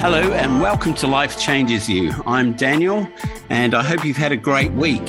Hello, 0.00 0.32
and 0.32 0.60
welcome 0.60 0.94
to 0.94 1.06
Life 1.06 1.38
Changes 1.38 1.88
You. 1.88 2.10
I'm 2.26 2.54
Daniel, 2.54 3.06
and 3.50 3.72
I 3.72 3.84
hope 3.84 4.04
you've 4.04 4.16
had 4.16 4.32
a 4.32 4.36
great 4.36 4.72
week. 4.72 5.06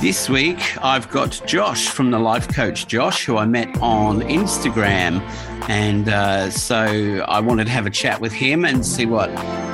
This 0.00 0.30
week, 0.30 0.82
I've 0.82 1.10
got 1.10 1.42
Josh 1.46 1.88
from 1.88 2.10
the 2.10 2.18
Life 2.18 2.48
Coach, 2.48 2.86
Josh, 2.86 3.26
who 3.26 3.36
I 3.36 3.44
met 3.44 3.68
on 3.82 4.22
Instagram. 4.22 5.20
And 5.68 6.08
uh, 6.08 6.50
so 6.50 7.26
I 7.28 7.40
wanted 7.40 7.64
to 7.64 7.72
have 7.72 7.84
a 7.84 7.90
chat 7.90 8.22
with 8.22 8.32
him 8.32 8.64
and 8.64 8.86
see 8.86 9.04
what 9.04 9.28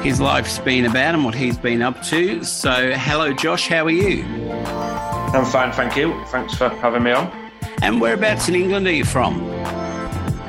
his 0.05 0.21
life's 0.21 0.59
been 0.59 0.87
about 0.87 1.15
and 1.15 1.25
what 1.25 1.37
he's 1.37 1.57
been 1.57 1.83
up 1.83 2.03
to. 2.07 2.43
So, 2.43 2.91
hello, 2.97 3.33
Josh, 3.33 3.69
how 3.69 3.85
are 3.85 3.91
you? 3.91 4.25
I'm 4.25 5.45
fine, 5.45 5.71
thank 5.71 5.95
you. 5.95 6.21
Thanks 6.27 6.57
for 6.57 6.69
having 6.69 7.05
me 7.05 7.13
on. 7.13 7.31
And 7.81 8.01
whereabouts 8.01 8.49
in 8.49 8.57
England 8.57 8.89
are 8.89 8.93
you 8.93 9.05
from? 9.05 9.56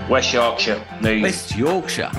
West 0.09 0.31
Yorkshire. 0.33 0.81
The 1.01 1.21
West 1.21 1.55
Yorkshire. 1.55 2.11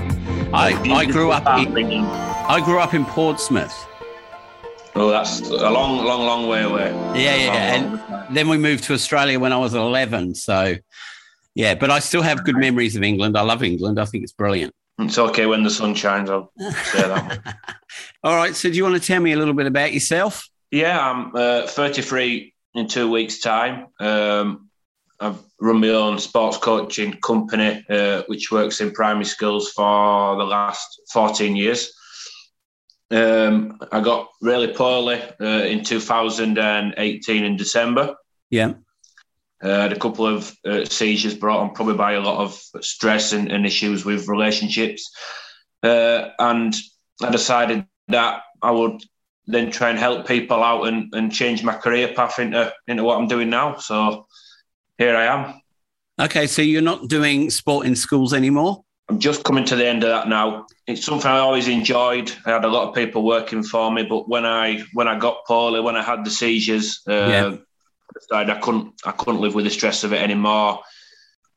I, 0.52 0.78
I 0.92 1.06
grew 1.06 1.30
up 1.30 1.46
in, 1.58 2.04
I 2.04 2.60
grew 2.62 2.78
up 2.78 2.92
in 2.92 3.04
Portsmouth. 3.06 3.86
Oh, 4.94 5.10
that's 5.10 5.40
a 5.40 5.70
long, 5.70 6.04
long, 6.04 6.26
long 6.26 6.48
way 6.48 6.62
away. 6.62 6.90
Yeah, 7.14 7.36
yeah. 7.36 7.46
Long, 7.46 7.56
and 7.56 7.92
long 7.92 8.26
then 8.34 8.48
we 8.48 8.58
moved 8.58 8.84
to 8.84 8.94
Australia 8.94 9.40
when 9.40 9.52
I 9.52 9.56
was 9.56 9.74
11. 9.74 10.34
So, 10.34 10.74
yeah, 11.54 11.74
but 11.74 11.90
I 11.90 11.98
still 12.00 12.22
have 12.22 12.44
good 12.44 12.56
memories 12.56 12.94
of 12.96 13.02
England. 13.02 13.38
I 13.38 13.42
love 13.42 13.62
England. 13.62 13.98
I 13.98 14.04
think 14.04 14.22
it's 14.22 14.32
brilliant. 14.32 14.74
It's 14.98 15.18
okay 15.18 15.46
when 15.46 15.62
the 15.62 15.70
sun 15.70 15.94
shines. 15.94 16.28
I'll 16.28 16.52
say 16.58 17.02
that. 17.02 17.56
All 18.24 18.36
right. 18.36 18.54
So, 18.54 18.68
do 18.68 18.76
you 18.76 18.82
want 18.82 19.00
to 19.00 19.06
tell 19.06 19.20
me 19.20 19.32
a 19.32 19.38
little 19.38 19.54
bit 19.54 19.66
about 19.66 19.94
yourself? 19.94 20.48
Yeah, 20.70 20.98
I'm 20.98 21.34
uh, 21.34 21.66
33 21.66 22.52
in 22.74 22.88
two 22.88 23.10
weeks' 23.10 23.38
time. 23.38 23.86
Um, 24.00 24.67
I've 25.20 25.38
run 25.60 25.80
my 25.80 25.88
own 25.88 26.18
sports 26.18 26.58
coaching 26.58 27.14
company, 27.20 27.84
uh, 27.90 28.22
which 28.26 28.52
works 28.52 28.80
in 28.80 28.92
primary 28.92 29.24
schools 29.24 29.70
for 29.72 30.36
the 30.36 30.44
last 30.44 31.00
14 31.12 31.56
years. 31.56 31.92
Um, 33.10 33.78
I 33.90 34.00
got 34.00 34.28
really 34.40 34.68
poorly 34.68 35.20
uh, 35.40 35.64
in 35.64 35.82
2018 35.82 37.44
in 37.44 37.56
December. 37.56 38.14
Yeah. 38.50 38.74
Uh, 39.60 39.80
had 39.80 39.92
a 39.92 39.98
couple 39.98 40.26
of 40.26 40.56
uh, 40.64 40.84
seizures 40.84 41.34
brought 41.34 41.58
on 41.58 41.74
probably 41.74 41.94
by 41.94 42.12
a 42.12 42.20
lot 42.20 42.40
of 42.40 42.60
stress 42.80 43.32
and, 43.32 43.50
and 43.50 43.66
issues 43.66 44.04
with 44.04 44.28
relationships. 44.28 45.10
Uh, 45.82 46.28
and 46.38 46.74
I 47.22 47.30
decided 47.30 47.86
that 48.08 48.42
I 48.62 48.70
would 48.70 49.02
then 49.46 49.70
try 49.70 49.90
and 49.90 49.98
help 49.98 50.28
people 50.28 50.62
out 50.62 50.86
and, 50.86 51.12
and 51.14 51.32
change 51.32 51.64
my 51.64 51.74
career 51.74 52.12
path 52.14 52.38
into, 52.38 52.72
into 52.86 53.02
what 53.02 53.18
I'm 53.18 53.26
doing 53.26 53.50
now. 53.50 53.76
So 53.76 54.26
here 54.98 55.16
I 55.16 55.24
am. 55.26 55.60
Okay, 56.20 56.46
so 56.46 56.62
you're 56.62 56.82
not 56.82 57.08
doing 57.08 57.48
sport 57.50 57.86
in 57.86 57.94
schools 57.94 58.34
anymore? 58.34 58.84
I'm 59.08 59.20
just 59.20 59.44
coming 59.44 59.64
to 59.66 59.76
the 59.76 59.86
end 59.86 60.02
of 60.02 60.10
that 60.10 60.28
now. 60.28 60.66
It's 60.86 61.04
something 61.04 61.30
I 61.30 61.38
always 61.38 61.68
enjoyed. 61.68 62.30
I 62.44 62.50
had 62.50 62.64
a 62.64 62.68
lot 62.68 62.88
of 62.88 62.94
people 62.94 63.24
working 63.24 63.62
for 63.62 63.90
me, 63.90 64.02
but 64.02 64.28
when 64.28 64.44
I 64.44 64.84
when 64.92 65.08
I 65.08 65.18
got 65.18 65.46
poorly, 65.46 65.80
when 65.80 65.96
I 65.96 66.02
had 66.02 66.24
the 66.24 66.30
seizures, 66.30 67.00
uh, 67.08 67.12
yeah. 67.12 67.56
I 68.32 68.58
couldn't 68.58 69.00
I 69.06 69.12
couldn't 69.12 69.40
live 69.40 69.54
with 69.54 69.64
the 69.64 69.70
stress 69.70 70.04
of 70.04 70.12
it 70.12 70.20
anymore. 70.20 70.80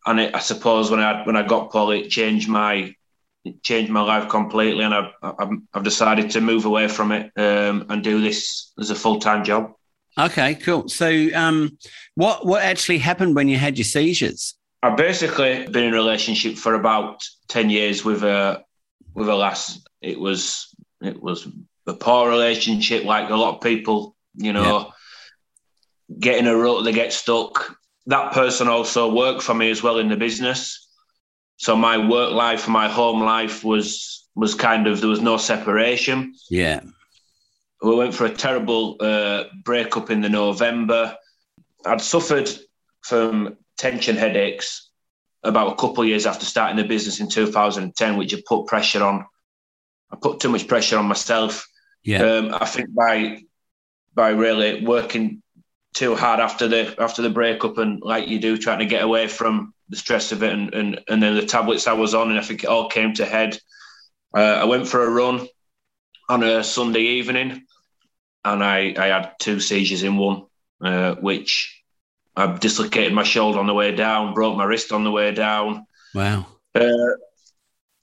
And 0.06 0.20
it, 0.20 0.36
I 0.36 0.40
suppose 0.40 0.90
when 0.90 1.02
I 1.02 1.24
when 1.26 1.36
I 1.36 1.46
got 1.46 1.72
poorly, 1.72 2.02
it 2.02 2.10
changed 2.10 2.48
my 2.48 2.96
it 3.44 3.64
changed 3.64 3.92
my 3.92 4.02
life 4.02 4.30
completely, 4.30 4.86
and 4.86 4.94
I've 4.94 5.12
I've, 5.22 5.50
I've 5.74 5.84
decided 5.84 6.30
to 6.32 6.42
move 6.42 6.66
away 6.66 6.88
from 6.88 7.12
it 7.12 7.32
um, 7.36 7.88
and 7.90 8.02
do 8.02 8.22
this 8.22 8.72
as 8.80 8.92
a 8.92 8.96
full 8.96 9.20
time 9.20 9.44
job. 9.44 9.74
Okay, 10.20 10.56
cool. 10.56 10.90
So, 10.90 11.30
um, 11.34 11.78
what 12.16 12.46
what 12.46 12.62
actually 12.62 12.98
happened 12.98 13.36
when 13.36 13.48
you 13.48 13.58
had 13.58 13.78
your 13.78 13.86
seizures? 13.86 14.56
I've 14.84 14.98
basically 14.98 15.68
been 15.68 15.86
in 15.86 15.94
a 15.94 15.98
relationship 15.98 16.58
for 16.58 16.74
about 16.74 17.24
ten 17.48 17.70
years 17.70 18.04
with 18.04 18.24
a 18.24 18.64
with 19.14 19.30
a 19.30 19.36
lass. 19.36 19.80
It 20.02 20.20
was 20.20 20.74
it 21.02 21.22
was 21.22 21.48
a 21.88 21.94
poor 21.94 22.30
relationship, 22.30 23.06
like 23.06 23.30
a 23.30 23.36
lot 23.36 23.56
of 23.56 23.62
people, 23.62 24.16
you 24.36 24.54
know, 24.54 24.92
yeah. 26.10 26.16
get 26.20 26.38
in 26.38 26.48
a 26.48 26.56
rut, 26.56 26.84
they 26.84 26.92
get 26.92 27.14
stuck. 27.14 27.76
That 28.08 28.34
person 28.34 28.68
also 28.68 29.14
worked 29.14 29.44
for 29.44 29.54
me 29.54 29.72
as 29.72 29.82
well 29.82 29.98
in 29.98 30.10
the 30.10 30.18
business. 30.18 30.88
So 31.58 31.76
my 31.76 31.98
work 31.98 32.34
life 32.34 32.66
and 32.66 32.74
my 32.74 32.90
home 32.90 33.22
life 33.22 33.64
was 33.64 34.28
was 34.36 34.56
kind 34.56 34.88
of 34.88 35.00
there 35.00 35.10
was 35.10 35.22
no 35.22 35.38
separation. 35.38 36.34
Yeah 36.50 36.82
we 37.82 37.96
went 37.96 38.14
for 38.14 38.26
a 38.26 38.34
terrible 38.34 38.98
uh, 39.00 39.46
breakup 39.64 40.12
in 40.12 40.22
the 40.22 40.30
November. 40.30 41.18
I'd 41.86 42.02
suffered 42.02 42.50
from 43.02 43.58
tension 43.78 44.16
headaches 44.16 44.90
about 45.44 45.74
a 45.74 45.76
couple 45.76 46.04
of 46.04 46.10
years 46.10 46.28
after 46.28 46.46
starting 46.46 46.78
the 46.78 46.84
business 46.84 47.20
in 47.20 47.30
2010, 47.30 48.18
which 48.18 48.32
had 48.32 48.46
put 48.46 48.68
pressure 48.68 49.04
on. 49.04 49.26
I 50.12 50.18
put 50.22 50.40
too 50.40 50.50
much 50.50 50.68
pressure 50.68 50.98
on 50.98 51.06
myself. 51.06 51.68
Yeah. 52.04 52.24
Um, 52.24 52.54
I 52.54 52.66
think 52.66 52.94
by 52.94 53.42
by 54.14 54.30
really 54.30 54.86
working 54.86 55.42
too 55.94 56.16
hard 56.16 56.40
after 56.40 56.68
the 56.68 56.96
after 57.00 57.22
the 57.24 57.30
breakup 57.30 57.80
and 57.80 58.02
like 58.02 58.28
you 58.28 58.40
do, 58.40 58.58
trying 58.58 58.80
to 58.80 58.86
get 58.86 59.04
away 59.04 59.28
from 59.28 59.74
the 59.90 59.98
stress 59.98 60.32
of 60.32 60.44
it, 60.44 60.54
and 60.54 60.74
and, 60.76 61.02
and 61.08 61.24
then 61.24 61.36
the 61.36 61.46
tablets 61.46 61.88
I 61.88 61.94
was 61.94 62.14
on, 62.14 62.30
and 62.30 62.40
I 62.40 62.44
think 62.44 62.64
it 62.64 62.70
all 62.70 62.90
came 62.90 63.14
to 63.16 63.26
head. 63.26 63.58
Uh, 64.36 64.60
I 64.62 64.66
went 64.66 64.88
for 64.88 65.04
a 65.04 65.10
run 65.10 65.48
on 66.30 66.44
a 66.44 66.64
Sunday 66.64 67.02
evening 67.02 67.66
and 68.44 68.64
I, 68.64 68.94
I 68.98 69.08
had 69.08 69.34
two 69.40 69.60
seizures 69.60 70.04
in 70.04 70.18
one, 70.18 70.46
uh, 70.84 71.16
which 71.16 71.84
I 72.36 72.58
dislocated 72.58 73.14
my 73.14 73.24
shoulder 73.24 73.60
on 73.60 73.68
the 73.68 73.74
way 73.74 73.94
down, 73.94 74.34
broke 74.34 74.58
my 74.58 74.64
wrist 74.64 74.92
on 74.92 75.04
the 75.04 75.12
way 75.12 75.32
down. 75.32 75.86
Wow. 76.14 76.48
Uh, 76.74 77.16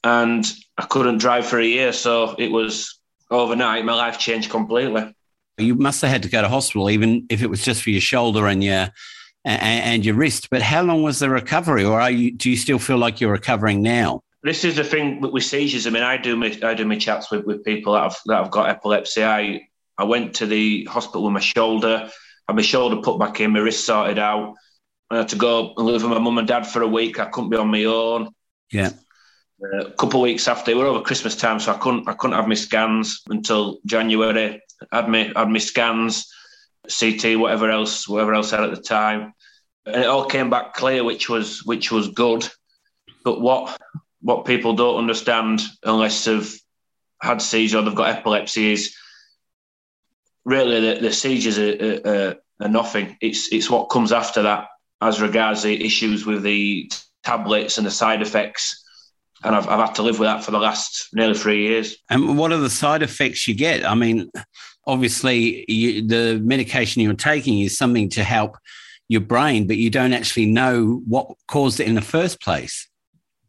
and 0.05 0.45
I 0.77 0.85
couldn't 0.87 1.19
drive 1.19 1.47
for 1.47 1.59
a 1.59 1.67
year. 1.67 1.93
So 1.93 2.35
it 2.39 2.51
was 2.51 3.01
overnight, 3.31 3.85
my 3.85 3.95
life 3.95 4.19
changed 4.19 4.51
completely. 4.51 5.15
You 5.57 5.75
must 5.75 6.03
have 6.03 6.11
had 6.11 6.23
to 6.23 6.29
go 6.29 6.41
to 6.41 6.49
hospital, 6.49 6.89
even 6.89 7.27
if 7.31 7.43
it 7.43 7.51
was 7.51 7.65
just 7.65 7.83
for 7.83 7.91
your 7.91 8.01
shoulder 8.01 8.47
and 8.47 8.63
your 8.63 8.89
and, 9.45 9.63
and 9.63 10.05
your 10.05 10.15
wrist. 10.15 10.51
But 10.51 10.63
how 10.63 10.83
long 10.83 11.03
was 11.03 11.19
the 11.19 11.31
recovery, 11.31 11.85
or 11.85 12.01
are 12.01 12.11
you? 12.11 12.33
Do 12.33 12.49
you 12.49 12.57
still 12.57 12.79
feel 12.79 12.99
like 12.99 13.21
you're 13.21 13.33
recovering 13.33 13.83
now? 13.83 14.21
This 14.45 14.65
is 14.65 14.77
the 14.77 14.85
thing 14.85 15.21
with 15.21 15.43
seizures. 15.43 15.87
I 15.87 15.91
mean, 15.91 16.05
I 16.05 16.17
do 16.17 16.37
my 16.37 16.57
I 16.63 16.75
do 16.75 16.85
my 16.85 16.97
chats 16.97 17.31
with, 17.33 17.45
with 17.45 17.65
people 17.65 17.95
that 17.95 18.05
have 18.05 18.17
that 18.27 18.37
have 18.37 18.51
got 18.53 18.69
epilepsy. 18.69 19.25
I 19.25 19.68
I 19.99 20.05
went 20.05 20.35
to 20.37 20.47
the 20.47 20.85
hospital 20.85 21.25
with 21.25 21.33
my 21.33 21.41
shoulder, 21.41 22.09
had 22.47 22.57
my 22.57 22.63
shoulder 22.63 23.03
put 23.03 23.19
back 23.19 23.41
in, 23.41 23.53
my 23.53 23.59
wrist 23.59 23.85
sorted 23.85 24.19
out. 24.19 24.55
I 25.11 25.19
had 25.19 25.29
to 25.29 25.37
go 25.37 25.75
and 25.77 25.87
live 25.87 26.03
with 26.03 26.13
my 26.13 26.19
mum 26.19 26.39
and 26.39 26.47
dad 26.47 26.67
for 26.67 26.83
a 26.83 26.89
week. 26.89 27.19
I 27.19 27.27
couldn't 27.27 27.51
be 27.51 27.57
on 27.57 27.71
my 27.71 27.85
own. 27.85 28.31
Yeah. 28.71 28.93
Uh, 29.63 29.87
a 29.87 29.93
couple 29.93 30.21
of 30.21 30.25
weeks 30.25 30.47
after, 30.47 30.71
we 30.71 30.79
were 30.79 30.87
over 30.87 31.03
Christmas 31.03 31.35
time, 31.35 31.59
so 31.59 31.73
I 31.73 31.79
couldn't 31.79 32.09
I 32.09 32.13
couldn't 32.13 32.37
have 32.37 32.47
my 32.47 32.55
scans 32.55 33.23
until 33.29 33.79
January. 33.87 34.63
I 34.93 34.97
had 34.97 35.09
me 35.09 35.33
had 35.35 35.49
my 35.49 35.59
scans, 35.59 36.33
CT, 36.87 37.39
whatever 37.39 37.69
else, 37.71 38.07
whatever 38.07 38.35
else 38.35 38.53
I 38.53 38.61
had 38.61 38.71
at 38.71 38.77
the 38.77 38.83
time, 38.83 39.33
and 39.85 39.97
it 39.97 40.07
all 40.07 40.27
came 40.27 40.49
back 40.49 40.75
clear, 40.75 41.03
which 41.03 41.29
was 41.29 41.65
which 41.65 41.91
was 41.91 42.09
good. 42.09 42.49
But 43.25 43.41
what 43.41 43.77
what 44.21 44.45
people 44.45 44.75
don't 44.75 44.99
understand 44.99 45.63
unless 45.83 46.25
they've 46.25 46.61
had 47.21 47.43
seizure 47.43 47.79
or 47.79 47.83
they've 47.83 47.95
got 47.95 48.17
epilepsy 48.17 48.73
is 48.73 48.95
really 50.49 50.81
the, 50.81 51.01
the 51.01 51.13
seizures 51.13 51.59
are, 51.59 52.09
are, 52.09 52.37
are, 52.61 52.69
nothing. 52.69 53.17
It's 53.21 53.53
it's 53.53 53.71
what 53.71 53.91
comes 53.91 54.13
after 54.13 54.43
that 54.43 54.69
as 55.01 55.21
regards 55.21 55.63
the 55.63 55.85
issues 55.85 56.27
with 56.27 56.43
the 56.43 56.91
tablets 57.23 57.79
and 57.79 57.87
the 57.87 57.91
side 57.91 58.23
effects. 58.23 58.85
And 59.45 59.55
I've, 59.55 59.69
I've 59.69 59.87
had 59.87 59.95
to 59.97 60.03
live 60.03 60.19
with 60.19 60.27
that 60.27 60.43
for 60.43 60.51
the 60.51 60.59
last 60.59 61.09
nearly 61.13 61.35
three 61.35 61.63
years. 61.69 61.97
And 62.11 62.37
what 62.37 62.51
are 62.51 62.57
the 62.57 62.71
side 62.71 63.03
effects 63.03 63.47
you 63.47 63.55
get? 63.55 63.87
I 63.87 63.95
mean, 63.95 64.31
obviously, 64.85 65.65
you, 65.69 66.09
the 66.09 66.41
medication 66.43 67.03
you're 67.03 67.15
taking 67.15 67.61
is 67.61 67.79
something 67.79 68.09
to 68.11 68.25
help 68.25 68.57
your 69.07 69.21
brain, 69.21 69.69
but 69.69 69.77
you 69.77 69.91
don't 69.91 70.13
actually 70.13 70.47
know 70.47 71.03
what 71.07 71.29
caused 71.47 71.79
it 71.79 71.87
in 71.87 71.95
the 71.95 72.01
first 72.01 72.41
place. 72.41 72.89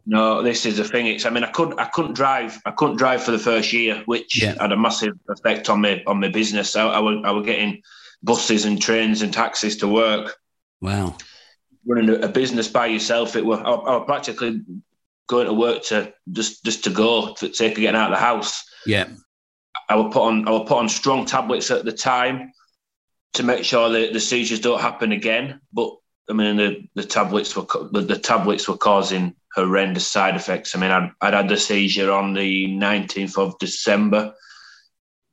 No, 0.09 0.41
this 0.41 0.65
is 0.65 0.77
the 0.77 0.83
thing. 0.83 1.06
It's 1.06 1.27
I 1.27 1.29
mean 1.29 1.44
I 1.44 1.51
couldn't 1.51 1.79
I 1.79 1.85
couldn't 1.85 2.15
drive 2.15 2.59
I 2.65 2.71
couldn't 2.71 2.95
drive 2.95 3.21
for 3.21 3.29
the 3.29 3.38
first 3.38 3.71
year, 3.71 4.01
which 4.07 4.41
yeah. 4.41 4.56
had 4.59 4.71
a 4.71 4.77
massive 4.77 5.13
effect 5.29 5.69
on 5.69 5.81
me 5.81 6.01
on 6.07 6.19
my 6.19 6.29
business. 6.29 6.75
I, 6.75 6.88
I, 6.88 7.00
was 7.00 7.21
I 7.23 7.29
was 7.29 7.45
getting 7.45 7.83
buses 8.23 8.65
and 8.65 8.81
trains 8.81 9.21
and 9.21 9.31
taxis 9.31 9.77
to 9.77 9.88
work. 9.88 10.35
Wow, 10.81 11.15
running 11.85 12.23
a, 12.23 12.27
business 12.27 12.67
by 12.67 12.88
yourself, 12.88 13.35
it 13.35 13.45
was 13.45 13.59
I, 13.59 13.69
I 13.69 13.97
was 13.97 14.06
practically 14.07 14.61
going 15.27 15.45
to 15.45 15.53
work 15.53 15.83
to 15.83 16.11
just 16.31 16.65
just 16.65 16.85
to 16.85 16.89
go 16.89 17.35
for 17.35 17.47
the 17.47 17.53
sake 17.53 17.73
of 17.73 17.81
getting 17.81 17.95
out 17.95 18.11
of 18.11 18.17
the 18.17 18.25
house. 18.25 18.65
Yeah, 18.88 19.09
I 19.89 19.95
would 19.95 20.11
put 20.11 20.23
on 20.23 20.47
I 20.47 20.51
would 20.53 20.65
put 20.65 20.79
on 20.79 20.89
strong 20.89 21.27
tablets 21.27 21.69
at 21.69 21.85
the 21.85 21.94
time 21.94 22.51
to 23.33 23.44
make 23.44 23.63
sure 23.63 23.89
that 23.89 24.13
the 24.13 24.19
seizures 24.19 24.59
don't 24.59 24.81
happen 24.81 25.11
again. 25.11 25.61
But 25.71 25.95
I 26.27 26.33
mean 26.33 26.57
the, 26.57 26.89
the 26.95 27.03
tablets 27.03 27.56
were 27.56 27.67
the, 27.91 28.01
the 28.01 28.17
tablets 28.17 28.67
were 28.67 28.75
causing 28.75 29.35
horrendous 29.56 30.07
side 30.07 30.36
effects. 30.36 30.75
I 30.75 30.80
mean, 30.80 30.92
I'd, 30.92 31.12
I'd 31.22 31.34
had 31.34 31.50
the 31.50 31.57
seizure 31.57 32.12
on 32.12 32.34
the 32.34 32.68
19th 32.68 33.38
of 33.38 33.57
December. 33.60 34.34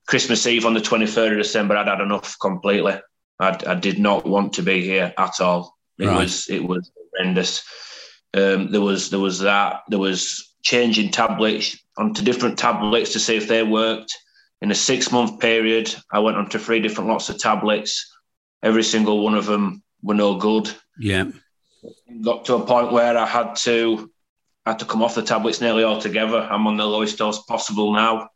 Christmas 0.06 0.46
Eve 0.46 0.66
on 0.66 0.74
the 0.74 0.80
23rd 0.80 1.32
of 1.32 1.38
December, 1.38 1.76
I'd 1.76 1.88
had 1.88 2.00
enough 2.00 2.36
completely. 2.40 2.94
I'd, 3.40 3.64
I 3.64 3.74
did 3.74 3.98
not 3.98 4.26
want 4.26 4.54
to 4.54 4.62
be 4.62 4.82
here 4.82 5.12
at 5.18 5.40
all. 5.40 5.76
It 5.98 6.06
right. 6.06 6.18
was 6.18 6.48
it 6.48 6.62
was 6.62 6.90
horrendous. 7.12 7.62
Um, 8.34 8.70
there 8.70 8.80
was 8.80 9.10
there 9.10 9.20
was 9.20 9.40
that. 9.40 9.80
There 9.88 9.98
was 9.98 10.54
changing 10.62 11.10
tablets 11.10 11.78
onto 11.96 12.22
different 12.22 12.58
tablets 12.58 13.12
to 13.12 13.20
see 13.20 13.36
if 13.36 13.48
they 13.48 13.62
worked. 13.62 14.16
In 14.62 14.70
a 14.70 14.74
six 14.74 15.12
month 15.12 15.38
period, 15.40 15.94
I 16.12 16.18
went 16.20 16.36
onto 16.36 16.58
three 16.58 16.80
different 16.80 17.10
lots 17.10 17.28
of 17.28 17.38
tablets. 17.38 18.10
Every 18.62 18.82
single 18.82 19.22
one 19.22 19.34
of 19.34 19.46
them 19.46 19.82
were 20.02 20.14
no 20.14 20.36
good. 20.36 20.70
Yeah. 20.98 21.30
Got 22.22 22.44
to 22.46 22.54
a 22.54 22.66
point 22.66 22.92
where 22.92 23.16
I 23.16 23.26
had 23.26 23.56
to 23.56 24.10
had 24.64 24.80
to 24.80 24.84
come 24.84 25.02
off 25.02 25.14
the 25.14 25.22
tablets 25.22 25.60
nearly 25.60 25.84
altogether. 25.84 26.40
I'm 26.40 26.66
on 26.66 26.76
the 26.76 26.86
lowest 26.86 27.18
dose 27.18 27.42
possible 27.44 27.92
now, 27.92 28.30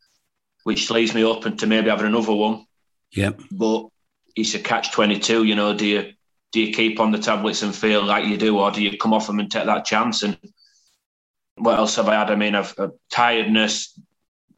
which 0.64 0.90
leaves 0.90 1.14
me 1.14 1.24
open 1.24 1.56
to 1.56 1.66
maybe 1.66 1.90
having 1.90 2.06
another 2.06 2.32
one. 2.32 2.66
Yep. 3.12 3.40
But 3.50 3.88
it's 4.36 4.54
a 4.54 4.60
catch 4.60 4.92
twenty 4.92 5.18
two. 5.18 5.44
You 5.44 5.56
know, 5.56 5.74
do 5.74 5.86
you 5.86 6.12
do 6.52 6.60
you 6.60 6.72
keep 6.72 7.00
on 7.00 7.10
the 7.10 7.18
tablets 7.18 7.62
and 7.62 7.74
feel 7.74 8.04
like 8.04 8.26
you 8.26 8.36
do, 8.36 8.58
or 8.58 8.70
do 8.70 8.82
you 8.82 8.96
come 8.98 9.12
off 9.12 9.26
them 9.26 9.40
and 9.40 9.50
take 9.50 9.66
that 9.66 9.84
chance? 9.84 10.22
And 10.22 10.38
what 11.56 11.78
else 11.78 11.96
have 11.96 12.08
I 12.08 12.14
had? 12.14 12.30
I 12.30 12.36
mean, 12.36 12.54
I've, 12.54 12.74
I've 12.78 12.92
tiredness, 13.10 13.98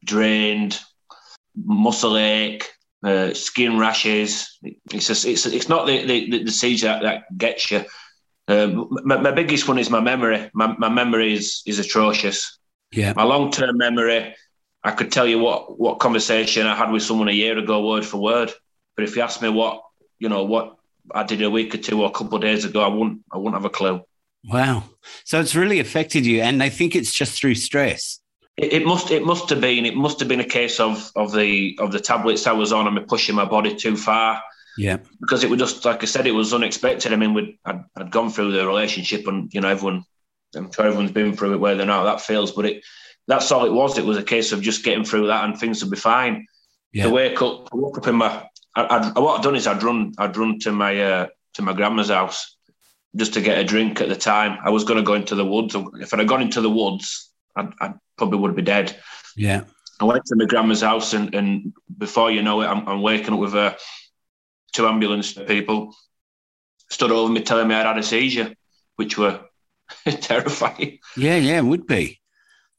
drained, 0.03 0.79
muscle 1.55 2.17
ache, 2.17 2.69
uh, 3.03 3.33
skin 3.33 3.77
rashes. 3.77 4.59
It's 4.91 5.07
just, 5.07 5.25
it's 5.25 5.45
it's 5.45 5.69
not 5.69 5.87
the 5.87 6.05
the, 6.05 6.43
the 6.43 6.51
seizure 6.51 6.87
that, 6.87 7.03
that 7.03 7.37
gets 7.37 7.71
you. 7.71 7.85
Um, 8.47 8.89
my, 9.05 9.17
my, 9.17 9.31
biggest 9.31 9.67
one 9.67 9.79
is 9.79 9.89
my 9.89 10.01
memory. 10.01 10.49
My, 10.53 10.75
my 10.77 10.89
memory 10.89 11.33
is 11.33 11.61
is 11.65 11.79
atrocious. 11.79 12.59
Yeah. 12.91 13.13
My 13.15 13.23
long 13.23 13.51
term 13.51 13.77
memory, 13.77 14.35
I 14.83 14.91
could 14.91 15.11
tell 15.11 15.25
you 15.25 15.39
what 15.39 15.79
what 15.79 15.99
conversation 15.99 16.67
I 16.67 16.75
had 16.75 16.91
with 16.91 17.03
someone 17.03 17.29
a 17.29 17.33
year 17.33 17.57
ago, 17.57 17.87
word 17.87 18.05
for 18.05 18.17
word. 18.17 18.51
But 18.95 19.05
if 19.05 19.15
you 19.15 19.21
ask 19.21 19.41
me 19.41 19.49
what 19.49 19.81
you 20.19 20.27
know 20.27 20.43
what 20.43 20.75
I 21.11 21.23
did 21.23 21.41
a 21.41 21.49
week 21.49 21.73
or 21.73 21.77
two 21.77 22.01
or 22.01 22.07
a 22.07 22.11
couple 22.11 22.35
of 22.35 22.41
days 22.41 22.65
ago, 22.65 22.81
I 22.81 22.87
wouldn't 22.87 23.21
I 23.31 23.37
wouldn't 23.37 23.55
have 23.55 23.65
a 23.65 23.69
clue. 23.69 24.01
Wow. 24.45 24.83
So 25.23 25.39
it's 25.39 25.55
really 25.55 25.79
affected 25.79 26.25
you, 26.25 26.41
and 26.41 26.61
I 26.61 26.69
think 26.69 26.95
it's 26.95 27.13
just 27.13 27.39
through 27.39 27.55
stress. 27.55 28.19
It, 28.57 28.73
it, 28.73 28.85
must 28.85 29.09
it 29.09 29.25
must 29.25 29.49
have 29.49 29.61
been 29.61 29.85
it 29.85 29.95
must 29.95 30.19
have 30.19 30.27
been 30.27 30.39
a 30.39 30.45
case 30.45 30.79
of 30.79 31.11
of 31.15 31.31
the 31.31 31.77
of 31.79 31.91
the 31.91 31.99
tablets 31.99 32.45
I 32.45 32.51
was 32.51 32.71
on 32.71 32.87
and 32.87 32.95
me 32.95 33.03
pushing 33.07 33.35
my 33.35 33.45
body 33.45 33.75
too 33.75 33.97
far. 33.97 34.41
Yeah. 34.77 34.97
Because 35.19 35.43
it 35.43 35.49
was 35.49 35.59
just 35.59 35.85
like 35.85 36.03
I 36.03 36.05
said, 36.05 36.27
it 36.27 36.31
was 36.31 36.53
unexpected. 36.53 37.13
I 37.13 37.15
mean, 37.15 37.33
we'd 37.33 37.57
I'd, 37.65 37.83
I'd 37.95 38.11
gone 38.11 38.29
through 38.29 38.51
the 38.51 38.65
relationship, 38.65 39.27
and 39.27 39.53
you 39.53 39.61
know, 39.61 39.69
everyone, 39.69 40.03
I'm 40.55 40.71
sure 40.71 40.85
everyone's 40.85 41.11
been 41.11 41.35
through 41.35 41.53
it 41.53 41.59
where 41.59 41.75
they're 41.75 41.85
now. 41.85 42.03
That 42.03 42.21
feels, 42.21 42.51
but 42.51 42.65
it 42.65 42.83
that's 43.27 43.51
all 43.51 43.65
it 43.65 43.71
was. 43.71 43.97
It 43.97 44.05
was 44.05 44.17
a 44.17 44.23
case 44.23 44.51
of 44.51 44.61
just 44.61 44.83
getting 44.83 45.05
through 45.05 45.27
that, 45.27 45.45
and 45.45 45.57
things 45.57 45.83
would 45.83 45.91
be 45.91 45.97
fine. 45.97 46.47
Yeah. 46.91 47.05
To 47.05 47.09
wake 47.11 47.41
up, 47.41 47.69
I 47.71 47.75
woke 47.75 47.97
up 47.97 48.07
in 48.07 48.15
my. 48.15 48.47
I, 48.75 48.87
I'd, 48.89 49.17
what 49.17 49.39
I'd 49.39 49.43
done 49.43 49.55
is 49.55 49.67
I'd 49.67 49.83
run, 49.83 50.13
I'd 50.17 50.37
run 50.37 50.59
to 50.59 50.71
my 50.71 50.99
uh, 50.99 51.27
to 51.55 51.61
my 51.61 51.73
grandma's 51.73 52.09
house 52.09 52.57
just 53.15 53.33
to 53.35 53.41
get 53.41 53.59
a 53.59 53.63
drink 53.63 54.01
at 54.01 54.09
the 54.09 54.15
time. 54.15 54.57
I 54.63 54.71
was 54.71 54.83
going 54.83 54.97
to 54.97 55.03
go 55.03 55.13
into 55.13 55.35
the 55.35 55.45
woods. 55.45 55.75
If 55.99 56.13
I'd 56.13 56.27
gone 56.27 56.41
into 56.41 56.61
the 56.61 56.69
woods, 56.69 57.31
I, 57.55 57.69
I 57.79 57.93
probably 58.17 58.39
would 58.39 58.55
be 58.55 58.63
dead. 58.63 58.99
Yeah. 59.35 59.63
I 59.99 60.05
went 60.05 60.25
to 60.25 60.35
my 60.35 60.45
grandma's 60.45 60.81
house, 60.81 61.13
and, 61.13 61.33
and 61.35 61.73
before 61.97 62.31
you 62.31 62.41
know 62.41 62.61
it, 62.61 62.65
I'm, 62.65 62.87
I'm 62.87 63.01
waking 63.01 63.33
up 63.33 63.39
with 63.39 63.53
uh, 63.53 63.75
two 64.73 64.87
ambulance 64.87 65.33
people 65.33 65.95
stood 66.89 67.11
over 67.11 67.31
me 67.31 67.41
telling 67.41 67.67
me 67.67 67.75
I'd 67.75 67.85
had 67.85 67.97
a 67.97 68.03
seizure, 68.03 68.53
which 68.95 69.17
were 69.17 69.41
terrifying. 70.05 70.99
Yeah, 71.15 71.37
yeah, 71.37 71.59
it 71.59 71.65
would 71.65 71.87
be. 71.87 72.19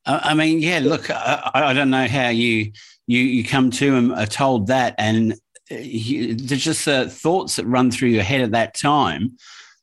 I 0.07 0.35
mean, 0.35 0.59
yeah. 0.59 0.81
Look, 0.81 1.11
I, 1.11 1.51
I, 1.55 1.73
don't 1.73 1.89
know 1.89 2.07
how 2.07 2.29
you 2.29 2.73
you 3.07 3.21
you 3.21 3.43
come 3.43 3.71
to 3.71 3.97
and 3.97 4.13
are 4.13 4.27
told 4.27 4.67
that, 4.67 4.95
and 4.99 5.33
uh, 5.71 5.77
you, 5.77 6.35
there's 6.35 6.63
just 6.63 6.87
uh, 6.87 7.09
thoughts 7.09 7.57
that 7.57 7.65
run 7.65 7.91
through 7.91 8.11
your 8.11 8.23
head 8.23 8.43
at 8.43 8.51
that 8.51 8.75
time. 8.75 9.39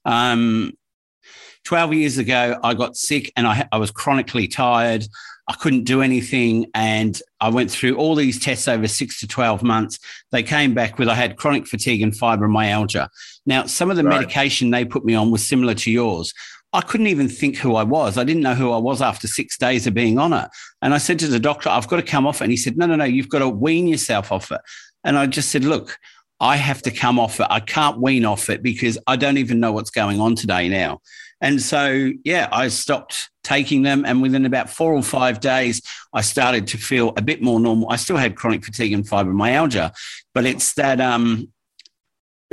Um, 0.05 0.73
12 1.63 1.93
years 1.93 2.17
ago, 2.17 2.59
I 2.63 2.73
got 2.73 2.95
sick 2.95 3.31
and 3.35 3.47
I, 3.47 3.67
I 3.71 3.77
was 3.77 3.91
chronically 3.91 4.47
tired. 4.47 5.05
I 5.47 5.53
couldn't 5.53 5.83
do 5.83 6.01
anything. 6.01 6.67
And 6.73 7.19
I 7.39 7.49
went 7.49 7.71
through 7.71 7.95
all 7.95 8.15
these 8.15 8.39
tests 8.39 8.67
over 8.67 8.87
six 8.87 9.19
to 9.19 9.27
12 9.27 9.63
months. 9.63 9.99
They 10.31 10.43
came 10.43 10.73
back 10.73 10.97
with 10.97 11.09
I 11.09 11.15
had 11.15 11.37
chronic 11.37 11.67
fatigue 11.67 12.01
and 12.01 12.13
fibromyalgia. 12.13 13.07
Now, 13.45 13.65
some 13.65 13.89
of 13.89 13.97
the 13.97 14.03
right. 14.03 14.19
medication 14.21 14.69
they 14.69 14.85
put 14.85 15.05
me 15.05 15.13
on 15.13 15.31
was 15.31 15.47
similar 15.47 15.73
to 15.75 15.91
yours. 15.91 16.33
I 16.73 16.81
couldn't 16.81 17.07
even 17.07 17.27
think 17.27 17.57
who 17.57 17.75
I 17.75 17.83
was. 17.83 18.17
I 18.17 18.23
didn't 18.23 18.43
know 18.43 18.55
who 18.55 18.71
I 18.71 18.77
was 18.77 19.01
after 19.01 19.27
six 19.27 19.57
days 19.57 19.87
of 19.87 19.93
being 19.93 20.17
on 20.17 20.31
it. 20.31 20.47
And 20.81 20.93
I 20.93 20.99
said 20.99 21.19
to 21.19 21.27
the 21.27 21.39
doctor, 21.39 21.69
I've 21.69 21.87
got 21.87 21.97
to 21.97 22.03
come 22.03 22.25
off 22.25 22.41
it. 22.41 22.45
And 22.45 22.51
he 22.51 22.57
said, 22.57 22.77
No, 22.77 22.85
no, 22.85 22.95
no, 22.95 23.03
you've 23.03 23.29
got 23.29 23.39
to 23.39 23.49
wean 23.49 23.87
yourself 23.87 24.31
off 24.31 24.51
it. 24.51 24.61
And 25.03 25.17
I 25.17 25.25
just 25.25 25.49
said, 25.49 25.65
Look, 25.65 25.97
I 26.39 26.55
have 26.55 26.81
to 26.83 26.91
come 26.91 27.19
off 27.19 27.39
it. 27.39 27.47
I 27.49 27.59
can't 27.59 27.99
wean 27.99 28.25
off 28.25 28.49
it 28.49 28.63
because 28.63 28.97
I 29.05 29.15
don't 29.17 29.37
even 29.37 29.59
know 29.59 29.73
what's 29.73 29.91
going 29.91 30.21
on 30.21 30.35
today 30.35 30.69
now. 30.69 31.01
And 31.41 31.61
so, 31.61 32.11
yeah, 32.23 32.47
I 32.51 32.69
stopped 32.69 33.30
taking 33.43 33.81
them. 33.81 34.05
And 34.05 34.21
within 34.21 34.45
about 34.45 34.69
four 34.69 34.93
or 34.93 35.03
five 35.03 35.39
days, 35.39 35.81
I 36.13 36.21
started 36.21 36.67
to 36.67 36.77
feel 36.77 37.13
a 37.17 37.21
bit 37.21 37.41
more 37.41 37.59
normal. 37.59 37.89
I 37.89 37.95
still 37.95 38.17
had 38.17 38.35
chronic 38.35 38.63
fatigue 38.63 38.93
and 38.93 39.05
fibromyalgia, 39.07 39.93
but 40.33 40.45
it's 40.45 40.73
that 40.73 41.01
um, 41.01 41.51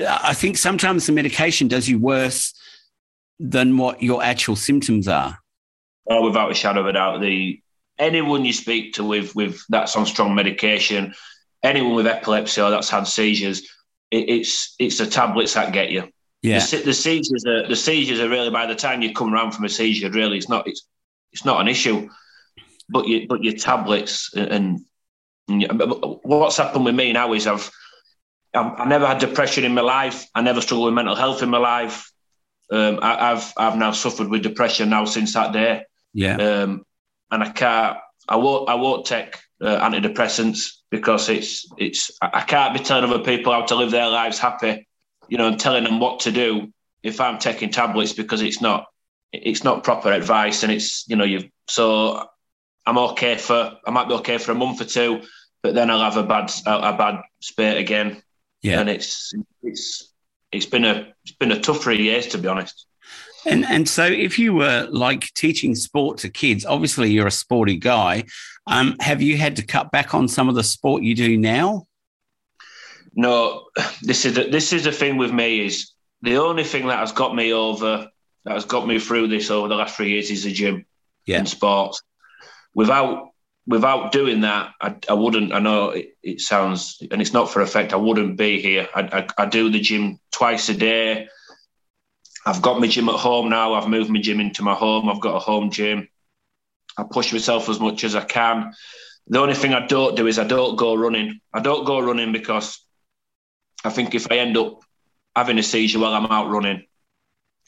I 0.06 0.35
think 0.35 0.56
sometimes 0.56 1.06
the 1.06 1.12
medication 1.12 1.69
does 1.69 1.88
you 1.88 1.99
worse 1.99 2.55
than 3.38 3.76
what 3.76 4.02
your 4.02 4.23
actual 4.23 4.56
symptoms 4.56 5.08
are. 5.08 5.38
Oh, 6.08 6.25
without 6.25 6.50
a 6.50 6.55
shadow 6.55 6.81
of 6.81 6.87
a 6.87 6.93
doubt, 6.93 7.20
the 7.20 7.61
anyone 7.99 8.44
you 8.44 8.52
speak 8.52 8.94
to 8.94 9.05
with 9.05 9.35
with 9.35 9.61
that's 9.69 9.96
on 9.96 10.06
strong 10.06 10.35
medication, 10.35 11.14
anyone 11.62 11.94
with 11.94 12.06
epilepsy 12.06 12.61
or 12.61 12.70
that's 12.70 12.88
had 12.88 13.06
seizures, 13.06 13.62
it, 14.11 14.29
it's 14.29 14.75
it's 14.79 14.99
the 14.99 15.06
tablets 15.06 15.55
that 15.55 15.73
get 15.73 15.90
you. 15.90 16.08
Yeah. 16.43 16.64
The, 16.64 16.76
the, 16.79 16.94
seizures 16.94 17.44
are 17.46 17.67
the 17.67 17.76
seizures 17.76 18.20
are 18.20 18.29
really 18.29 18.50
by 18.50 18.67
the 18.67 18.75
time 18.75 19.02
you 19.02 19.12
come 19.12 19.35
around 19.35 19.52
from 19.52 19.64
a 19.64 19.69
seizure, 19.69 20.11
really, 20.11 20.38
it's 20.38 20.49
not 20.49 20.69
it's 20.69 20.87
it's 21.32 21.44
not 21.44 21.61
an 21.61 21.69
issue. 21.69 22.08
But 22.88 23.06
you 23.06 23.26
but 23.29 23.43
your 23.43 23.55
tablets 23.55 24.32
and, 24.35 24.81
and 25.49 25.82
what's 26.23 26.56
happened 26.56 26.85
with 26.85 26.94
me 26.94 27.12
now 27.12 27.32
is 27.32 27.46
I've 27.46 27.70
I've, 28.55 28.81
I've 28.81 28.88
never 28.88 29.06
had 29.06 29.19
depression 29.19 29.64
in 29.64 29.75
my 29.75 29.82
life. 29.82 30.26
I 30.35 30.43
never 30.43 30.61
struggled 30.61 30.87
with 30.87 30.94
mental 30.94 31.17
health 31.17 31.43
in 31.43 31.50
my 31.50 31.58
life. 31.58 32.11
Um, 32.70 32.99
I, 33.02 33.31
have 33.31 33.52
I've 33.56 33.76
now 33.76 33.93
suffered 33.93 34.29
with 34.29 34.43
depression 34.43 34.90
now 34.90 35.05
since 35.06 35.35
that 35.35 35.52
day. 35.52 35.85
Yeah. 36.12 36.37
Um, 36.37 36.85
and 37.31 37.43
I 37.43 37.50
can't 37.50 37.99
I 38.29 38.37
won't 38.37 38.69
I 38.69 38.75
won't 38.75 39.06
take 39.06 39.37
uh, 39.61 39.81
antidepressants 39.81 40.79
because 40.90 41.29
it's 41.29 41.67
it's 41.79 42.11
I 42.20 42.43
can't 42.43 42.76
be 42.76 42.82
telling 42.82 43.11
other 43.11 43.23
people 43.23 43.52
how 43.52 43.62
to 43.62 43.75
live 43.75 43.90
their 43.90 44.08
lives 44.08 44.38
happy, 44.38 44.88
you 45.28 45.38
know, 45.38 45.48
and 45.48 45.60
telling 45.60 45.84
them 45.84 46.00
what 46.00 46.20
to 46.20 46.32
do 46.32 46.72
if 47.02 47.20
I'm 47.20 47.38
taking 47.38 47.70
tablets 47.70 48.12
because 48.12 48.42
it's 48.42 48.60
not 48.60 48.86
it's 49.32 49.62
not 49.62 49.84
proper 49.84 50.10
advice 50.10 50.62
and 50.62 50.72
it's 50.72 51.06
you 51.08 51.16
know 51.16 51.25
you 51.25 51.50
so 51.69 52.28
I'm 52.87 52.99
okay 52.99 53.37
for 53.37 53.76
I 53.87 53.90
might 53.90 54.08
be 54.08 54.14
okay 54.14 54.38
for 54.38 54.52
a 54.52 54.54
month 54.54 54.80
or 54.80 54.85
two, 54.87 55.23
but 55.62 55.75
then 55.75 55.90
I'll 55.90 56.00
have 56.00 56.16
a 56.16 56.23
bad 56.23 56.50
a, 56.66 56.94
a 56.94 56.97
bad 56.97 57.23
spate 57.40 57.76
again. 57.76 58.23
Yeah, 58.62 58.80
and 58.80 58.88
it's 58.88 59.35
it's 59.62 60.12
it's 60.50 60.66
been 60.66 60.85
a 60.85 61.12
it's 61.25 61.37
been 61.37 61.52
a 61.52 61.61
tough 61.61 61.82
three 61.82 62.02
years 62.02 62.26
to 62.28 62.38
be 62.38 62.49
honest. 62.49 62.87
And 63.47 63.64
and 63.66 63.88
so 63.88 64.04
if 64.04 64.38
you 64.38 64.54
were 64.54 64.88
like 64.90 65.32
teaching 65.35 65.75
sport 65.75 66.18
to 66.18 66.30
kids, 66.30 66.64
obviously 66.64 67.11
you're 67.11 67.26
a 67.26 67.30
sporty 67.30 67.76
guy. 67.76 68.25
Um, 68.66 68.97
have 69.00 69.23
you 69.23 69.37
had 69.37 69.56
to 69.56 69.66
cut 69.66 69.90
back 69.90 70.14
on 70.14 70.28
some 70.28 70.49
of 70.49 70.54
the 70.54 70.64
sport 70.64 71.02
you 71.02 71.14
do 71.14 71.37
now? 71.37 71.88
No, 73.14 73.66
this 74.02 74.24
is 74.24 74.38
a, 74.38 74.48
this 74.48 74.72
is 74.72 74.84
the 74.84 74.92
thing 74.92 75.16
with 75.16 75.32
me 75.32 75.64
is 75.66 75.92
the 76.22 76.38
only 76.38 76.64
thing 76.64 76.86
that 76.88 76.98
has 76.98 77.12
got 77.12 77.34
me 77.34 77.52
over 77.52 78.08
that 78.44 78.54
has 78.54 78.64
got 78.64 78.86
me 78.86 78.98
through 78.98 79.28
this 79.28 79.50
over 79.50 79.68
the 79.68 79.74
last 79.74 79.96
three 79.96 80.10
years 80.10 80.30
is 80.30 80.44
the 80.44 80.52
gym 80.52 80.86
yeah. 81.26 81.38
and 81.38 81.48
sports. 81.48 82.02
Without 82.74 83.28
without 83.66 84.12
doing 84.12 84.40
that, 84.40 84.72
I, 84.80 84.96
I 85.08 85.12
wouldn't. 85.12 85.52
I 85.52 85.58
know 85.58 85.90
it, 85.90 86.16
it, 86.22 86.40
sounds, 86.40 87.02
and 87.10 87.20
it's 87.20 87.34
not 87.34 87.50
for 87.50 87.60
effect. 87.60 87.92
I 87.92 87.96
wouldn't 87.96 88.38
be 88.38 88.60
here. 88.60 88.88
I, 88.94 89.02
I, 89.02 89.42
I 89.42 89.46
do 89.46 89.70
the 89.70 89.78
gym 89.78 90.18
twice 90.32 90.68
a 90.70 90.74
day. 90.74 91.28
I've 92.46 92.62
got 92.62 92.80
my 92.80 92.86
gym 92.86 93.10
at 93.10 93.16
home 93.16 93.50
now. 93.50 93.74
I've 93.74 93.88
moved 93.88 94.10
my 94.10 94.20
gym 94.20 94.40
into 94.40 94.62
my 94.62 94.74
home. 94.74 95.08
I've 95.08 95.20
got 95.20 95.36
a 95.36 95.40
home 95.40 95.70
gym. 95.70 96.08
I 96.96 97.04
push 97.08 97.32
myself 97.32 97.68
as 97.68 97.78
much 97.78 98.04
as 98.04 98.16
I 98.16 98.24
can. 98.24 98.72
The 99.26 99.38
only 99.38 99.54
thing 99.54 99.74
I 99.74 99.86
don't 99.86 100.16
do 100.16 100.26
is 100.26 100.38
I 100.38 100.44
don't 100.44 100.76
go 100.76 100.94
running. 100.94 101.40
I 101.52 101.60
don't 101.60 101.84
go 101.84 102.00
running 102.00 102.32
because 102.32 102.80
I 103.85 103.90
think 103.90 104.14
if 104.14 104.30
I 104.30 104.38
end 104.38 104.56
up 104.56 104.80
having 105.37 105.58
a 105.58 105.62
seizure 105.62 105.99
while 105.99 106.14
I'm 106.14 106.26
out 106.26 106.50
running, 106.50 106.85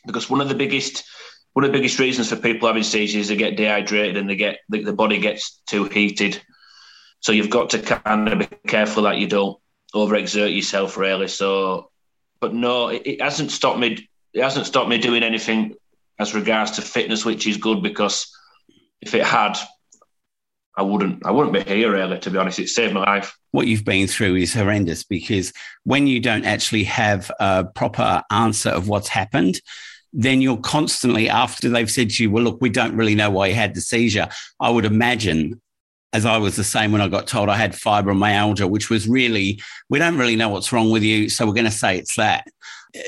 because 0.06 0.28
one 0.30 0.40
of 0.40 0.48
the 0.48 0.54
biggest 0.54 1.04
one 1.52 1.64
of 1.64 1.72
the 1.72 1.78
biggest 1.78 1.98
reasons 1.98 2.28
for 2.28 2.36
people 2.36 2.68
having 2.68 2.82
seizures 2.82 3.22
is 3.22 3.28
they 3.28 3.36
get 3.36 3.56
dehydrated 3.56 4.16
and 4.16 4.30
they 4.30 4.36
get 4.36 4.60
the, 4.68 4.84
the 4.84 4.92
body 4.92 5.18
gets 5.18 5.60
too 5.66 5.84
heated. 5.84 6.40
So 7.20 7.32
you've 7.32 7.50
got 7.50 7.70
to 7.70 7.80
kind 7.80 8.28
of 8.28 8.38
be 8.38 8.46
careful 8.68 9.02
that 9.02 9.18
you 9.18 9.26
don't 9.26 9.58
overexert 9.94 10.54
yourself 10.54 10.96
really. 10.96 11.28
So, 11.28 11.90
but 12.40 12.54
no, 12.54 12.88
it, 12.88 13.02
it 13.04 13.22
hasn't 13.22 13.50
stopped 13.50 13.78
me 13.78 14.08
it 14.32 14.42
hasn't 14.42 14.66
stopped 14.66 14.88
me 14.88 14.98
doing 14.98 15.22
anything 15.22 15.74
as 16.18 16.34
regards 16.34 16.72
to 16.72 16.82
fitness, 16.82 17.24
which 17.24 17.46
is 17.46 17.56
good 17.56 17.82
because 17.82 18.32
if 19.00 19.14
it 19.14 19.24
had, 19.24 19.58
I 20.76 20.82
wouldn't 20.82 21.26
I 21.26 21.32
wouldn't 21.32 21.54
be 21.54 21.62
here 21.62 21.92
really, 21.92 22.18
to 22.20 22.30
be 22.30 22.38
honest. 22.38 22.58
It 22.58 22.68
saved 22.68 22.94
my 22.94 23.00
life. 23.00 23.36
What 23.52 23.66
you've 23.66 23.84
been 23.84 24.06
through 24.06 24.36
is 24.36 24.54
horrendous 24.54 25.02
because 25.02 25.52
when 25.84 26.06
you 26.06 26.20
don't 26.20 26.44
actually 26.44 26.84
have 26.84 27.30
a 27.40 27.64
proper 27.64 28.22
answer 28.30 28.70
of 28.70 28.88
what's 28.88 29.08
happened, 29.08 29.60
then 30.12 30.40
you're 30.40 30.58
constantly 30.58 31.28
after 31.28 31.68
they've 31.68 31.90
said 31.90 32.10
to 32.10 32.22
you, 32.22 32.30
well, 32.30 32.44
look, 32.44 32.58
we 32.60 32.70
don't 32.70 32.96
really 32.96 33.14
know 33.14 33.30
why 33.30 33.48
you 33.48 33.54
had 33.54 33.74
the 33.74 33.80
seizure. 33.80 34.28
I 34.58 34.70
would 34.70 34.84
imagine 34.84 35.60
as 36.12 36.26
I 36.26 36.38
was 36.38 36.56
the 36.56 36.64
same 36.64 36.90
when 36.90 37.00
I 37.00 37.08
got 37.08 37.28
told 37.28 37.48
I 37.48 37.56
had 37.56 37.72
fibromyalgia, 37.72 38.68
which 38.68 38.90
was 38.90 39.08
really, 39.08 39.60
we 39.88 40.00
don't 40.00 40.18
really 40.18 40.36
know 40.36 40.48
what's 40.48 40.72
wrong 40.72 40.90
with 40.90 41.04
you. 41.04 41.28
So 41.28 41.46
we're 41.46 41.52
going 41.52 41.66
to 41.66 41.70
say 41.70 41.98
it's 41.98 42.16
that. 42.16 42.48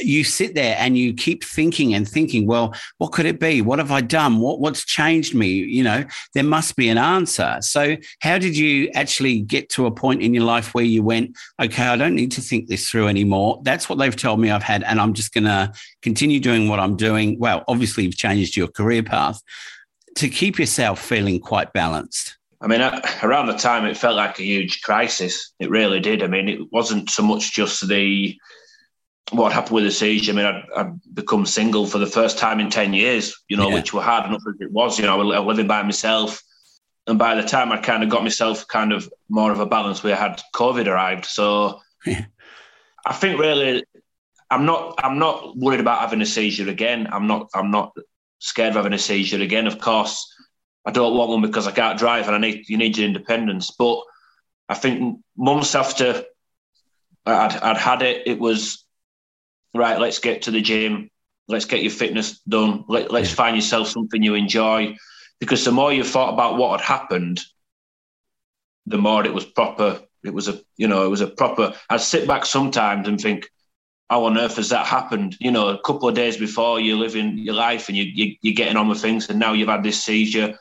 You 0.02 0.24
sit 0.24 0.54
there 0.54 0.76
and 0.78 0.96
you 0.96 1.14
keep 1.14 1.44
thinking 1.44 1.94
and 1.94 2.08
thinking, 2.08 2.46
well, 2.46 2.74
what 2.98 3.12
could 3.12 3.26
it 3.26 3.40
be? 3.40 3.62
What 3.62 3.78
have 3.78 3.90
I 3.90 4.00
done? 4.00 4.38
What, 4.38 4.60
what's 4.60 4.84
changed 4.84 5.34
me? 5.34 5.48
You 5.48 5.84
know, 5.84 6.04
there 6.34 6.44
must 6.44 6.76
be 6.76 6.88
an 6.88 6.98
answer. 6.98 7.58
So, 7.60 7.96
how 8.20 8.38
did 8.38 8.56
you 8.56 8.90
actually 8.94 9.40
get 9.40 9.68
to 9.70 9.86
a 9.86 9.90
point 9.90 10.22
in 10.22 10.34
your 10.34 10.44
life 10.44 10.74
where 10.74 10.84
you 10.84 11.02
went, 11.02 11.36
okay, 11.60 11.86
I 11.86 11.96
don't 11.96 12.14
need 12.14 12.32
to 12.32 12.40
think 12.40 12.68
this 12.68 12.88
through 12.88 13.08
anymore? 13.08 13.60
That's 13.62 13.88
what 13.88 13.98
they've 13.98 14.14
told 14.14 14.40
me 14.40 14.50
I've 14.50 14.62
had, 14.62 14.82
and 14.84 15.00
I'm 15.00 15.14
just 15.14 15.32
going 15.32 15.44
to 15.44 15.72
continue 16.02 16.40
doing 16.40 16.68
what 16.68 16.80
I'm 16.80 16.96
doing. 16.96 17.38
Well, 17.38 17.64
obviously, 17.68 18.04
you've 18.04 18.16
changed 18.16 18.56
your 18.56 18.68
career 18.68 19.02
path 19.02 19.40
to 20.16 20.28
keep 20.28 20.58
yourself 20.58 21.00
feeling 21.00 21.40
quite 21.40 21.72
balanced. 21.72 22.36
I 22.62 22.68
mean, 22.68 22.80
around 23.22 23.48
the 23.48 23.56
time 23.56 23.84
it 23.86 23.96
felt 23.96 24.16
like 24.16 24.38
a 24.38 24.44
huge 24.44 24.82
crisis. 24.82 25.52
It 25.58 25.68
really 25.68 25.98
did. 25.98 26.22
I 26.22 26.28
mean, 26.28 26.48
it 26.48 26.72
wasn't 26.72 27.10
so 27.10 27.22
much 27.24 27.52
just 27.52 27.86
the 27.88 28.36
what 29.30 29.52
happened 29.52 29.76
with 29.76 29.84
the 29.84 29.90
seizure. 29.90 30.32
I 30.32 30.34
mean, 30.34 30.44
I'd, 30.44 30.64
I'd 30.76 31.14
become 31.14 31.46
single 31.46 31.86
for 31.86 31.98
the 31.98 32.06
first 32.06 32.38
time 32.38 32.60
in 32.60 32.70
ten 32.70 32.92
years. 32.92 33.34
You 33.48 33.56
know, 33.56 33.68
yeah. 33.68 33.74
which 33.74 33.92
were 33.92 34.02
hard 34.02 34.26
enough 34.26 34.42
as 34.48 34.60
it 34.60 34.70
was. 34.70 34.98
You 34.98 35.06
know, 35.06 35.32
I 35.32 35.38
was 35.38 35.56
living 35.56 35.68
by 35.68 35.82
myself, 35.82 36.42
and 37.06 37.18
by 37.18 37.34
the 37.34 37.46
time 37.46 37.72
I 37.72 37.78
kind 37.78 38.02
of 38.02 38.08
got 38.08 38.22
myself 38.22 38.66
kind 38.68 38.92
of 38.92 39.10
more 39.28 39.52
of 39.52 39.60
a 39.60 39.66
balance, 39.66 40.02
we 40.02 40.10
had 40.10 40.40
COVID 40.54 40.86
arrived. 40.86 41.24
So, 41.26 41.80
yeah. 42.06 42.26
I 43.06 43.12
think 43.12 43.40
really, 43.40 43.84
I'm 44.50 44.66
not. 44.66 45.00
I'm 45.02 45.18
not 45.18 45.56
worried 45.56 45.80
about 45.80 46.00
having 46.00 46.20
a 46.20 46.26
seizure 46.26 46.68
again. 46.68 47.08
I'm 47.10 47.26
not. 47.26 47.48
I'm 47.54 47.70
not 47.70 47.96
scared 48.38 48.70
of 48.70 48.76
having 48.76 48.92
a 48.92 48.98
seizure 48.98 49.40
again. 49.40 49.66
Of 49.66 49.78
course 49.78 50.32
I 50.84 50.90
don't 50.90 51.16
want 51.16 51.30
one 51.30 51.42
because 51.42 51.66
I 51.66 51.72
can't 51.72 51.98
drive 51.98 52.26
and 52.26 52.34
I 52.34 52.38
need 52.38 52.68
you 52.68 52.76
need 52.76 52.96
your 52.96 53.06
independence. 53.06 53.70
But 53.70 54.02
I 54.68 54.74
think 54.74 55.20
months 55.36 55.74
after 55.74 56.24
I'd, 57.24 57.56
I'd 57.56 57.76
had 57.76 58.02
it, 58.02 58.26
it 58.26 58.38
was 58.38 58.84
right. 59.74 59.98
Let's 59.98 60.18
get 60.18 60.42
to 60.42 60.50
the 60.50 60.60
gym. 60.60 61.10
Let's 61.48 61.64
get 61.64 61.82
your 61.82 61.90
fitness 61.90 62.40
done. 62.40 62.84
Let, 62.88 63.10
let's 63.10 63.32
find 63.32 63.56
yourself 63.56 63.88
something 63.88 64.22
you 64.22 64.34
enjoy. 64.34 64.96
Because 65.40 65.64
the 65.64 65.72
more 65.72 65.92
you 65.92 66.04
thought 66.04 66.32
about 66.32 66.56
what 66.56 66.80
had 66.80 66.86
happened, 66.86 67.40
the 68.86 68.98
more 68.98 69.24
it 69.24 69.34
was 69.34 69.44
proper. 69.44 70.00
It 70.24 70.32
was 70.32 70.48
a 70.48 70.60
you 70.76 70.86
know 70.86 71.04
it 71.04 71.08
was 71.08 71.20
a 71.20 71.26
proper. 71.26 71.74
I'd 71.90 72.00
sit 72.00 72.28
back 72.28 72.46
sometimes 72.46 73.08
and 73.08 73.20
think, 73.20 73.48
how 74.08 74.24
on 74.24 74.38
earth 74.38 74.56
has 74.56 74.68
that 74.68 74.86
happened? 74.86 75.36
You 75.40 75.50
know, 75.50 75.68
a 75.68 75.80
couple 75.82 76.08
of 76.08 76.14
days 76.14 76.36
before 76.36 76.78
you're 76.78 76.96
living 76.96 77.38
your 77.38 77.54
life 77.54 77.88
and 77.88 77.96
you, 77.96 78.04
you, 78.04 78.36
you're 78.40 78.54
getting 78.54 78.76
on 78.76 78.88
with 78.88 79.00
things, 79.00 79.28
and 79.28 79.40
now 79.40 79.52
you've 79.52 79.68
had 79.68 79.82
this 79.82 80.02
seizure 80.02 80.56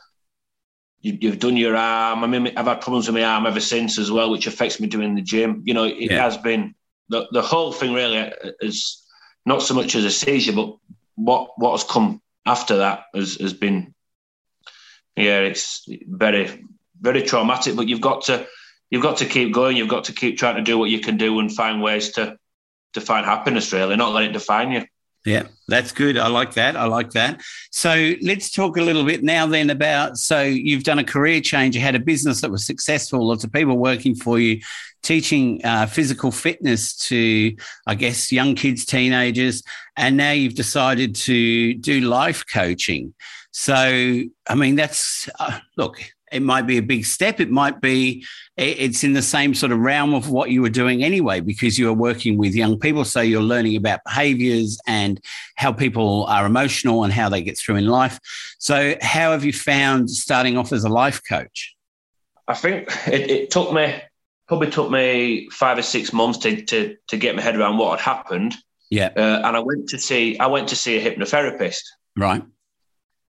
you, 1.01 1.29
have 1.29 1.39
done 1.39 1.57
your 1.57 1.75
arm. 1.75 2.23
I 2.23 2.27
mean, 2.27 2.53
I've 2.55 2.67
had 2.67 2.81
problems 2.81 3.07
with 3.07 3.15
my 3.15 3.23
arm 3.23 3.45
ever 3.45 3.59
since 3.59 3.97
as 3.97 4.11
well, 4.11 4.31
which 4.31 4.47
affects 4.47 4.79
me 4.79 4.87
doing 4.87 5.15
the 5.15 5.21
gym. 5.21 5.63
You 5.65 5.73
know, 5.73 5.85
it 5.85 6.11
yeah. 6.11 6.23
has 6.23 6.37
been 6.37 6.75
the, 7.09 7.27
the 7.31 7.41
whole 7.41 7.71
thing 7.71 7.93
really 7.93 8.31
is 8.61 9.00
not 9.45 9.61
so 9.61 9.73
much 9.73 9.95
as 9.95 10.05
a 10.05 10.11
seizure, 10.11 10.53
but 10.53 10.75
what 11.15 11.51
what 11.57 11.71
has 11.71 11.83
come 11.83 12.21
after 12.45 12.77
that 12.77 13.05
has, 13.13 13.35
has 13.35 13.53
been, 13.53 13.93
yeah, 15.15 15.39
it's 15.39 15.87
very 15.87 16.65
very 16.99 17.23
traumatic. 17.23 17.75
But 17.75 17.87
you've 17.87 18.01
got 18.01 18.23
to 18.23 18.47
you've 18.89 19.03
got 19.03 19.17
to 19.17 19.25
keep 19.25 19.53
going. 19.53 19.77
You've 19.77 19.89
got 19.89 20.05
to 20.05 20.13
keep 20.13 20.37
trying 20.37 20.57
to 20.57 20.63
do 20.63 20.77
what 20.77 20.89
you 20.89 20.99
can 20.99 21.17
do 21.17 21.39
and 21.39 21.53
find 21.53 21.81
ways 21.81 22.11
to 22.13 22.37
to 22.93 23.01
find 23.01 23.25
happiness. 23.25 23.73
Really, 23.73 23.95
not 23.95 24.13
let 24.13 24.25
it 24.25 24.33
define 24.33 24.71
you. 24.71 24.83
Yeah, 25.23 25.43
that's 25.67 25.91
good. 25.91 26.17
I 26.17 26.27
like 26.27 26.55
that. 26.55 26.75
I 26.75 26.85
like 26.85 27.11
that. 27.11 27.41
So 27.71 28.13
let's 28.23 28.49
talk 28.51 28.77
a 28.77 28.81
little 28.81 29.03
bit 29.03 29.23
now 29.23 29.45
then 29.45 29.69
about 29.69 30.17
so 30.17 30.41
you've 30.41 30.83
done 30.83 30.97
a 30.97 31.03
career 31.03 31.41
change. 31.41 31.75
You 31.75 31.81
had 31.81 31.93
a 31.93 31.99
business 31.99 32.41
that 32.41 32.49
was 32.49 32.65
successful, 32.65 33.27
lots 33.27 33.43
of 33.43 33.51
people 33.53 33.77
working 33.77 34.15
for 34.15 34.39
you, 34.39 34.61
teaching 35.03 35.63
uh, 35.63 35.85
physical 35.85 36.31
fitness 36.31 36.95
to, 37.07 37.55
I 37.85 37.93
guess, 37.93 38.31
young 38.31 38.55
kids, 38.55 38.83
teenagers. 38.83 39.61
And 39.95 40.17
now 40.17 40.31
you've 40.31 40.55
decided 40.55 41.13
to 41.15 41.75
do 41.75 42.01
life 42.01 42.43
coaching. 42.51 43.13
So, 43.51 44.23
I 44.47 44.55
mean, 44.55 44.75
that's, 44.75 45.29
uh, 45.39 45.59
look, 45.77 46.01
it 46.31 46.41
might 46.41 46.67
be 46.67 46.77
a 46.77 46.81
big 46.81 47.05
step. 47.05 47.39
It 47.39 47.51
might 47.51 47.81
be 47.81 48.25
it's 48.57 49.03
in 49.03 49.13
the 49.13 49.21
same 49.21 49.53
sort 49.53 49.71
of 49.71 49.79
realm 49.79 50.13
of 50.13 50.29
what 50.29 50.51
you 50.51 50.61
were 50.61 50.69
doing 50.69 51.03
anyway, 51.03 51.39
because 51.39 51.79
you 51.79 51.89
are 51.89 51.93
working 51.93 52.37
with 52.37 52.53
young 52.53 52.79
people. 52.79 53.05
So 53.05 53.21
you're 53.21 53.41
learning 53.41 53.75
about 53.75 54.01
behaviors 54.05 54.79
and 54.87 55.19
how 55.55 55.71
people 55.71 56.25
are 56.25 56.45
emotional 56.45 57.03
and 57.03 57.11
how 57.13 57.29
they 57.29 57.41
get 57.41 57.57
through 57.57 57.75
in 57.75 57.87
life. 57.87 58.19
So, 58.59 58.95
how 59.01 59.31
have 59.31 59.43
you 59.43 59.53
found 59.53 60.09
starting 60.09 60.57
off 60.57 60.71
as 60.71 60.83
a 60.83 60.89
life 60.89 61.21
coach? 61.27 61.75
I 62.47 62.53
think 62.53 62.89
it, 63.07 63.29
it 63.31 63.51
took 63.51 63.71
me 63.73 64.01
probably 64.47 64.69
took 64.69 64.91
me 64.91 65.49
five 65.49 65.77
or 65.77 65.81
six 65.81 66.11
months 66.11 66.37
to 66.39 66.61
to, 66.63 66.97
to 67.07 67.17
get 67.17 67.35
my 67.35 67.41
head 67.41 67.55
around 67.55 67.77
what 67.77 67.99
had 67.99 68.15
happened. 68.15 68.55
Yeah, 68.89 69.09
uh, 69.15 69.41
and 69.45 69.55
I 69.55 69.59
went 69.59 69.89
to 69.89 69.97
see 69.97 70.37
I 70.37 70.47
went 70.47 70.69
to 70.69 70.75
see 70.75 70.97
a 70.97 71.01
hypnotherapist. 71.01 71.83
Right, 72.17 72.43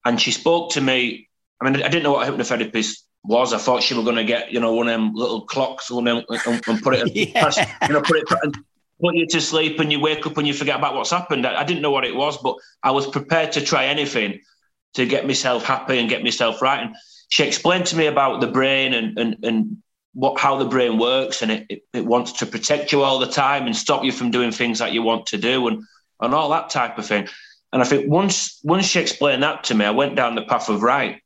and 0.04 0.20
she 0.20 0.32
spoke 0.32 0.72
to 0.72 0.80
me 0.80 1.28
I 1.62 1.70
mean, 1.70 1.82
I 1.82 1.88
didn't 1.88 2.02
know 2.02 2.12
what 2.12 2.28
a 2.28 2.32
hypnotherapist 2.32 3.02
was. 3.24 3.52
I 3.52 3.58
thought 3.58 3.82
she 3.82 3.94
was 3.94 4.04
going 4.04 4.16
to 4.16 4.24
get, 4.24 4.52
you 4.52 4.60
know, 4.60 4.74
one 4.74 4.88
of 4.88 4.92
them 4.92 5.14
little 5.14 5.42
clocks 5.42 5.90
and, 5.90 6.08
and, 6.08 6.24
and 6.28 6.82
put 6.82 6.94
it, 6.94 7.14
yeah. 7.14 7.42
past, 7.42 7.60
you 7.86 7.94
know, 7.94 8.02
put 8.02 8.18
it, 8.18 8.24
and 8.42 8.56
put 9.00 9.14
you 9.14 9.26
to 9.28 9.40
sleep, 9.40 9.78
and 9.78 9.92
you 9.92 10.00
wake 10.00 10.26
up 10.26 10.36
and 10.36 10.46
you 10.46 10.54
forget 10.54 10.78
about 10.78 10.94
what's 10.94 11.10
happened. 11.10 11.46
I, 11.46 11.60
I 11.60 11.64
didn't 11.64 11.82
know 11.82 11.90
what 11.90 12.04
it 12.04 12.14
was, 12.14 12.38
but 12.38 12.56
I 12.82 12.90
was 12.90 13.06
prepared 13.06 13.52
to 13.52 13.60
try 13.60 13.86
anything 13.86 14.40
to 14.94 15.06
get 15.06 15.26
myself 15.26 15.64
happy 15.64 15.98
and 15.98 16.08
get 16.08 16.22
myself 16.22 16.60
right. 16.60 16.82
And 16.82 16.96
she 17.28 17.44
explained 17.44 17.86
to 17.86 17.96
me 17.96 18.06
about 18.06 18.40
the 18.40 18.46
brain 18.46 18.92
and 18.92 19.18
and 19.18 19.44
and 19.44 19.82
what 20.14 20.38
how 20.38 20.58
the 20.58 20.66
brain 20.66 20.98
works, 20.98 21.42
and 21.42 21.50
it, 21.50 21.66
it, 21.70 21.82
it 21.92 22.04
wants 22.04 22.32
to 22.32 22.46
protect 22.46 22.92
you 22.92 23.02
all 23.02 23.18
the 23.18 23.26
time 23.26 23.66
and 23.66 23.76
stop 23.76 24.04
you 24.04 24.12
from 24.12 24.30
doing 24.30 24.52
things 24.52 24.80
that 24.80 24.92
you 24.92 25.02
want 25.02 25.26
to 25.26 25.38
do, 25.38 25.68
and 25.68 25.84
and 26.20 26.34
all 26.34 26.50
that 26.50 26.70
type 26.70 26.98
of 26.98 27.06
thing. 27.06 27.28
And 27.72 27.80
I 27.80 27.86
think 27.86 28.10
once 28.10 28.60
once 28.62 28.86
she 28.86 29.00
explained 29.00 29.42
that 29.42 29.64
to 29.64 29.74
me, 29.74 29.84
I 29.84 29.90
went 29.90 30.16
down 30.16 30.34
the 30.34 30.42
path 30.42 30.68
of 30.68 30.82
right 30.82 31.22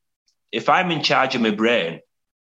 if 0.52 0.68
I'm 0.68 0.90
in 0.90 1.02
charge 1.02 1.34
of 1.34 1.40
my 1.40 1.50
brain, 1.50 2.00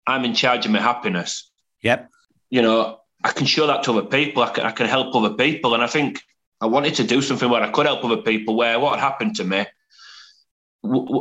I'm 0.05 0.25
in 0.25 0.33
charge 0.33 0.65
of 0.65 0.71
my 0.71 0.81
happiness. 0.81 1.49
Yep. 1.81 2.09
You 2.49 2.61
know, 2.61 2.99
I 3.23 3.31
can 3.31 3.45
show 3.45 3.67
that 3.67 3.83
to 3.83 3.97
other 3.97 4.07
people. 4.07 4.43
I 4.43 4.49
can, 4.49 4.65
I 4.65 4.71
can 4.71 4.87
help 4.87 5.15
other 5.15 5.35
people. 5.35 5.73
And 5.73 5.83
I 5.83 5.87
think 5.87 6.21
I 6.59 6.65
wanted 6.65 6.95
to 6.95 7.03
do 7.03 7.21
something 7.21 7.49
where 7.49 7.61
I 7.61 7.71
could 7.71 7.85
help 7.85 8.03
other 8.03 8.21
people, 8.21 8.55
where 8.55 8.79
what 8.79 8.99
happened 8.99 9.35
to 9.37 9.43
me 9.43 9.65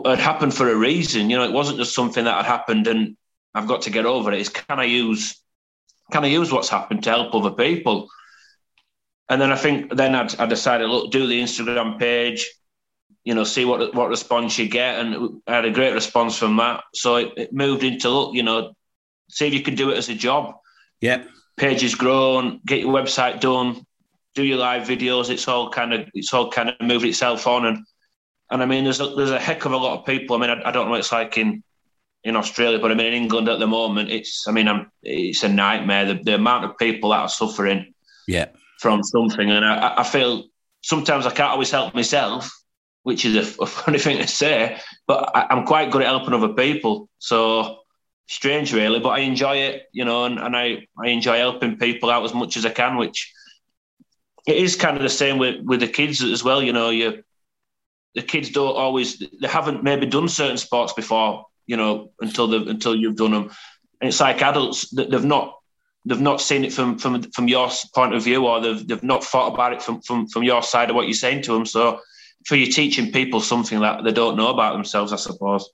had 0.04 0.18
happened 0.18 0.54
for 0.54 0.68
a 0.70 0.74
reason. 0.74 1.30
You 1.30 1.36
know, 1.36 1.44
it 1.44 1.52
wasn't 1.52 1.78
just 1.78 1.94
something 1.94 2.24
that 2.24 2.36
had 2.36 2.46
happened 2.46 2.86
and 2.86 3.16
I've 3.54 3.68
got 3.68 3.82
to 3.82 3.90
get 3.90 4.06
over 4.06 4.32
it. 4.32 4.40
It's 4.40 4.48
can 4.48 4.80
I 4.80 4.84
use 4.84 5.40
can 6.10 6.24
I 6.24 6.28
use 6.28 6.52
what's 6.52 6.68
happened 6.68 7.04
to 7.04 7.10
help 7.10 7.34
other 7.34 7.50
people? 7.50 8.08
And 9.28 9.40
then 9.40 9.50
I 9.50 9.56
think 9.56 9.94
then 9.94 10.14
I'd, 10.14 10.38
I 10.38 10.46
decided, 10.46 10.90
look, 10.90 11.10
do 11.10 11.26
the 11.26 11.40
Instagram 11.40 11.98
page, 11.98 12.50
you 13.24 13.34
know, 13.34 13.44
see 13.44 13.64
what 13.64 13.94
what 13.94 14.08
response 14.08 14.58
you 14.58 14.68
get, 14.68 14.98
and 14.98 15.40
I 15.46 15.54
had 15.54 15.64
a 15.64 15.70
great 15.70 15.94
response 15.94 16.36
from 16.36 16.56
that. 16.56 16.84
So 16.94 17.16
it, 17.16 17.32
it 17.36 17.52
moved 17.52 17.84
into 17.84 18.10
look, 18.10 18.34
you 18.34 18.42
know, 18.42 18.72
see 19.28 19.46
if 19.46 19.54
you 19.54 19.62
can 19.62 19.74
do 19.74 19.90
it 19.90 19.98
as 19.98 20.08
a 20.08 20.14
job. 20.14 20.54
Yeah, 21.00 21.24
page 21.56 21.82
is 21.84 21.94
grown, 21.94 22.60
get 22.66 22.80
your 22.80 22.92
website 22.92 23.40
done, 23.40 23.86
do 24.34 24.42
your 24.42 24.58
live 24.58 24.88
videos. 24.88 25.30
It's 25.30 25.46
all 25.46 25.70
kind 25.70 25.92
of 25.92 26.08
it's 26.14 26.32
all 26.34 26.50
kind 26.50 26.68
of 26.68 26.80
moved 26.80 27.04
itself 27.04 27.46
on, 27.46 27.66
and 27.66 27.86
and 28.50 28.62
I 28.62 28.66
mean, 28.66 28.84
there's 28.84 29.00
a, 29.00 29.14
there's 29.14 29.30
a 29.30 29.38
heck 29.40 29.64
of 29.64 29.72
a 29.72 29.76
lot 29.76 29.98
of 29.98 30.06
people. 30.06 30.36
I 30.36 30.40
mean, 30.40 30.50
I, 30.50 30.68
I 30.68 30.72
don't 30.72 30.86
know 30.86 30.90
what 30.90 31.00
it's 31.00 31.12
like 31.12 31.38
in 31.38 31.62
in 32.24 32.36
Australia, 32.36 32.78
but 32.78 32.90
I 32.90 32.94
mean, 32.94 33.06
in 33.08 33.14
England 33.14 33.48
at 33.48 33.60
the 33.60 33.66
moment, 33.66 34.10
it's 34.10 34.46
I 34.48 34.52
mean, 34.52 34.66
I'm, 34.66 34.90
it's 35.02 35.44
a 35.44 35.48
nightmare. 35.48 36.06
The, 36.06 36.22
the 36.22 36.34
amount 36.34 36.64
of 36.64 36.76
people 36.76 37.10
that 37.10 37.20
are 37.20 37.28
suffering, 37.28 37.94
yeah, 38.26 38.46
from 38.80 39.04
something, 39.04 39.48
and 39.48 39.64
I, 39.64 39.94
I 39.98 40.02
feel 40.02 40.44
sometimes 40.82 41.24
I 41.24 41.30
can't 41.30 41.50
always 41.50 41.70
help 41.70 41.94
myself 41.94 42.50
which 43.02 43.24
is 43.24 43.58
a, 43.58 43.62
a 43.62 43.66
funny 43.66 43.98
thing 43.98 44.18
to 44.18 44.26
say, 44.26 44.78
but 45.06 45.30
I, 45.34 45.46
am 45.50 45.66
quite 45.66 45.90
good 45.90 46.02
at 46.02 46.08
helping 46.08 46.34
other 46.34 46.54
people. 46.54 47.08
So 47.18 47.78
strange, 48.28 48.72
really, 48.72 49.00
but 49.00 49.10
I 49.10 49.20
enjoy 49.20 49.56
it, 49.56 49.84
you 49.92 50.04
know, 50.04 50.24
and, 50.24 50.38
and 50.38 50.56
I, 50.56 50.86
I 50.98 51.08
enjoy 51.08 51.38
helping 51.38 51.78
people 51.78 52.10
out 52.10 52.24
as 52.24 52.34
much 52.34 52.56
as 52.56 52.66
I 52.66 52.70
can, 52.70 52.96
which 52.96 53.32
it 54.46 54.56
is 54.56 54.76
kind 54.76 54.96
of 54.96 55.02
the 55.02 55.08
same 55.08 55.38
with, 55.38 55.62
with 55.64 55.80
the 55.80 55.88
kids 55.88 56.22
as 56.22 56.42
well. 56.42 56.62
You 56.62 56.72
know, 56.72 56.90
you 56.90 57.22
the 58.14 58.22
kids 58.22 58.50
don't 58.50 58.76
always 58.76 59.18
they 59.18 59.48
haven't 59.48 59.82
maybe 59.82 60.06
done 60.06 60.28
certain 60.28 60.58
sports 60.58 60.92
before, 60.92 61.46
you 61.66 61.76
know, 61.76 62.10
until 62.20 62.46
they 62.46 62.58
until 62.70 62.94
you've 62.94 63.16
done 63.16 63.30
them. 63.30 63.50
And 64.00 64.08
it's 64.08 64.20
like 64.20 64.42
adults 64.42 64.90
that 64.90 65.10
they've 65.10 65.24
not 65.24 65.58
they've 66.04 66.20
not 66.20 66.40
seen 66.40 66.64
it 66.64 66.72
from 66.72 66.98
from 66.98 67.22
from 67.30 67.48
your 67.48 67.70
point 67.94 68.14
of 68.14 68.22
view, 68.22 68.46
or 68.46 68.60
they've 68.60 68.86
they've 68.86 69.02
not 69.02 69.24
thought 69.24 69.52
about 69.52 69.72
it 69.72 69.82
from 69.82 70.02
from 70.02 70.28
from 70.28 70.42
your 70.42 70.62
side 70.62 70.90
of 70.90 70.96
what 70.96 71.06
you're 71.06 71.14
saying 71.14 71.42
to 71.42 71.52
them. 71.52 71.64
So 71.64 72.00
for 72.46 72.56
you 72.56 72.66
teaching 72.66 73.12
people 73.12 73.40
something 73.40 73.80
that 73.80 74.04
they 74.04 74.12
don't 74.12 74.36
know 74.36 74.48
about 74.48 74.72
themselves, 74.72 75.12
I 75.12 75.16
suppose. 75.16 75.68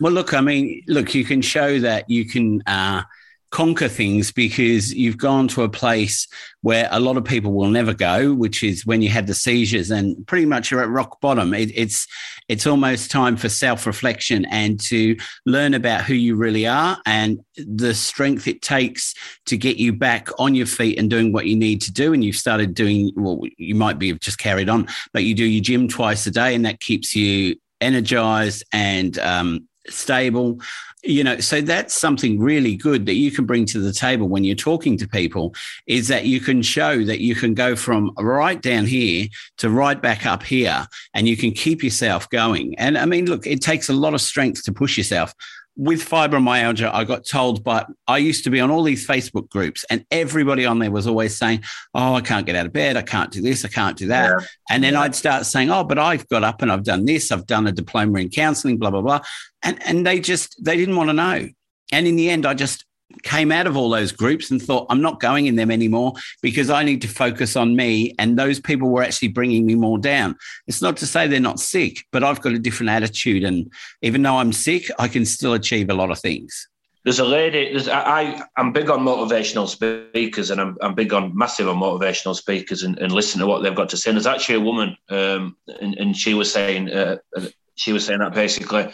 Well, 0.00 0.12
look, 0.12 0.34
I 0.34 0.40
mean, 0.40 0.82
look, 0.88 1.14
you 1.14 1.24
can 1.24 1.42
show 1.42 1.78
that 1.80 2.10
you 2.10 2.24
can 2.24 2.62
uh, 2.66 3.02
conquer 3.50 3.88
things 3.88 4.30
because 4.30 4.94
you've 4.94 5.18
gone 5.18 5.48
to 5.48 5.62
a 5.62 5.68
place 5.68 6.28
where 6.62 6.88
a 6.90 7.00
lot 7.00 7.16
of 7.16 7.24
people 7.24 7.52
will 7.52 7.68
never 7.68 7.92
go, 7.92 8.32
which 8.32 8.62
is 8.62 8.86
when 8.86 9.02
you 9.02 9.08
had 9.08 9.26
the 9.26 9.34
seizures 9.34 9.90
and 9.90 10.26
pretty 10.26 10.46
much 10.46 10.70
you're 10.70 10.82
at 10.82 10.88
rock 10.88 11.20
bottom. 11.20 11.52
It, 11.52 11.70
it's 11.74 12.06
it's 12.48 12.66
almost 12.66 13.10
time 13.10 13.36
for 13.36 13.48
self 13.48 13.86
reflection 13.86 14.44
and 14.46 14.80
to 14.80 15.16
learn 15.46 15.74
about 15.74 16.04
who 16.04 16.14
you 16.14 16.36
really 16.36 16.66
are 16.66 16.98
and 17.06 17.40
the 17.56 17.94
strength 17.94 18.46
it 18.46 18.62
takes 18.62 19.14
to 19.46 19.56
get 19.56 19.76
you 19.76 19.92
back 19.92 20.28
on 20.38 20.54
your 20.54 20.66
feet 20.66 20.98
and 20.98 21.10
doing 21.10 21.32
what 21.32 21.46
you 21.46 21.56
need 21.56 21.80
to 21.82 21.92
do. 21.92 22.12
And 22.12 22.24
you've 22.24 22.36
started 22.36 22.74
doing 22.74 23.10
well, 23.16 23.40
you 23.56 23.74
might 23.74 23.98
be 23.98 24.12
just 24.14 24.38
carried 24.38 24.68
on, 24.68 24.88
but 25.12 25.24
you 25.24 25.34
do 25.34 25.44
your 25.44 25.62
gym 25.62 25.88
twice 25.88 26.26
a 26.26 26.30
day, 26.30 26.54
and 26.54 26.64
that 26.64 26.80
keeps 26.80 27.16
you 27.16 27.56
energized 27.80 28.62
and 28.72 29.18
um, 29.18 29.66
stable 29.88 30.58
you 31.02 31.24
know 31.24 31.38
so 31.40 31.60
that's 31.60 31.94
something 31.94 32.38
really 32.38 32.76
good 32.76 33.06
that 33.06 33.14
you 33.14 33.30
can 33.30 33.46
bring 33.46 33.64
to 33.64 33.78
the 33.78 33.92
table 33.92 34.28
when 34.28 34.44
you're 34.44 34.54
talking 34.54 34.98
to 34.98 35.08
people 35.08 35.54
is 35.86 36.08
that 36.08 36.26
you 36.26 36.38
can 36.38 36.60
show 36.60 37.02
that 37.02 37.20
you 37.20 37.34
can 37.34 37.54
go 37.54 37.74
from 37.74 38.10
right 38.18 38.60
down 38.60 38.84
here 38.84 39.26
to 39.56 39.70
right 39.70 40.02
back 40.02 40.26
up 40.26 40.42
here 40.42 40.86
and 41.14 41.26
you 41.26 41.36
can 41.36 41.50
keep 41.50 41.82
yourself 41.82 42.28
going. 42.28 42.74
And 42.78 42.98
i 42.98 43.06
mean 43.06 43.26
look 43.26 43.46
it 43.46 43.62
takes 43.62 43.88
a 43.88 43.94
lot 43.94 44.12
of 44.12 44.20
strength 44.20 44.64
to 44.64 44.72
push 44.72 44.98
yourself 44.98 45.34
with 45.76 46.06
fibromyalgia, 46.06 46.92
I 46.92 47.04
got 47.04 47.24
told, 47.24 47.64
but 47.64 47.86
I 48.06 48.18
used 48.18 48.44
to 48.44 48.50
be 48.50 48.60
on 48.60 48.70
all 48.70 48.82
these 48.82 49.06
Facebook 49.06 49.48
groups, 49.48 49.84
and 49.88 50.04
everybody 50.10 50.66
on 50.66 50.78
there 50.78 50.90
was 50.90 51.06
always 51.06 51.36
saying, 51.36 51.62
Oh, 51.94 52.14
I 52.14 52.20
can't 52.20 52.46
get 52.46 52.56
out 52.56 52.66
of 52.66 52.72
bed. 52.72 52.96
I 52.96 53.02
can't 53.02 53.30
do 53.30 53.40
this. 53.40 53.64
I 53.64 53.68
can't 53.68 53.96
do 53.96 54.08
that. 54.08 54.28
Yeah. 54.28 54.46
And 54.70 54.84
then 54.84 54.96
I'd 54.96 55.14
start 55.14 55.46
saying, 55.46 55.70
Oh, 55.70 55.84
but 55.84 55.98
I've 55.98 56.28
got 56.28 56.44
up 56.44 56.62
and 56.62 56.70
I've 56.70 56.84
done 56.84 57.04
this. 57.04 57.32
I've 57.32 57.46
done 57.46 57.66
a 57.66 57.72
diploma 57.72 58.18
in 58.18 58.30
counseling, 58.30 58.78
blah, 58.78 58.90
blah, 58.90 59.02
blah. 59.02 59.20
And, 59.62 59.78
and 59.86 60.06
they 60.06 60.20
just, 60.20 60.62
they 60.64 60.76
didn't 60.76 60.96
want 60.96 61.08
to 61.08 61.14
know. 61.14 61.48
And 61.92 62.06
in 62.06 62.16
the 62.16 62.30
end, 62.30 62.46
I 62.46 62.54
just 62.54 62.84
came 63.22 63.52
out 63.52 63.66
of 63.66 63.76
all 63.76 63.90
those 63.90 64.12
groups 64.12 64.50
and 64.50 64.62
thought, 64.62 64.86
I'm 64.90 65.02
not 65.02 65.20
going 65.20 65.46
in 65.46 65.56
them 65.56 65.70
anymore 65.70 66.14
because 66.42 66.70
I 66.70 66.82
need 66.82 67.02
to 67.02 67.08
focus 67.08 67.56
on 67.56 67.76
me. 67.76 68.14
And 68.18 68.38
those 68.38 68.60
people 68.60 68.88
were 68.88 69.02
actually 69.02 69.28
bringing 69.28 69.66
me 69.66 69.74
more 69.74 69.98
down. 69.98 70.36
It's 70.66 70.82
not 70.82 70.96
to 70.98 71.06
say 71.06 71.26
they're 71.26 71.40
not 71.40 71.60
sick, 71.60 72.04
but 72.12 72.24
I've 72.24 72.40
got 72.40 72.52
a 72.52 72.58
different 72.58 72.90
attitude. 72.90 73.44
And 73.44 73.72
even 74.02 74.22
though 74.22 74.36
I'm 74.36 74.52
sick, 74.52 74.90
I 74.98 75.08
can 75.08 75.24
still 75.24 75.54
achieve 75.54 75.90
a 75.90 75.94
lot 75.94 76.10
of 76.10 76.18
things. 76.18 76.68
There's 77.04 77.18
a 77.18 77.24
lady, 77.24 77.72
there's, 77.72 77.88
I, 77.88 78.42
I'm 78.58 78.72
big 78.72 78.90
on 78.90 79.00
motivational 79.00 79.66
speakers 79.66 80.50
and 80.50 80.60
I'm, 80.60 80.76
I'm 80.82 80.94
big 80.94 81.14
on 81.14 81.36
massive 81.36 81.66
on 81.66 81.76
motivational 81.76 82.36
speakers 82.36 82.82
and, 82.82 82.98
and 82.98 83.10
listen 83.10 83.40
to 83.40 83.46
what 83.46 83.62
they've 83.62 83.74
got 83.74 83.88
to 83.90 83.96
say. 83.96 84.10
And 84.10 84.18
there's 84.18 84.26
actually 84.26 84.56
a 84.56 84.60
woman, 84.60 84.96
um, 85.08 85.56
and, 85.80 85.94
and 85.94 86.14
she 86.14 86.34
was 86.34 86.52
saying, 86.52 86.90
uh, 86.90 87.16
uh 87.36 87.46
she 87.74 87.94
was 87.94 88.04
saying 88.04 88.18
that 88.18 88.34
basically 88.34 88.92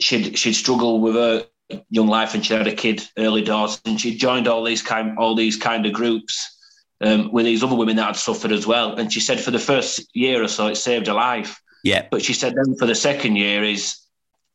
she'd, 0.00 0.38
she'd 0.38 0.52
struggle 0.52 1.00
with 1.00 1.16
her 1.16 1.46
young 1.90 2.06
life 2.06 2.34
and 2.34 2.44
she 2.44 2.54
had 2.54 2.66
a 2.66 2.74
kid 2.74 3.06
early 3.18 3.42
doors 3.42 3.80
and 3.84 4.00
she 4.00 4.16
joined 4.16 4.48
all 4.48 4.64
these 4.64 4.82
kind 4.82 5.18
all 5.18 5.34
these 5.34 5.56
kind 5.56 5.84
of 5.86 5.92
groups 5.92 6.56
um, 7.00 7.30
with 7.32 7.44
these 7.44 7.62
other 7.62 7.76
women 7.76 7.96
that 7.96 8.06
had 8.06 8.16
suffered 8.16 8.52
as 8.52 8.66
well. 8.66 8.96
And 8.96 9.12
she 9.12 9.20
said 9.20 9.40
for 9.40 9.50
the 9.50 9.58
first 9.58 10.04
year 10.14 10.42
or 10.42 10.48
so 10.48 10.66
it 10.68 10.76
saved 10.76 11.06
her 11.06 11.12
life. 11.12 11.60
Yeah. 11.84 12.06
But 12.10 12.22
she 12.22 12.32
said 12.32 12.54
then 12.54 12.76
for 12.76 12.86
the 12.86 12.94
second 12.94 13.36
year 13.36 13.62
is 13.62 13.98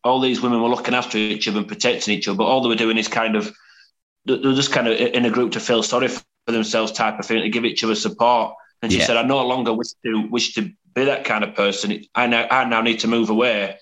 all 0.04 0.20
these 0.20 0.42
women 0.42 0.62
were 0.62 0.70
looking 0.70 0.94
after 0.94 1.18
each 1.18 1.48
other 1.48 1.60
and 1.60 1.68
protecting 1.68 2.14
each 2.14 2.28
other 2.28 2.38
but 2.38 2.44
all 2.46 2.62
they 2.62 2.68
were 2.68 2.76
doing 2.76 2.98
is 2.98 3.08
kind 3.08 3.38
of 3.38 3.54
they're 4.26 4.38
just 4.54 4.74
kind 4.74 4.88
of 4.88 4.98
in 4.98 5.26
a 5.26 5.30
group 5.30 5.54
to 5.54 5.60
feel 5.60 5.84
sorry 5.84 6.08
for 6.08 6.24
themselves 6.48 6.92
type 6.92 7.20
of 7.20 7.26
thing 7.26 7.42
to 7.42 7.50
give 7.50 7.66
each 7.66 7.84
other 7.84 7.96
support. 7.96 8.56
And 8.82 8.92
she 8.92 9.00
yeah. 9.00 9.06
said 9.06 9.18
i 9.18 9.24
no 9.24 9.46
longer 9.46 9.74
wish 9.74 9.92
to 10.06 10.28
wish 10.30 10.54
to 10.56 10.70
be 10.94 11.06
that 11.06 11.26
kind 11.26 11.44
of 11.44 11.56
person. 11.56 12.04
I 12.16 12.28
now 12.28 12.48
i 12.50 12.66
now 12.66 12.82
need 12.82 13.00
to 13.02 13.08
move 13.08 13.30
away 13.30 13.78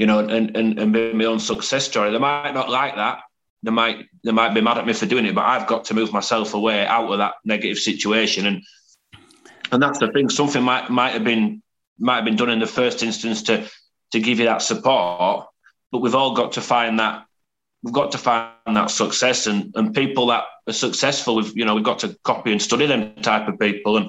you 0.00 0.06
know, 0.06 0.20
and, 0.20 0.56
and, 0.56 0.78
and 0.78 0.92
be 0.94 1.12
my 1.12 1.26
own 1.26 1.38
success 1.38 1.84
story. 1.84 2.10
They 2.10 2.18
might 2.18 2.52
not 2.52 2.70
like 2.70 2.94
that. 2.94 3.18
They 3.62 3.70
might 3.70 4.06
they 4.24 4.32
might 4.32 4.54
be 4.54 4.62
mad 4.62 4.78
at 4.78 4.86
me 4.86 4.94
for 4.94 5.04
doing 5.04 5.26
it, 5.26 5.34
but 5.34 5.44
I've 5.44 5.66
got 5.66 5.84
to 5.84 5.94
move 5.94 6.10
myself 6.10 6.54
away 6.54 6.86
out 6.86 7.12
of 7.12 7.18
that 7.18 7.34
negative 7.44 7.76
situation. 7.76 8.46
And 8.46 8.62
and 9.70 9.82
that's 9.82 9.98
the 9.98 10.10
thing. 10.10 10.30
Something 10.30 10.62
might 10.62 10.88
might 10.88 11.10
have 11.10 11.22
been 11.24 11.62
might 11.98 12.16
have 12.16 12.24
been 12.24 12.36
done 12.36 12.48
in 12.48 12.60
the 12.60 12.66
first 12.66 13.02
instance 13.02 13.42
to 13.42 13.68
to 14.12 14.20
give 14.20 14.38
you 14.38 14.46
that 14.46 14.62
support, 14.62 15.48
but 15.92 15.98
we've 15.98 16.14
all 16.14 16.34
got 16.34 16.52
to 16.52 16.62
find 16.62 16.98
that 16.98 17.26
we've 17.82 17.92
got 17.92 18.12
to 18.12 18.18
find 18.18 18.54
that 18.68 18.90
success 18.90 19.46
and 19.46 19.70
and 19.76 19.94
people 19.94 20.28
that 20.28 20.44
are 20.66 20.72
successful. 20.72 21.36
We've 21.36 21.54
you 21.54 21.66
know 21.66 21.74
we've 21.74 21.84
got 21.84 21.98
to 21.98 22.16
copy 22.24 22.52
and 22.52 22.62
study 22.62 22.86
them 22.86 23.16
type 23.16 23.48
of 23.48 23.58
people, 23.58 23.98
and 23.98 24.08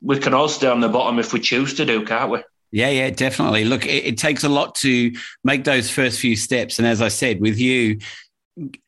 we 0.00 0.20
can 0.20 0.32
all 0.32 0.48
stay 0.48 0.68
on 0.68 0.80
the 0.80 0.88
bottom 0.88 1.18
if 1.18 1.32
we 1.32 1.40
choose 1.40 1.74
to 1.74 1.84
do, 1.84 2.04
can't 2.04 2.30
we? 2.30 2.44
Yeah, 2.72 2.88
yeah, 2.88 3.10
definitely. 3.10 3.66
Look, 3.66 3.84
it, 3.84 4.04
it, 4.06 4.18
takes 4.18 4.44
a 4.44 4.48
lot 4.48 4.74
to 4.76 5.12
make 5.44 5.64
those 5.64 5.90
first 5.90 6.18
few 6.18 6.36
steps. 6.36 6.78
And 6.78 6.88
as 6.88 7.02
I 7.02 7.08
said, 7.08 7.40
with 7.40 7.58
you 7.58 7.98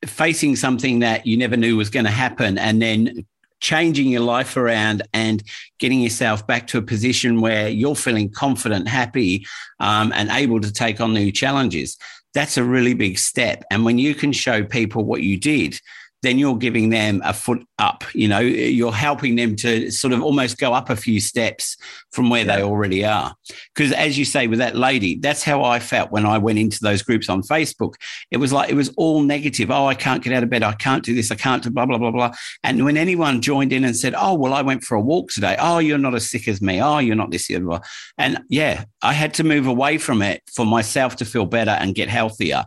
facing 0.07 0.57
something 0.57 1.01
that 1.01 1.27
you 1.27 1.37
never 1.37 1.57
knew 1.57 1.77
was 1.77 1.91
going 1.91 2.07
to 2.07 2.11
happen 2.11 2.57
and 2.59 2.81
then 2.81 3.27
changing 3.61 4.09
your 4.09 4.23
life 4.23 4.57
around 4.57 5.03
and 5.13 5.43
getting 5.79 6.01
yourself 6.01 6.47
back 6.47 6.67
to 6.69 6.79
a 6.79 6.83
position 6.83 7.41
where 7.41 7.69
you're 7.69 7.95
feeling 7.95 8.31
confident, 8.31 8.89
happy, 8.89 9.47
um, 9.81 10.13
and 10.15 10.31
able 10.31 10.61
to 10.61 10.73
take 10.73 11.01
on 11.01 11.13
new 11.13 11.31
challenges. 11.31 11.97
That's 12.33 12.57
a 12.57 12.65
really 12.65 12.95
big 12.95 13.19
step. 13.19 13.65
And 13.71 13.85
when 13.85 13.99
you 13.99 14.15
can 14.15 14.33
show 14.33 14.65
people 14.65 15.05
what 15.05 15.23
you 15.23 15.39
did, 15.39 15.79
then 16.25 16.39
you're 16.39 16.57
giving 16.57 16.91
them 16.91 17.21
a 17.25 17.33
foot 17.33 17.65
up. 17.79 18.05
You 18.15 18.29
know, 18.29 18.41
you're 18.41 18.93
helping 18.93 19.37
them 19.37 19.57
to 19.57 19.91
sort 19.91 20.13
of 20.13 20.23
almost 20.23 20.59
go 20.59 20.73
up 20.73 20.91
a 20.91 20.97
few 20.97 21.21
steps 21.21 21.77
from 22.13 22.31
where 22.31 22.45
yeah. 22.45 22.57
they 22.57 22.63
already 22.63 23.05
are. 23.05 23.35
Because 23.75 23.93
as 23.93 24.19
you 24.19 24.25
say 24.25 24.47
with 24.47 24.59
that 24.59 24.77
lady, 24.77 25.17
that's 25.17 25.43
how 25.43 25.63
I 25.63 25.79
felt 25.79 26.11
when 26.11 26.27
I 26.27 26.39
went 26.39 26.59
into 26.59 26.79
those 26.81 27.03
groups 27.03 27.29
on 27.29 27.43
Facebook. 27.43 27.95
It 28.31 28.39
was 28.39 28.53
like 28.53 28.71
it 28.71 28.75
was 28.75 28.93
all 28.97 29.23
negative. 29.23 29.71
Oh, 29.71 29.87
I 29.87 29.95
can't 29.95 30.23
get 30.23 30.33
out 30.33 30.43
of 30.43 30.51
bed. 30.51 30.63
I 30.63 30.73
can't 30.73 31.05
do 31.05 31.15
this. 31.15 31.31
I 31.31 31.37
can't 31.37 31.63
do 31.63 31.71
blah 31.71 31.87
blah 31.87 31.99
blah 31.99 32.11
blah. 32.11 32.35
And 32.63 32.85
when 32.85 32.97
anyone 32.97 33.43
joined 33.43 33.73
in 33.73 33.85
and 33.85 33.97
said, 33.97 34.15
"Oh, 34.17 34.35
well, 34.35 34.55
I 34.55 34.63
went 34.63 34.85
for 34.85 34.97
a 34.97 35.01
walk 35.01 35.31
today. 35.31 35.57
Oh, 35.59 35.79
you're 35.79 35.99
not 35.99 36.15
as 36.15 36.29
sick 36.29 36.49
as 36.49 36.61
me. 36.61 36.81
Oh, 36.81 36.99
you're 36.99 37.17
not 37.17 37.31
this 37.31 37.49
blah. 37.49 37.81
And 38.19 38.43
yeah, 38.49 38.85
I 39.03 39.13
had 39.13 39.35
to 39.35 39.45
move 39.45 39.67
away 39.67 39.99
from 39.99 40.23
it 40.23 40.43
for 40.53 40.65
myself 40.65 41.17
to 41.17 41.25
feel 41.25 41.47
better 41.47 41.73
and 41.73 41.95
get 41.95 42.09
healthier. 42.09 42.65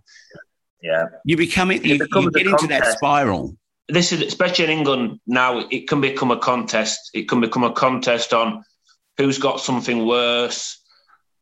Yeah. 0.82 1.06
You 1.26 1.38
become 1.38 1.72
it, 1.72 1.86
you, 1.86 1.96
you 1.96 2.32
get 2.32 2.48
into 2.48 2.68
that 2.68 2.86
spiral. 2.98 3.56
This 3.90 4.12
is 4.12 4.22
especially 4.22 4.66
in 4.66 4.72
England 4.72 5.20
now, 5.26 5.60
it 5.70 5.88
can 5.88 6.02
become 6.02 6.32
a 6.32 6.38
contest. 6.38 7.12
It 7.14 7.30
can 7.30 7.42
become 7.42 7.64
a 7.64 7.72
contest 7.72 8.34
on 8.34 8.64
who's 9.18 9.38
got 9.38 9.60
something 9.60 10.06
worse, 10.06 10.80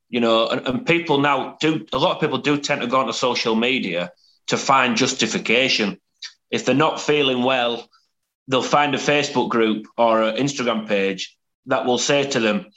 you 0.09 0.19
know, 0.19 0.47
and, 0.47 0.67
and 0.67 0.85
people 0.85 1.19
now 1.19 1.57
do 1.59 1.85
a 1.91 1.97
lot 1.97 2.15
of 2.15 2.21
people 2.21 2.37
do 2.37 2.57
tend 2.57 2.81
to 2.81 2.87
go 2.87 2.99
onto 2.99 3.13
social 3.13 3.55
media 3.55 4.11
to 4.47 4.57
find 4.57 4.95
justification. 4.95 5.99
If 6.51 6.65
they're 6.65 6.75
not 6.75 7.01
feeling 7.01 7.43
well, 7.43 7.89
they'll 8.47 8.61
find 8.61 8.93
a 8.93 8.99
Facebook 8.99 9.49
group 9.49 9.87
or 9.97 10.21
an 10.21 10.37
Instagram 10.37 10.87
page 10.87 11.35
that 11.65 11.85
will 11.85 11.97
say 11.97 12.29
to 12.29 12.39
them, 12.39 12.67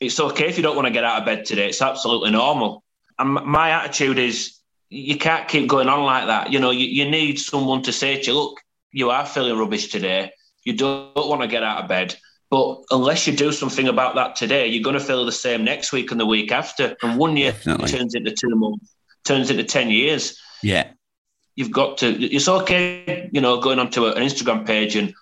It's 0.00 0.18
okay 0.18 0.48
if 0.48 0.56
you 0.56 0.62
don't 0.62 0.76
want 0.76 0.86
to 0.86 0.92
get 0.92 1.04
out 1.04 1.20
of 1.20 1.24
bed 1.24 1.44
today. 1.44 1.68
It's 1.68 1.82
absolutely 1.82 2.32
normal. 2.32 2.82
And 3.18 3.32
my 3.32 3.70
attitude 3.70 4.18
is 4.18 4.55
you 4.88 5.16
can't 5.16 5.48
keep 5.48 5.68
going 5.68 5.88
on 5.88 6.04
like 6.04 6.26
that. 6.26 6.52
You 6.52 6.60
know, 6.60 6.70
you, 6.70 6.86
you 6.86 7.10
need 7.10 7.38
someone 7.38 7.82
to 7.82 7.92
say 7.92 8.20
to 8.20 8.30
you, 8.30 8.34
look, 8.34 8.60
you 8.92 9.10
are 9.10 9.26
feeling 9.26 9.58
rubbish 9.58 9.88
today. 9.88 10.30
You 10.64 10.74
don't 10.74 11.14
want 11.14 11.42
to 11.42 11.48
get 11.48 11.62
out 11.62 11.82
of 11.82 11.88
bed. 11.88 12.16
But 12.50 12.82
unless 12.90 13.26
you 13.26 13.36
do 13.36 13.50
something 13.50 13.88
about 13.88 14.14
that 14.14 14.36
today, 14.36 14.68
you're 14.68 14.82
going 14.82 14.98
to 14.98 15.04
feel 15.04 15.24
the 15.24 15.32
same 15.32 15.64
next 15.64 15.92
week 15.92 16.12
and 16.12 16.20
the 16.20 16.26
week 16.26 16.52
after. 16.52 16.96
And 17.02 17.18
one 17.18 17.36
year 17.36 17.52
Definitely. 17.52 17.88
turns 17.88 18.14
into 18.14 18.30
two 18.30 18.54
months, 18.54 18.94
turns 19.24 19.50
into 19.50 19.64
10 19.64 19.90
years. 19.90 20.40
Yeah. 20.62 20.90
You've 21.56 21.72
got 21.72 21.98
to, 21.98 22.06
it's 22.06 22.48
okay, 22.48 23.28
you 23.32 23.40
know, 23.40 23.60
going 23.60 23.78
onto 23.78 24.06
an 24.06 24.22
Instagram 24.22 24.66
page 24.66 24.94
and 24.94 25.12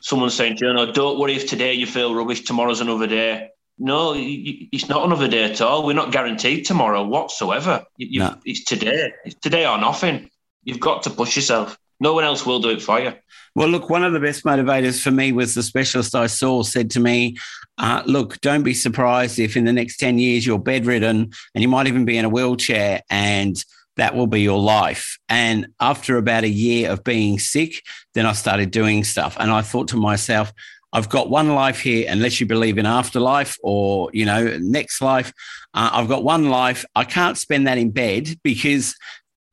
someone 0.00 0.30
saying, 0.30 0.58
you 0.60 0.72
know, 0.72 0.90
don't 0.90 1.18
worry 1.18 1.36
if 1.36 1.48
today 1.48 1.74
you 1.74 1.86
feel 1.86 2.14
rubbish, 2.14 2.40
tomorrow's 2.42 2.80
another 2.80 3.06
day. 3.06 3.50
No, 3.78 4.14
it's 4.16 4.88
not 4.88 5.04
another 5.04 5.28
day 5.28 5.44
at 5.44 5.60
all. 5.60 5.84
We're 5.84 5.94
not 5.94 6.12
guaranteed 6.12 6.64
tomorrow 6.64 7.02
whatsoever. 7.02 7.84
No. 7.98 8.38
It's 8.44 8.64
today. 8.64 9.12
It's 9.24 9.34
today 9.36 9.66
or 9.66 9.78
nothing. 9.78 10.30
You've 10.62 10.80
got 10.80 11.02
to 11.04 11.10
push 11.10 11.36
yourself. 11.36 11.76
No 12.00 12.14
one 12.14 12.24
else 12.24 12.46
will 12.46 12.60
do 12.60 12.70
it 12.70 12.82
for 12.82 13.00
you. 13.00 13.12
Well, 13.56 13.68
look, 13.68 13.88
one 13.88 14.04
of 14.04 14.12
the 14.12 14.20
best 14.20 14.44
motivators 14.44 15.00
for 15.00 15.10
me 15.10 15.32
was 15.32 15.54
the 15.54 15.62
specialist 15.62 16.14
I 16.14 16.26
saw 16.26 16.62
said 16.62 16.90
to 16.92 17.00
me, 17.00 17.36
uh, 17.78 18.02
Look, 18.04 18.40
don't 18.40 18.64
be 18.64 18.74
surprised 18.74 19.38
if 19.38 19.56
in 19.56 19.64
the 19.64 19.72
next 19.72 19.98
10 19.98 20.18
years 20.18 20.44
you're 20.44 20.58
bedridden 20.58 21.30
and 21.54 21.62
you 21.62 21.68
might 21.68 21.86
even 21.86 22.04
be 22.04 22.16
in 22.16 22.24
a 22.24 22.28
wheelchair 22.28 23.02
and 23.10 23.62
that 23.96 24.14
will 24.14 24.26
be 24.26 24.40
your 24.40 24.58
life. 24.58 25.18
And 25.28 25.68
after 25.80 26.16
about 26.16 26.44
a 26.44 26.48
year 26.48 26.90
of 26.90 27.04
being 27.04 27.38
sick, 27.38 27.82
then 28.14 28.26
I 28.26 28.32
started 28.32 28.70
doing 28.70 29.04
stuff. 29.04 29.36
And 29.38 29.50
I 29.50 29.62
thought 29.62 29.88
to 29.88 29.96
myself, 29.96 30.52
I've 30.94 31.08
got 31.08 31.28
one 31.28 31.48
life 31.48 31.80
here, 31.80 32.06
unless 32.08 32.40
you 32.40 32.46
believe 32.46 32.78
in 32.78 32.86
afterlife 32.86 33.58
or, 33.64 34.10
you 34.12 34.24
know, 34.24 34.56
next 34.60 35.02
life. 35.02 35.32
Uh, 35.74 35.90
I've 35.92 36.08
got 36.08 36.22
one 36.22 36.50
life. 36.50 36.84
I 36.94 37.02
can't 37.02 37.36
spend 37.36 37.66
that 37.66 37.78
in 37.78 37.90
bed 37.90 38.38
because 38.44 38.94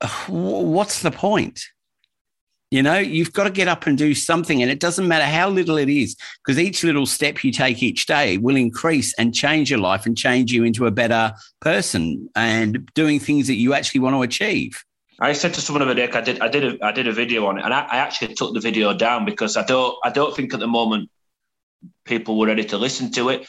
uh, 0.00 0.08
what's 0.28 1.02
the 1.02 1.10
point? 1.10 1.60
You 2.70 2.82
know, 2.82 2.98
you've 2.98 3.32
got 3.32 3.44
to 3.44 3.50
get 3.50 3.66
up 3.66 3.88
and 3.88 3.98
do 3.98 4.14
something. 4.14 4.62
And 4.62 4.70
it 4.70 4.78
doesn't 4.78 5.08
matter 5.08 5.24
how 5.24 5.50
little 5.50 5.76
it 5.76 5.88
is, 5.88 6.16
because 6.44 6.60
each 6.60 6.84
little 6.84 7.06
step 7.06 7.42
you 7.42 7.50
take 7.50 7.82
each 7.82 8.06
day 8.06 8.38
will 8.38 8.56
increase 8.56 9.12
and 9.18 9.34
change 9.34 9.68
your 9.68 9.80
life 9.80 10.06
and 10.06 10.16
change 10.16 10.52
you 10.52 10.62
into 10.62 10.86
a 10.86 10.92
better 10.92 11.34
person 11.60 12.30
and 12.36 12.88
doing 12.94 13.18
things 13.18 13.48
that 13.48 13.56
you 13.56 13.74
actually 13.74 14.00
want 14.00 14.14
to 14.14 14.22
achieve. 14.22 14.84
I 15.18 15.32
said 15.32 15.54
to 15.54 15.60
someone 15.60 15.80
the 15.80 15.90
other 15.90 16.06
day, 16.06 16.18
I 16.18 16.20
did, 16.20 16.40
I 16.40 16.48
did, 16.48 16.64
a, 16.64 16.84
I 16.84 16.92
did 16.92 17.08
a 17.08 17.12
video 17.12 17.46
on 17.46 17.58
it, 17.58 17.64
and 17.64 17.74
I, 17.74 17.80
I, 17.82 17.96
actually 17.98 18.34
took 18.34 18.54
the 18.54 18.60
video 18.60 18.92
down 18.94 19.24
because 19.24 19.56
I 19.56 19.64
don't, 19.64 19.94
I 20.02 20.10
don't 20.10 20.34
think 20.34 20.52
at 20.54 20.58
the 20.58 20.66
moment 20.66 21.10
people 22.04 22.38
were 22.38 22.46
ready 22.46 22.64
to 22.64 22.78
listen 22.78 23.12
to 23.12 23.28
it. 23.30 23.46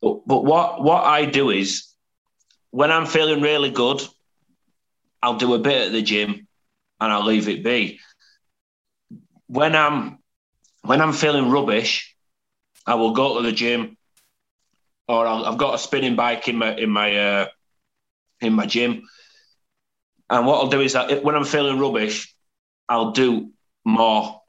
But, 0.00 0.26
but 0.26 0.44
what, 0.44 0.82
what 0.82 1.04
I 1.04 1.26
do 1.26 1.50
is, 1.50 1.88
when 2.70 2.90
I'm 2.90 3.06
feeling 3.06 3.42
really 3.42 3.70
good, 3.70 4.02
I'll 5.22 5.36
do 5.36 5.54
a 5.54 5.58
bit 5.58 5.86
at 5.86 5.92
the 5.92 6.02
gym, 6.02 6.48
and 7.00 7.12
I'll 7.12 7.24
leave 7.24 7.48
it 7.48 7.62
be. 7.62 8.00
When 9.46 9.76
I'm, 9.76 10.18
when 10.82 11.00
I'm 11.00 11.12
feeling 11.12 11.50
rubbish, 11.50 12.16
I 12.86 12.94
will 12.94 13.12
go 13.12 13.36
to 13.36 13.42
the 13.42 13.52
gym, 13.52 13.96
or 15.06 15.26
i 15.26 15.44
have 15.44 15.58
got 15.58 15.74
a 15.74 15.78
spinning 15.78 16.16
bike 16.16 16.48
in 16.48 16.56
my, 16.56 16.74
in 16.74 16.90
my, 16.90 17.16
uh, 17.16 17.46
in 18.40 18.52
my 18.54 18.66
gym 18.66 19.04
and 20.32 20.46
what 20.46 20.56
I'll 20.56 20.68
do 20.68 20.80
is 20.80 20.94
that 20.94 21.22
when 21.22 21.34
I'm 21.34 21.44
feeling 21.44 21.78
rubbish, 21.78 22.34
I'll 22.88 23.10
do 23.10 23.50
more. 23.84 24.40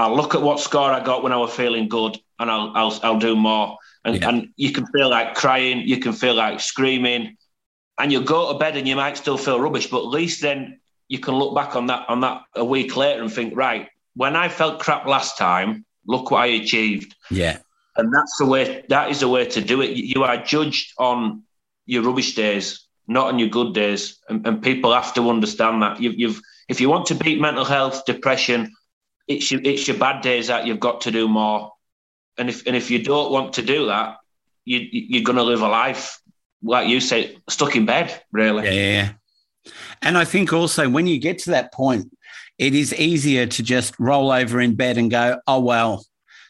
I'll 0.00 0.16
look 0.16 0.34
at 0.34 0.42
what 0.42 0.60
score 0.60 0.90
I 0.90 1.02
got 1.04 1.22
when 1.22 1.32
I 1.32 1.36
was 1.36 1.54
feeling 1.54 1.88
good, 1.88 2.18
and 2.38 2.50
I'll 2.50 2.72
I'll, 2.74 3.00
I'll 3.02 3.18
do 3.18 3.36
more. 3.36 3.78
And, 4.04 4.16
yeah. 4.16 4.28
and 4.28 4.48
you 4.56 4.72
can 4.72 4.86
feel 4.86 5.10
like 5.10 5.34
crying, 5.34 5.80
you 5.86 5.98
can 5.98 6.12
feel 6.12 6.34
like 6.34 6.60
screaming, 6.60 7.36
and 7.98 8.10
you 8.12 8.22
go 8.22 8.52
to 8.52 8.58
bed 8.58 8.76
and 8.76 8.88
you 8.88 8.96
might 8.96 9.16
still 9.16 9.36
feel 9.36 9.60
rubbish, 9.60 9.88
but 9.88 9.98
at 9.98 10.08
least 10.08 10.40
then 10.40 10.80
you 11.08 11.18
can 11.18 11.34
look 11.34 11.54
back 11.54 11.76
on 11.76 11.86
that 11.86 12.08
on 12.08 12.20
that 12.20 12.42
a 12.56 12.64
week 12.64 12.96
later 12.96 13.22
and 13.22 13.32
think, 13.32 13.54
right, 13.56 13.88
when 14.14 14.36
I 14.36 14.48
felt 14.48 14.80
crap 14.80 15.06
last 15.06 15.36
time, 15.36 15.84
look 16.06 16.30
what 16.30 16.42
I 16.42 16.46
achieved. 16.46 17.14
Yeah. 17.30 17.58
And 17.96 18.14
that's 18.14 18.36
the 18.38 18.46
way 18.46 18.84
that 18.88 19.10
is 19.10 19.20
the 19.20 19.28
way 19.28 19.44
to 19.46 19.60
do 19.60 19.82
it. 19.82 19.90
You 19.90 20.24
are 20.24 20.38
judged 20.38 20.94
on 20.98 21.42
your 21.84 22.02
rubbish 22.02 22.34
days 22.34 22.86
not 23.10 23.26
on 23.26 23.40
your 23.40 23.48
good 23.48 23.74
days. 23.74 24.18
And, 24.28 24.46
and 24.46 24.62
people 24.62 24.94
have 24.94 25.12
to 25.14 25.28
understand 25.28 25.82
that. 25.82 26.00
You've, 26.00 26.18
you've, 26.18 26.40
if 26.68 26.80
you 26.80 26.88
want 26.88 27.06
to 27.06 27.16
beat 27.16 27.40
mental 27.40 27.64
health, 27.64 28.04
depression, 28.06 28.72
it's 29.30 29.50
your, 29.50 29.60
it's 29.62 29.86
your 29.86 29.96
bad 29.96 30.22
days 30.22 30.48
that 30.48 30.66
you've 30.66 30.80
got 30.80 31.02
to 31.02 31.12
do 31.12 31.28
more. 31.28 31.72
And 32.36 32.48
if, 32.48 32.66
and 32.66 32.74
if 32.74 32.90
you 32.90 33.02
don't 33.02 33.30
want 33.30 33.52
to 33.54 33.62
do 33.62 33.86
that, 33.86 34.16
you, 34.64 34.80
you're 34.90 35.22
going 35.22 35.36
to 35.36 35.44
live 35.44 35.62
a 35.62 35.68
life, 35.68 36.20
like 36.62 36.88
you 36.88 37.00
say, 37.00 37.38
stuck 37.48 37.76
in 37.76 37.86
bed, 37.86 38.22
really. 38.32 38.64
Yeah. 38.64 39.12
And 40.02 40.18
I 40.18 40.24
think 40.24 40.52
also 40.52 40.88
when 40.88 41.06
you 41.06 41.18
get 41.18 41.38
to 41.40 41.50
that 41.50 41.72
point, 41.72 42.10
it 42.58 42.74
is 42.74 42.92
easier 42.94 43.46
to 43.46 43.62
just 43.62 43.98
roll 44.00 44.32
over 44.32 44.60
in 44.60 44.74
bed 44.74 44.98
and 44.98 45.10
go, 45.10 45.38
oh, 45.46 45.60
well, 45.60 46.04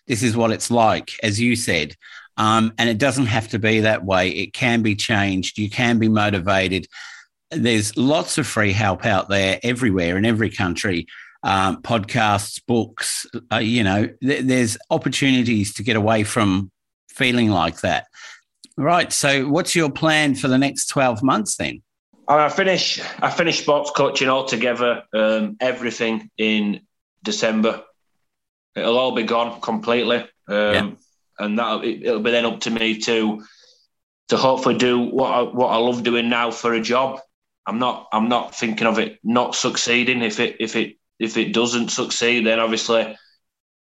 this 0.07 0.23
is 0.23 0.35
what 0.35 0.51
it's 0.51 0.71
like, 0.71 1.13
as 1.23 1.39
you 1.39 1.57
said. 1.57 1.95
Um, 2.39 2.73
and 2.79 2.89
it 2.89 2.97
doesn't 2.97 3.27
have 3.27 3.49
to 3.49 3.59
be 3.59 3.81
that 3.81 4.05
way. 4.05 4.31
It 4.31 4.55
can 4.55 4.81
be 4.81 4.97
changed. 4.97 5.59
You 5.59 5.69
can 5.69 5.99
be 5.99 6.09
motivated. 6.09 6.87
There's 7.51 7.95
lots 7.97 8.39
of 8.39 8.47
free 8.47 8.73
help 8.73 9.05
out 9.05 9.29
there 9.29 9.61
everywhere 9.63 10.17
in 10.17 10.25
every 10.25 10.51
country. 10.51 11.07
Um, 11.43 11.81
podcasts, 11.81 12.61
books, 12.67 13.27
uh, 13.51 13.57
you 13.57 13.83
know, 13.83 14.09
th- 14.23 14.45
there's 14.45 14.77
opportunities 14.91 15.73
to 15.75 15.83
get 15.83 15.97
away 15.97 16.23
from 16.23 16.71
feeling 17.09 17.49
like 17.49 17.81
that. 17.81 18.09
Right. 18.77 19.11
So, 19.11 19.49
what's 19.49 19.75
your 19.75 19.91
plan 19.91 20.35
for 20.35 20.49
the 20.49 20.59
next 20.59 20.89
12 20.89 21.23
months 21.23 21.57
then? 21.57 21.83
I 22.29 22.49
finish. 22.51 23.01
I 23.21 23.31
finish 23.31 23.61
sports 23.61 23.91
coaching 23.91 24.29
altogether. 24.29 25.05
Um, 25.15 25.57
everything 25.61 26.31
in 26.37 26.83
December. 27.23 27.83
It'll 28.77 28.99
all 28.99 29.15
be 29.15 29.23
gone 29.25 29.61
completely. 29.61 30.19
Um, 30.47 30.75
yeah 30.75 30.91
and 31.41 31.59
that 31.59 31.83
it'll 31.85 32.21
be 32.21 32.31
then 32.31 32.47
up 32.47 32.61
to 32.61 32.71
me 32.71 32.99
to 32.99 33.43
to 34.29 34.37
hopefully 34.37 34.77
do 34.77 35.01
what 35.01 35.33
I, 35.33 35.43
what 35.43 35.69
I 35.69 35.79
love 35.79 36.05
doing 36.05 36.29
now 36.29 36.53
for 36.53 36.73
a 36.75 36.81
job. 36.81 37.19
I'm 37.67 37.79
not 37.79 38.09
I'm 38.13 38.29
not 38.29 38.55
thinking 38.55 38.87
of 38.87 38.99
it 38.99 39.19
not 39.25 39.55
succeeding. 39.55 40.23
If 40.23 40.39
it 40.39 40.57
if 40.61 40.77
it 40.77 40.99
if 41.21 41.37
it 41.37 41.53
doesn't 41.53 41.91
succeed, 41.91 42.47
then 42.47 42.59
obviously 42.59 43.17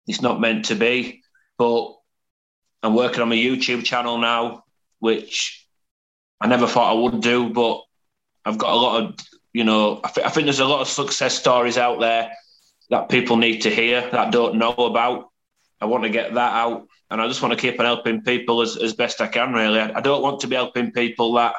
it's 0.08 0.20
not 0.20 0.40
meant 0.40 0.66
to 0.66 0.74
be. 0.74 1.22
But 1.56 1.94
I'm 2.82 2.94
working 2.94 3.22
on 3.22 3.28
my 3.28 3.36
YouTube 3.36 3.84
channel 3.84 4.18
now, 4.18 4.64
which 4.98 5.66
I 6.40 6.48
never 6.48 6.66
thought 6.66 6.90
I 6.90 7.00
would 7.00 7.22
do, 7.22 7.50
but 7.50 7.82
I've 8.44 8.58
got 8.58 8.72
a 8.72 8.76
lot 8.76 9.02
of 9.02 9.14
you 9.52 9.64
know 9.64 10.00
I, 10.04 10.10
th- 10.10 10.26
I 10.26 10.30
think 10.30 10.44
there's 10.44 10.60
a 10.60 10.66
lot 10.66 10.80
of 10.80 10.88
success 10.88 11.38
stories 11.38 11.78
out 11.78 12.00
there 12.00 12.30
that 12.90 13.08
people 13.08 13.36
need 13.36 13.62
to 13.62 13.70
hear 13.70 14.08
that 14.10 14.32
don't 14.32 14.56
know 14.56 14.72
about. 14.72 15.28
I 15.80 15.86
want 15.86 16.02
to 16.04 16.10
get 16.10 16.34
that 16.34 16.52
out 16.54 16.88
and 17.10 17.20
I 17.20 17.28
just 17.28 17.40
want 17.40 17.54
to 17.54 17.60
keep 17.60 17.78
on 17.78 17.86
helping 17.86 18.22
people 18.22 18.62
as, 18.62 18.76
as 18.76 18.94
best 18.94 19.20
I 19.20 19.28
can. 19.28 19.52
Really, 19.52 19.78
I, 19.78 19.98
I 19.98 20.00
don't 20.00 20.22
want 20.22 20.40
to 20.40 20.48
be 20.48 20.56
helping 20.56 20.90
people 20.90 21.34
that 21.34 21.54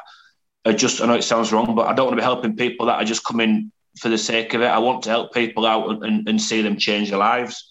are 0.66 0.74
just. 0.74 1.00
I 1.00 1.06
know 1.06 1.14
it 1.14 1.24
sounds 1.24 1.52
wrong, 1.52 1.74
but 1.74 1.86
I 1.86 1.94
don't 1.94 2.06
want 2.06 2.18
to 2.18 2.22
be 2.22 2.24
helping 2.24 2.56
people 2.56 2.86
that 2.86 3.00
are 3.00 3.04
just 3.04 3.24
coming 3.24 3.72
for 3.98 4.08
the 4.08 4.18
sake 4.18 4.54
of 4.54 4.62
it. 4.62 4.66
I 4.66 4.78
want 4.78 5.02
to 5.04 5.10
help 5.10 5.34
people 5.34 5.66
out 5.66 6.02
and, 6.04 6.28
and 6.28 6.40
see 6.40 6.62
them 6.62 6.76
change 6.76 7.10
their 7.10 7.18
lives. 7.18 7.66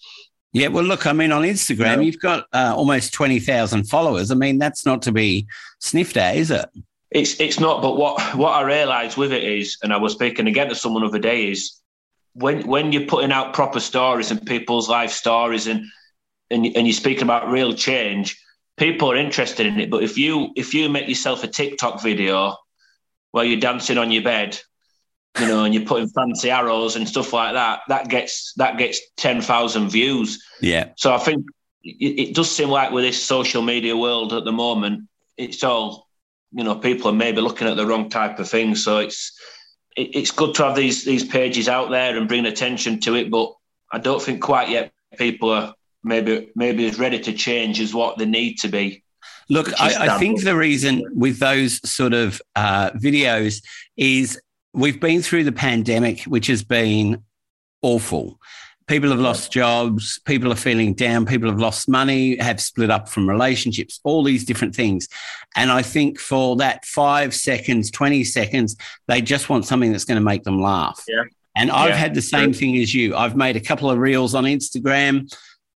Yeah, 0.52 0.68
well, 0.68 0.84
look, 0.84 1.06
I 1.06 1.12
mean, 1.12 1.30
on 1.30 1.42
Instagram, 1.42 1.96
yeah. 1.96 2.00
you've 2.00 2.20
got 2.20 2.46
uh, 2.52 2.74
almost 2.76 3.12
twenty 3.12 3.38
thousand 3.38 3.84
followers. 3.84 4.30
I 4.30 4.34
mean, 4.34 4.58
that's 4.58 4.84
not 4.84 5.02
to 5.02 5.12
be 5.12 5.46
sniffed 5.78 6.16
at, 6.16 6.36
is 6.36 6.50
it? 6.50 6.66
It's 7.10 7.40
it's 7.40 7.60
not. 7.60 7.82
But 7.82 7.96
what 7.96 8.34
what 8.34 8.50
I 8.50 8.62
realised 8.62 9.16
with 9.16 9.32
it 9.32 9.44
is, 9.44 9.78
and 9.82 9.92
I 9.92 9.96
was 9.96 10.12
speaking 10.12 10.48
again 10.48 10.68
to 10.68 10.74
someone 10.74 11.02
the 11.02 11.08
other 11.08 11.18
day, 11.20 11.50
is 11.50 11.80
when 12.32 12.66
when 12.66 12.90
you're 12.90 13.06
putting 13.06 13.30
out 13.30 13.54
proper 13.54 13.80
stories 13.80 14.30
and 14.30 14.44
people's 14.44 14.88
life 14.88 15.12
stories 15.12 15.68
and 15.68 15.84
and, 16.50 16.66
and 16.66 16.86
you're 16.86 16.94
speaking 16.94 17.22
about 17.22 17.48
real 17.48 17.72
change, 17.72 18.36
people 18.76 19.12
are 19.12 19.16
interested 19.16 19.66
in 19.66 19.78
it. 19.78 19.88
But 19.88 20.02
if 20.02 20.18
you 20.18 20.50
if 20.56 20.74
you 20.74 20.88
make 20.88 21.08
yourself 21.08 21.44
a 21.44 21.48
TikTok 21.48 22.02
video 22.02 22.56
where 23.30 23.44
you're 23.44 23.60
dancing 23.60 23.98
on 23.98 24.10
your 24.10 24.24
bed, 24.24 24.58
you 25.38 25.46
know, 25.46 25.64
and 25.64 25.72
you're 25.74 25.84
putting 25.84 26.08
fancy 26.08 26.50
arrows 26.50 26.96
and 26.96 27.08
stuff 27.08 27.32
like 27.32 27.54
that, 27.54 27.80
that 27.88 28.08
gets 28.08 28.52
that 28.56 28.78
gets 28.78 29.00
ten 29.16 29.40
thousand 29.40 29.90
views. 29.90 30.44
Yeah. 30.60 30.90
So 30.96 31.14
I 31.14 31.18
think 31.18 31.46
it, 31.82 32.28
it, 32.28 32.34
does 32.34 32.50
seem 32.50 32.68
like 32.68 32.90
with 32.90 33.04
this 33.04 33.22
social 33.22 33.62
media 33.62 33.96
world 33.96 34.32
at 34.32 34.44
the 34.44 34.52
moment, 34.52 35.08
it's 35.36 35.62
all 35.62 36.08
you 36.52 36.64
know, 36.64 36.76
people 36.76 37.10
are 37.10 37.14
maybe 37.14 37.40
looking 37.40 37.68
at 37.68 37.76
the 37.76 37.86
wrong 37.86 38.08
type 38.08 38.38
of 38.38 38.48
thing. 38.48 38.74
So 38.74 38.98
it's 38.98 39.38
it, 39.96 40.14
it's 40.14 40.30
good 40.30 40.54
to 40.54 40.64
have 40.64 40.76
these 40.76 41.04
these 41.04 41.24
pages 41.24 41.68
out 41.68 41.90
there 41.90 42.16
and 42.16 42.28
bring 42.28 42.46
attention 42.46 43.00
to 43.00 43.14
it, 43.14 43.30
but 43.30 43.52
I 43.92 43.98
don't 43.98 44.22
think 44.22 44.42
quite 44.42 44.68
yet 44.68 44.92
people 45.16 45.50
are 45.50 45.74
maybe 46.02 46.50
maybe 46.54 46.86
as 46.86 46.98
ready 46.98 47.18
to 47.20 47.32
change 47.32 47.80
as 47.80 47.94
what 47.94 48.18
they 48.18 48.26
need 48.26 48.58
to 48.58 48.68
be. 48.68 49.02
Look, 49.48 49.68
I, 49.80 50.14
I, 50.14 50.18
think 50.18 50.44
the 50.44 50.54
reason 50.54 51.04
with 51.12 51.40
those 51.40 51.80
sort 51.88 52.14
of 52.14 52.40
uh, 52.54 52.90
videos 52.92 53.60
is 53.96 54.40
we've 54.72 55.00
been 55.00 55.22
through 55.22 55.44
the 55.44 55.52
pandemic, 55.52 56.22
which 56.22 56.46
has 56.46 56.62
been 56.62 57.22
awful. 57.82 58.38
People 58.86 59.10
have 59.10 59.20
lost 59.20 59.52
jobs, 59.52 60.18
people 60.24 60.50
are 60.52 60.56
feeling 60.56 60.94
down, 60.94 61.24
people 61.24 61.48
have 61.48 61.60
lost 61.60 61.88
money, 61.88 62.36
have 62.38 62.60
split 62.60 62.90
up 62.90 63.08
from 63.08 63.28
relationships, 63.28 64.00
all 64.02 64.24
these 64.24 64.44
different 64.44 64.74
things. 64.74 65.06
And 65.54 65.70
I 65.70 65.82
think 65.82 66.18
for 66.18 66.56
that 66.56 66.84
five 66.84 67.32
seconds, 67.32 67.92
20 67.92 68.24
seconds, 68.24 68.76
they 69.06 69.22
just 69.22 69.48
want 69.48 69.64
something 69.64 69.92
that's 69.92 70.04
going 70.04 70.18
to 70.18 70.24
make 70.24 70.42
them 70.42 70.60
laugh. 70.60 71.04
Yeah. 71.06 71.22
And 71.56 71.70
I've 71.70 71.90
yeah. 71.90 71.96
had 71.96 72.14
the 72.14 72.22
same 72.22 72.52
thing 72.52 72.76
as 72.78 72.92
you. 72.92 73.14
I've 73.14 73.36
made 73.36 73.56
a 73.56 73.60
couple 73.60 73.90
of 73.90 73.98
reels 73.98 74.34
on 74.34 74.44
Instagram 74.44 75.32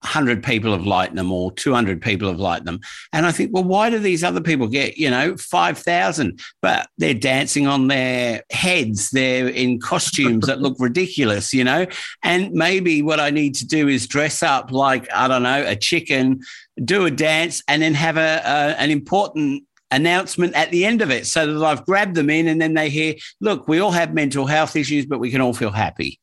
100 0.03 0.43
people 0.43 0.71
have 0.71 0.85
liked 0.85 1.15
them 1.15 1.31
or 1.31 1.51
200 1.51 2.01
people 2.01 2.27
have 2.27 2.39
liked 2.39 2.65
them. 2.65 2.79
And 3.13 3.25
I 3.25 3.31
think, 3.31 3.51
well, 3.53 3.63
why 3.63 3.89
do 3.89 3.99
these 3.99 4.23
other 4.23 4.41
people 4.41 4.67
get, 4.67 4.97
you 4.97 5.09
know, 5.09 5.37
5,000? 5.37 6.39
But 6.61 6.89
they're 6.97 7.13
dancing 7.13 7.67
on 7.67 7.87
their 7.87 8.43
heads. 8.51 9.11
They're 9.11 9.47
in 9.47 9.79
costumes 9.79 10.47
that 10.47 10.59
look 10.59 10.75
ridiculous, 10.79 11.53
you 11.53 11.63
know? 11.63 11.85
And 12.23 12.51
maybe 12.51 13.01
what 13.01 13.19
I 13.19 13.29
need 13.29 13.55
to 13.55 13.67
do 13.67 13.87
is 13.87 14.07
dress 14.07 14.41
up 14.41 14.71
like, 14.71 15.11
I 15.13 15.27
don't 15.27 15.43
know, 15.43 15.63
a 15.65 15.75
chicken, 15.75 16.41
do 16.83 17.05
a 17.05 17.11
dance, 17.11 17.61
and 17.67 17.81
then 17.81 17.93
have 17.93 18.17
a, 18.17 18.41
a 18.43 18.81
an 18.81 18.89
important 18.89 19.63
announcement 19.91 20.55
at 20.55 20.71
the 20.71 20.85
end 20.85 21.01
of 21.01 21.11
it 21.11 21.27
so 21.27 21.53
that 21.53 21.65
I've 21.65 21.85
grabbed 21.85 22.15
them 22.15 22.29
in 22.29 22.47
and 22.47 22.59
then 22.59 22.73
they 22.73 22.89
hear, 22.89 23.15
look, 23.39 23.67
we 23.67 23.79
all 23.79 23.91
have 23.91 24.13
mental 24.13 24.45
health 24.45 24.75
issues, 24.75 25.05
but 25.05 25.19
we 25.19 25.29
can 25.29 25.41
all 25.41 25.53
feel 25.53 25.71
happy. 25.71 26.19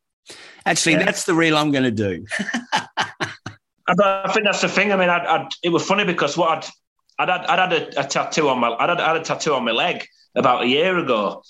Actually, 0.66 0.92
yeah. 0.92 1.04
that's 1.04 1.24
the 1.24 1.34
reel 1.34 1.56
I'm 1.56 1.70
going 1.70 1.84
to 1.84 1.90
do. 1.90 2.26
I 3.88 4.32
think 4.32 4.44
that's 4.44 4.60
the 4.60 4.68
thing. 4.68 4.92
I 4.92 4.96
mean, 4.96 5.08
I'd, 5.08 5.26
I'd, 5.26 5.48
it 5.62 5.70
was 5.70 5.84
funny 5.84 6.04
because 6.04 6.36
what 6.36 6.50
I'd, 6.58 6.70
I'd 7.18 7.28
had, 7.28 7.46
I'd 7.46 7.72
had 7.72 7.72
a, 7.72 8.00
a, 8.00 8.04
tattoo 8.04 8.48
on 8.48 8.58
my, 8.58 8.70
I'd 8.70 8.90
had, 8.90 9.00
had 9.00 9.16
a 9.16 9.22
tattoo 9.22 9.54
on 9.54 9.64
my 9.64 9.72
leg 9.72 10.06
about 10.36 10.64
a 10.64 10.66
year 10.66 10.98
ago, 10.98 11.42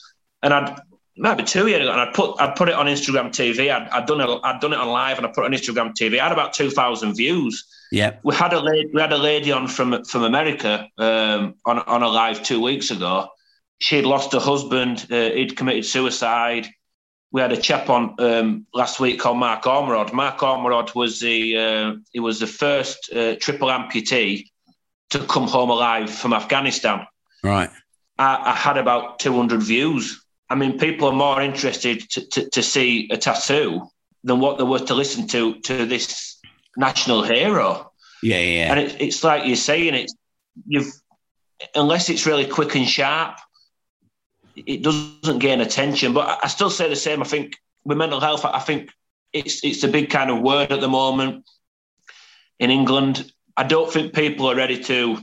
and 0.43 0.55
I'd 0.55 0.81
maybe 1.17 1.43
two 1.43 1.67
years 1.67 1.83
ago, 1.83 1.91
and 1.91 2.01
I 2.01 2.13
put 2.13 2.41
I 2.41 2.51
put 2.51 2.69
it 2.69 2.75
on 2.75 2.87
Instagram 2.87 3.31
TV. 3.31 3.71
I'd, 3.71 3.89
I'd 3.89 4.07
done 4.07 4.21
it, 4.21 4.41
I'd 4.45 4.61
done 4.61 4.73
it 4.73 4.79
on 4.79 4.89
live, 4.89 5.19
and 5.19 5.27
I 5.27 5.31
put 5.31 5.45
it 5.45 5.47
on 5.47 5.53
Instagram 5.53 5.93
TV. 5.95 6.19
I 6.19 6.25
had 6.25 6.33
about 6.33 6.53
two 6.53 6.71
thousand 6.71 7.15
views. 7.15 7.67
Yeah, 7.91 8.17
we 8.23 8.35
had 8.35 8.53
a 8.53 8.61
lady, 8.61 8.89
we 8.93 9.01
had 9.01 9.13
a 9.13 9.19
lady 9.19 9.51
on 9.51 9.67
from 9.67 10.05
from 10.05 10.23
America 10.23 10.89
um, 10.99 11.55
on 11.67 11.81
on 11.81 12.03
a 12.03 12.09
live 12.09 12.43
two 12.43 12.63
weeks 12.63 12.91
ago. 12.91 13.29
She'd 13.81 14.05
lost 14.05 14.33
her 14.33 14.41
husband. 14.41 15.07
Uh, 15.11 15.31
he'd 15.31 15.57
committed 15.57 15.85
suicide 15.85 16.69
we 17.31 17.41
had 17.41 17.53
a 17.53 17.57
chap 17.57 17.91
on 17.91 18.15
um, 18.19 18.67
last 18.73 19.01
week 19.01 19.21
called 19.21 19.39
Mark 19.39 19.65
Ormrod. 19.65 20.13
Mark 20.13 20.39
Ormrod 20.39 20.95
was 20.95 21.21
the 21.21 21.57
uh, 21.57 21.95
he 22.13 22.21
was 22.21 22.41
the 22.41 22.47
first 22.47 23.11
uh, 23.13 23.37
triple 23.37 23.69
amputee 23.69 24.47
to 25.11 25.19
come 25.21 25.47
home 25.49 25.71
alive 25.71 26.11
from 26.11 26.33
Afghanistan. 26.33 27.07
Right. 27.43 27.71
I, 28.19 28.51
I 28.51 28.55
had 28.55 28.79
about 28.79 29.19
200 29.21 29.63
views 29.63 30.25
I 30.51 30.55
mean, 30.55 30.79
people 30.79 31.09
are 31.09 31.15
more 31.15 31.41
interested 31.43 32.09
to, 32.11 32.27
to, 32.29 32.51
to 32.51 32.63
see 32.63 33.09
a 33.11 33.17
tattoo 33.17 33.89
than 34.25 34.41
what 34.41 34.59
they 34.59 34.65
were 34.65 34.79
to 34.79 34.95
listen 34.95 35.27
to 35.29 35.61
to 35.61 35.85
this 35.85 36.41
national 36.77 37.23
hero. 37.23 37.93
Yeah, 38.23 38.39
yeah. 38.39 38.71
And 38.73 38.81
it, 38.81 39.01
it's 39.01 39.23
like 39.23 39.47
you're 39.47 39.57
saying, 39.57 39.95
it's 39.95 40.15
you've 40.67 40.93
unless 41.75 42.09
it's 42.09 42.25
really 42.25 42.47
quick 42.47 42.75
and 42.77 42.89
sharp, 42.89 43.39
it 44.67 44.83
doesn't 44.83 45.39
gain 45.39 45.61
attention. 45.61 46.13
But 46.13 46.41
I 46.43 46.49
still 46.49 46.71
say 46.71 46.89
the 46.89 46.97
same. 46.97 47.23
I 47.23 47.27
think 47.27 47.57
with 47.85 47.99
mental 47.99 48.21
health, 48.21 48.45
I 48.45 48.61
think 48.61 48.91
it's 49.33 49.65
it's 49.65 49.85
a 49.85 49.89
big 49.89 50.11
kind 50.11 50.31
of 50.31 50.41
word 50.41 50.73
at 50.73 50.81
the 50.81 50.89
moment 50.89 51.45
in 52.59 52.71
England. 52.71 53.31
I 53.57 53.65
don't 53.65 53.93
think 53.93 54.15
people 54.15 54.51
are 54.51 54.57
ready 54.57 54.83
to 54.85 55.19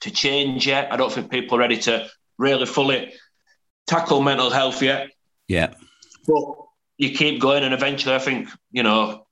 to 0.00 0.10
change 0.10 0.66
yet. 0.66 0.92
I 0.92 0.96
don't 0.96 1.12
think 1.12 1.30
people 1.30 1.56
are 1.56 1.60
ready 1.60 1.78
to 1.78 2.08
really 2.38 2.66
fully 2.66 3.12
tackle 3.86 4.20
mental 4.20 4.50
health 4.50 4.82
yet. 4.82 5.10
Yeah. 5.48 5.74
But 6.26 6.42
you 6.98 7.10
keep 7.10 7.40
going, 7.40 7.64
and 7.64 7.74
eventually, 7.74 8.14
I 8.14 8.18
think 8.18 8.48
you 8.70 8.82
know, 8.82 9.26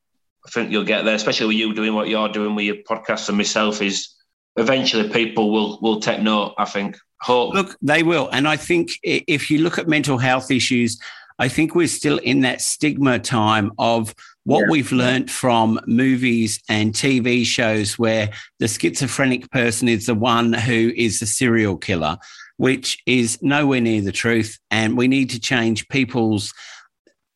I 0.46 0.50
think 0.50 0.70
you'll 0.70 0.84
get 0.84 1.04
there. 1.04 1.14
Especially 1.14 1.46
with 1.46 1.56
you 1.56 1.74
doing 1.74 1.94
what 1.94 2.08
you're 2.08 2.28
doing 2.28 2.54
with 2.54 2.64
your 2.64 2.76
podcast 2.88 3.28
and 3.28 3.38
myself, 3.38 3.82
is 3.82 4.14
eventually 4.60 5.08
people 5.08 5.50
will 5.50 5.78
will 5.80 6.00
take 6.00 6.20
note. 6.20 6.54
I 6.58 6.64
think. 6.64 6.98
Hope. 7.22 7.52
Look, 7.52 7.76
they 7.82 8.02
will, 8.02 8.30
and 8.30 8.48
I 8.48 8.56
think 8.56 8.92
if 9.02 9.50
you 9.50 9.58
look 9.58 9.78
at 9.78 9.86
mental 9.86 10.16
health 10.16 10.50
issues, 10.50 10.98
I 11.38 11.48
think 11.48 11.74
we're 11.74 11.86
still 11.86 12.18
in 12.18 12.40
that 12.42 12.60
stigma 12.60 13.18
time 13.18 13.72
of 13.78 14.14
what 14.44 14.60
yeah. 14.60 14.70
we've 14.70 14.92
learned 14.92 15.30
from 15.30 15.80
movies 15.86 16.62
and 16.68 16.92
TV 16.92 17.44
shows 17.44 17.98
where 17.98 18.30
the 18.58 18.68
schizophrenic 18.68 19.50
person 19.50 19.88
is 19.88 20.06
the 20.06 20.14
one 20.14 20.52
who 20.52 20.92
is 20.96 21.20
the 21.20 21.26
serial 21.26 21.76
killer, 21.76 22.18
which 22.56 23.02
is 23.06 23.38
nowhere 23.42 23.80
near 23.80 24.02
the 24.02 24.12
truth. 24.12 24.58
And 24.70 24.96
we 24.96 25.08
need 25.08 25.30
to 25.30 25.40
change 25.40 25.88
people's 25.88 26.52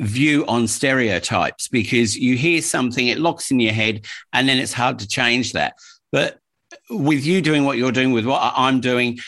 view 0.02 0.44
on 0.46 0.66
stereotypes 0.66 1.68
because 1.68 2.16
you 2.16 2.36
hear 2.36 2.60
something, 2.60 3.08
it 3.08 3.18
locks 3.18 3.50
in 3.50 3.60
your 3.60 3.72
head, 3.72 4.04
and 4.32 4.48
then 4.48 4.58
it's 4.58 4.72
hard 4.72 4.98
to 4.98 5.08
change 5.08 5.52
that. 5.52 5.74
But 6.12 6.38
with 6.90 7.24
you 7.24 7.40
doing 7.40 7.64
what 7.64 7.78
you're 7.78 7.92
doing, 7.92 8.12
with 8.12 8.26
what 8.26 8.52
I'm 8.56 8.80
doing, 8.80 9.18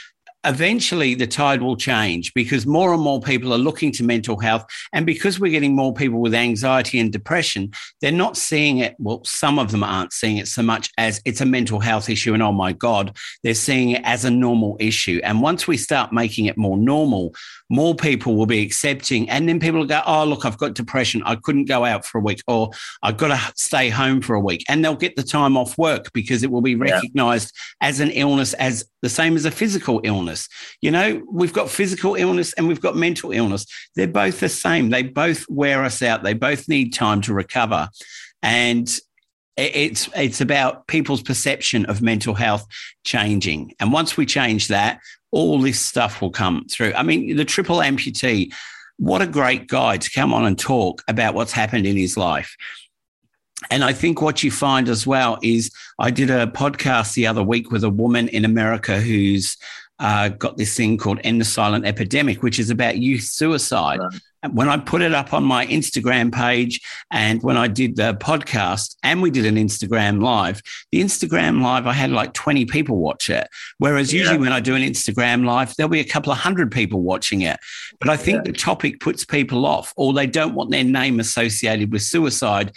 eventually 0.47 1.15
the 1.15 1.27
tide 1.27 1.61
will 1.61 1.77
change 1.77 2.33
because 2.33 2.67
more 2.67 2.95
and 2.95 3.03
more 3.03 3.21
people 3.21 3.53
are 3.53 3.59
looking 3.59 3.91
to 3.93 4.05
mental 4.05 4.39
health. 4.39 4.65
And 4.93 5.05
because 5.05 5.41
we're 5.41 5.51
getting 5.51 5.75
more 5.75 5.93
people 5.93 6.21
with 6.21 6.35
anxiety 6.35 7.01
and 7.01 7.13
depression, 7.13 7.73
they're 8.01 8.13
not 8.13 8.37
seeing 8.37 8.79
it. 8.79 8.95
Well, 8.99 9.23
some 9.25 9.59
of 9.59 9.73
them 9.73 9.83
aren't 9.83 10.13
seeing 10.13 10.37
it 10.37 10.49
so 10.49 10.63
much 10.63 10.91
as 10.99 11.21
it's 11.25 11.41
a 11.41 11.47
mental 11.47 11.81
health 11.81 12.09
issue. 12.09 12.33
And 12.33 12.43
oh 12.43 12.53
my 12.53 12.73
God, 12.73 13.17
they're 13.43 13.55
seeing 13.55 13.91
it 13.91 14.03
as 14.05 14.25
a 14.25 14.31
normal 14.31 14.77
issue. 14.79 15.21
And 15.25 15.43
once 15.43 15.67
we 15.67 15.77
start 15.77 16.13
making 16.13 16.47
it 16.47 16.57
more 16.57 16.79
normal, 16.79 17.35
more 17.69 17.95
people 17.95 18.37
will 18.37 18.47
be 18.47 18.63
accepting. 18.63 19.29
And 19.29 19.49
then 19.49 19.59
people 19.59 19.81
will 19.81 19.87
go, 19.87 20.03
oh, 20.07 20.25
look, 20.25 20.45
I've 20.45 20.59
got 20.59 20.75
depression. 20.75 21.23
I 21.25 21.37
couldn't 21.37 21.65
go 21.65 21.85
out 21.85 22.05
for 22.05 22.19
a 22.19 22.21
week, 22.21 22.43
or 22.47 22.71
I've 23.03 23.17
got 23.17 23.29
to 23.29 23.53
stay 23.57 23.89
home 23.89 24.21
for 24.21 24.35
a 24.35 24.41
week. 24.41 24.65
And 24.69 24.85
they'll 24.85 24.95
get 24.95 25.17
the 25.17 25.23
time 25.23 25.57
off 25.57 25.77
work 25.79 26.13
because 26.13 26.43
it 26.43 26.51
will 26.51 26.63
be 26.63 26.77
recognized 26.77 27.53
yeah. 27.81 27.89
as 27.89 28.01
an 28.01 28.11
illness, 28.11 28.55
as 28.55 28.85
the 29.03 29.09
same 29.09 29.37
as 29.37 29.45
a 29.45 29.51
physical 29.51 30.01
illness. 30.05 30.49
You 30.81 30.91
know, 30.91 31.23
we've 31.31 31.53
got 31.53 31.71
physical 31.71 32.15
illness 32.15 32.53
and 32.55 32.69
we've 32.69 32.81
got 32.81 32.97
mental 32.97 33.33
illness. 33.33 33.67
They're 33.95 34.07
both 34.07 34.41
the 34.41 34.49
same. 34.49 34.91
They 34.91 35.03
both 35.03 35.45
wear 35.49 35.85
us 35.85 36.03
out. 36.03 36.23
They 36.23 36.35
both 36.35 36.69
need 36.69 36.93
time 36.93 37.21
to 37.23 37.35
recover. 37.35 37.89
And 38.43 38.89
it's 39.57 40.09
it's 40.15 40.41
about 40.41 40.87
people's 40.87 41.23
perception 41.23 41.87
of 41.87 42.03
mental 42.03 42.35
health 42.35 42.67
changing 43.05 43.73
and 43.81 43.93
once 43.93 44.17
we 44.17 44.27
change 44.27 44.69
that 44.69 45.01
all 45.37 45.59
this 45.59 45.79
stuff 45.79 46.23
will 46.23 46.31
come 46.31 46.65
through. 46.71 46.95
I 46.95 47.03
mean, 47.03 47.37
the 47.37 47.45
triple 47.45 47.79
amputee, 47.79 48.53
what 48.97 49.21
a 49.21 49.27
great 49.27 49.69
guy 49.69 49.99
to 49.99 50.11
come 50.11 50.33
on 50.33 50.47
and 50.47 50.59
talk 50.59 51.03
about 51.09 51.35
what's 51.35 51.53
happened 51.53 51.87
in 51.87 51.97
his 51.97 52.17
life. 52.17 52.57
And 53.71 53.85
I 53.85 53.93
think 53.93 54.23
what 54.23 54.43
you 54.43 54.51
find 54.51 54.89
as 54.89 55.07
well 55.07 55.39
is 55.43 55.71
I 55.99 56.11
did 56.11 56.31
a 56.31 56.47
podcast 56.47 57.15
the 57.15 57.27
other 57.27 57.43
week 57.43 57.71
with 57.71 57.85
a 57.85 57.91
woman 57.91 58.29
in 58.29 58.45
America 58.45 58.99
who's 59.01 59.59
uh, 59.99 60.29
got 60.29 60.57
this 60.57 60.77
thing 60.77 60.99
called 60.99 61.21
End 61.25 61.41
the 61.41 61.45
Silent 61.45 61.87
Epidemic, 61.87 62.43
which 62.43 62.59
is 62.59 62.71
about 62.71 62.99
youth 62.99 63.23
suicide. 63.23 64.01
Right 64.01 64.21
when 64.53 64.69
I 64.69 64.77
put 64.77 65.03
it 65.03 65.15
up 65.15 65.33
on 65.33 65.45
my 65.45 65.67
Instagram 65.67 66.33
page 66.33 66.81
and 67.11 67.43
when 67.43 67.57
I 67.57 67.69
did 67.69 67.97
the 67.97 68.15
podcast 68.15 68.97
and 69.03 69.23
we 69.23 69.31
did 69.31 69.47
an 69.47 69.57
Instagram 69.57 70.23
live, 70.23 70.63
the 70.93 71.01
Instagram 71.01 71.63
live, 71.63 71.87
I 71.87 71.93
had 71.93 72.11
like 72.11 72.33
20 72.35 72.67
people 72.67 72.97
watch 72.97 73.31
it. 73.31 73.49
Whereas 73.79 74.13
yeah. 74.13 74.21
usually 74.21 74.39
when 74.39 74.53
I 74.53 74.61
do 74.61 74.75
an 74.75 74.83
Instagram 74.83 75.45
live, 75.45 75.75
there'll 75.77 75.91
be 75.91 76.01
a 76.01 76.05
couple 76.05 76.33
of 76.33 76.39
hundred 76.39 76.71
people 76.71 77.03
watching 77.03 77.43
it. 77.43 77.59
But 78.01 78.11
I 78.11 78.17
think 78.17 78.39
yeah. 78.39 78.53
the 78.53 78.59
topic 78.59 79.01
puts 79.01 79.25
people 79.25 79.67
off 79.67 79.93
or 79.97 80.13
they 80.13 80.27
don't 80.27 80.55
want 80.55 80.71
their 80.71 80.85
name 80.85 81.21
associated 81.21 81.93
with 81.93 82.03
suicide 82.03 82.73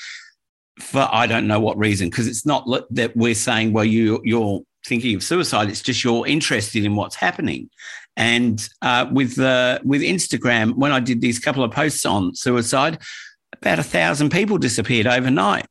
for 0.79 1.07
I 1.11 1.27
don't 1.27 1.47
know 1.47 1.59
what 1.59 1.77
reason, 1.77 2.09
because 2.09 2.27
it's 2.27 2.45
not 2.45 2.65
that 2.91 3.15
we're 3.15 3.35
saying, 3.35 3.73
well, 3.73 3.83
you, 3.83 4.21
you're 4.23 4.61
thinking 4.85 5.15
of 5.15 5.23
suicide. 5.23 5.69
It's 5.69 5.81
just 5.81 6.03
you're 6.03 6.27
interested 6.27 6.85
in 6.85 6.95
what's 6.95 7.15
happening. 7.15 7.69
And 8.17 8.67
uh, 8.81 9.07
with 9.11 9.39
uh, 9.39 9.79
with 9.83 10.01
Instagram, 10.01 10.75
when 10.75 10.91
I 10.91 10.99
did 10.99 11.21
these 11.21 11.39
couple 11.39 11.63
of 11.63 11.71
posts 11.71 12.05
on 12.05 12.35
suicide, 12.35 12.99
about 13.53 13.79
a 13.79 13.83
thousand 13.83 14.31
people 14.31 14.57
disappeared 14.57 15.07
overnight. 15.07 15.65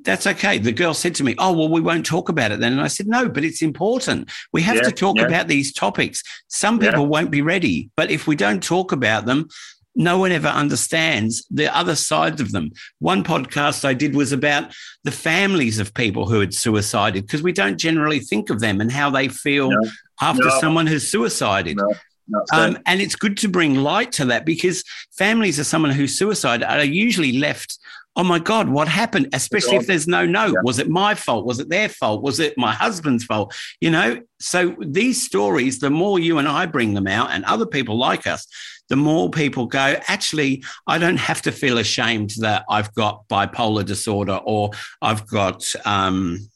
That's 0.00 0.26
okay. 0.26 0.58
The 0.58 0.72
girl 0.72 0.94
said 0.94 1.14
to 1.16 1.24
me, 1.24 1.34
"Oh 1.38 1.52
well, 1.52 1.68
we 1.68 1.80
won't 1.80 2.06
talk 2.06 2.28
about 2.28 2.52
it 2.52 2.60
then." 2.60 2.72
And 2.72 2.80
I 2.80 2.88
said, 2.88 3.06
"No, 3.06 3.28
but 3.28 3.44
it's 3.44 3.62
important. 3.62 4.30
We 4.52 4.62
have 4.62 4.76
yeah, 4.76 4.82
to 4.82 4.92
talk 4.92 5.16
yeah. 5.16 5.26
about 5.26 5.48
these 5.48 5.72
topics. 5.72 6.22
Some 6.48 6.78
people 6.78 7.02
yeah. 7.02 7.06
won't 7.06 7.30
be 7.30 7.42
ready, 7.42 7.90
but 7.96 8.10
if 8.10 8.26
we 8.26 8.36
don't 8.36 8.62
talk 8.62 8.92
about 8.92 9.26
them, 9.26 9.48
no 9.96 10.18
one 10.18 10.30
ever 10.30 10.48
understands 10.48 11.44
the 11.50 11.74
other 11.74 11.96
sides 11.96 12.40
of 12.40 12.52
them. 12.52 12.70
One 12.98 13.24
podcast 13.24 13.84
I 13.84 13.94
did 13.94 14.14
was 14.14 14.30
about 14.30 14.72
the 15.04 15.10
families 15.10 15.78
of 15.78 15.94
people 15.94 16.28
who 16.28 16.40
had 16.40 16.54
suicided 16.54 17.24
because 17.24 17.42
we 17.42 17.52
don't 17.52 17.78
generally 17.78 18.20
think 18.20 18.50
of 18.50 18.60
them 18.60 18.80
and 18.80 18.92
how 18.92 19.10
they 19.10 19.28
feel 19.28 19.70
no, 19.70 19.90
after 20.20 20.44
no, 20.44 20.60
someone 20.60 20.86
has 20.86 21.10
suicided. 21.10 21.78
No, 21.78 22.44
um, 22.52 22.78
and 22.86 23.00
it's 23.00 23.16
good 23.16 23.38
to 23.38 23.48
bring 23.48 23.76
light 23.76 24.12
to 24.12 24.26
that 24.26 24.44
because 24.44 24.84
families 25.16 25.58
of 25.58 25.66
someone 25.66 25.92
who's 25.92 26.18
suicided 26.18 26.68
are 26.68 26.84
usually 26.84 27.38
left 27.38 27.78
oh 28.16 28.24
my 28.24 28.38
God, 28.38 28.68
what 28.70 28.88
happened? 28.88 29.28
Especially 29.34 29.76
if 29.76 29.86
there's 29.86 30.08
no 30.08 30.24
note. 30.24 30.54
Yeah. 30.54 30.60
Was 30.64 30.78
it 30.78 30.88
my 30.88 31.14
fault? 31.14 31.44
Was 31.44 31.60
it 31.60 31.68
their 31.68 31.88
fault? 31.88 32.22
Was 32.22 32.40
it 32.40 32.56
my 32.56 32.72
husband's 32.72 33.24
fault? 33.24 33.54
You 33.80 33.90
know, 33.90 34.22
so 34.40 34.74
these 34.80 35.24
stories, 35.24 35.80
the 35.80 35.90
more 35.90 36.18
you 36.18 36.38
and 36.38 36.48
I 36.48 36.64
bring 36.66 36.94
them 36.94 37.06
out 37.06 37.30
and 37.30 37.44
other 37.44 37.66
people 37.66 37.98
like 37.98 38.26
us, 38.26 38.46
the 38.88 38.96
more 38.96 39.30
people 39.30 39.66
go, 39.66 39.96
actually, 40.06 40.64
I 40.86 40.98
don't 40.98 41.16
have 41.16 41.42
to 41.42 41.52
feel 41.52 41.78
ashamed 41.78 42.34
that 42.38 42.64
I've 42.68 42.94
got 42.94 43.26
bipolar 43.28 43.84
disorder 43.84 44.40
or 44.44 44.70
I've 45.02 45.26
got, 45.26 45.64
um, 45.84 46.48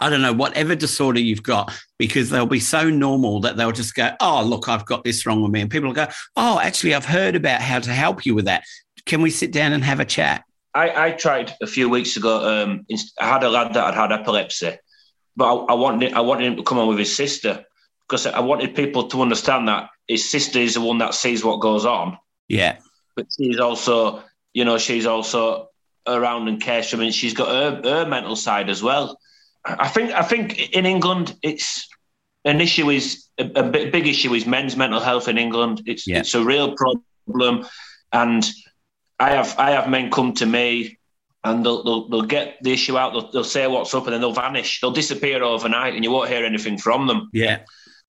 I 0.00 0.10
don't 0.10 0.22
know, 0.22 0.32
whatever 0.32 0.74
disorder 0.74 1.20
you've 1.20 1.42
got, 1.42 1.72
because 1.98 2.30
they'll 2.30 2.46
be 2.46 2.60
so 2.60 2.90
normal 2.90 3.40
that 3.40 3.56
they'll 3.56 3.72
just 3.72 3.94
go, 3.94 4.12
Oh, 4.20 4.42
look, 4.44 4.68
I've 4.68 4.86
got 4.86 5.02
this 5.02 5.26
wrong 5.26 5.42
with 5.42 5.50
me. 5.50 5.60
And 5.60 5.70
people 5.70 5.88
will 5.88 5.94
go, 5.94 6.08
Oh, 6.36 6.60
actually, 6.60 6.94
I've 6.94 7.06
heard 7.06 7.34
about 7.34 7.60
how 7.60 7.80
to 7.80 7.90
help 7.90 8.24
you 8.24 8.34
with 8.34 8.44
that. 8.44 8.64
Can 9.06 9.22
we 9.22 9.30
sit 9.30 9.52
down 9.52 9.72
and 9.72 9.82
have 9.82 10.00
a 10.00 10.04
chat? 10.04 10.44
I, 10.74 11.06
I 11.06 11.10
tried 11.12 11.54
a 11.62 11.66
few 11.66 11.88
weeks 11.88 12.16
ago. 12.16 12.62
Um, 12.62 12.86
I 13.20 13.26
had 13.26 13.42
a 13.42 13.48
lad 13.48 13.74
that 13.74 13.94
had 13.94 14.10
had 14.10 14.20
epilepsy, 14.20 14.76
but 15.34 15.44
I, 15.44 15.72
I 15.72 15.74
wanted 15.74 16.12
I 16.12 16.20
wanted 16.20 16.46
him 16.46 16.56
to 16.56 16.62
come 16.62 16.78
on 16.78 16.88
with 16.88 16.98
his 16.98 17.16
sister 17.16 17.64
because 18.06 18.26
I 18.26 18.40
wanted 18.40 18.76
people 18.76 19.08
to 19.08 19.22
understand 19.22 19.68
that 19.68 19.88
his 20.08 20.28
sister 20.28 20.58
is 20.58 20.74
the 20.74 20.80
one 20.80 20.98
that 20.98 21.14
sees 21.14 21.44
what 21.44 21.60
goes 21.60 21.84
on. 21.84 22.18
Yeah. 22.48 22.78
But 23.14 23.26
she's 23.36 23.60
also, 23.60 24.22
you 24.52 24.64
know, 24.64 24.78
she's 24.78 25.06
also 25.06 25.68
around 26.06 26.48
and 26.48 26.60
cares 26.60 26.88
for 26.88 26.96
him, 26.96 27.02
and 27.02 27.14
she's 27.14 27.34
got 27.34 27.48
her, 27.48 27.82
her 27.84 28.06
mental 28.08 28.36
side 28.36 28.70
as 28.70 28.82
well. 28.82 29.18
I 29.64 29.88
think 29.88 30.12
I 30.12 30.22
think 30.22 30.70
in 30.74 30.86
England 30.86 31.36
it's 31.42 31.88
an 32.44 32.60
issue 32.60 32.90
is 32.90 33.26
a, 33.38 33.44
a 33.56 33.62
big 33.68 34.06
issue 34.06 34.32
is 34.32 34.46
men's 34.46 34.76
mental 34.76 35.00
health 35.00 35.28
in 35.28 35.36
England. 35.36 35.82
It's 35.86 36.06
yeah. 36.06 36.20
it's 36.20 36.34
a 36.34 36.42
real 36.42 36.74
problem, 36.74 37.66
and 38.12 38.48
I 39.18 39.30
have 39.30 39.58
I 39.58 39.72
have 39.72 39.90
men 39.90 40.10
come 40.10 40.32
to 40.34 40.46
me 40.46 40.98
and 41.44 41.64
they'll, 41.64 41.84
they'll, 41.84 42.08
they'll 42.08 42.22
get 42.22 42.56
the 42.62 42.72
issue 42.72 42.98
out. 42.98 43.12
They'll, 43.12 43.30
they'll, 43.30 43.44
say 43.44 43.66
what's 43.66 43.94
up 43.94 44.04
and 44.04 44.12
then 44.12 44.20
they'll 44.20 44.32
vanish. 44.32 44.80
They'll 44.80 44.90
disappear 44.90 45.42
overnight, 45.42 45.94
and 45.94 46.04
you 46.04 46.10
won't 46.10 46.30
hear 46.30 46.44
anything 46.44 46.78
from 46.78 47.06
them. 47.06 47.30
Yeah, 47.32 47.60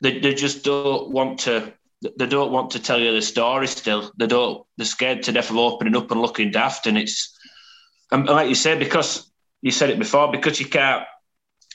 they, 0.02 0.20
they 0.20 0.34
just 0.34 0.64
don't 0.64 1.10
want 1.10 1.40
to 1.42 1.74
they 2.02 2.28
don't 2.28 2.52
want 2.52 2.72
to 2.72 2.80
tell 2.82 3.00
you 3.00 3.12
the 3.12 3.22
story 3.22 3.68
still. 3.68 4.12
They 4.18 4.28
don't. 4.28 4.66
They're 4.78 4.86
scared 4.86 5.24
to 5.24 5.32
death 5.32 5.50
of 5.50 5.58
opening 5.58 5.96
up 5.96 6.12
and 6.12 6.22
looking 6.22 6.52
daft. 6.52 6.88
And 6.88 6.98
it's, 6.98 7.38
and 8.12 8.26
like 8.26 8.48
you 8.48 8.56
said, 8.56 8.80
because 8.80 9.30
you 9.62 9.72
said 9.72 9.90
it 9.90 10.00
before, 10.00 10.32
because 10.32 10.60
you 10.60 10.66
can't, 10.66 11.04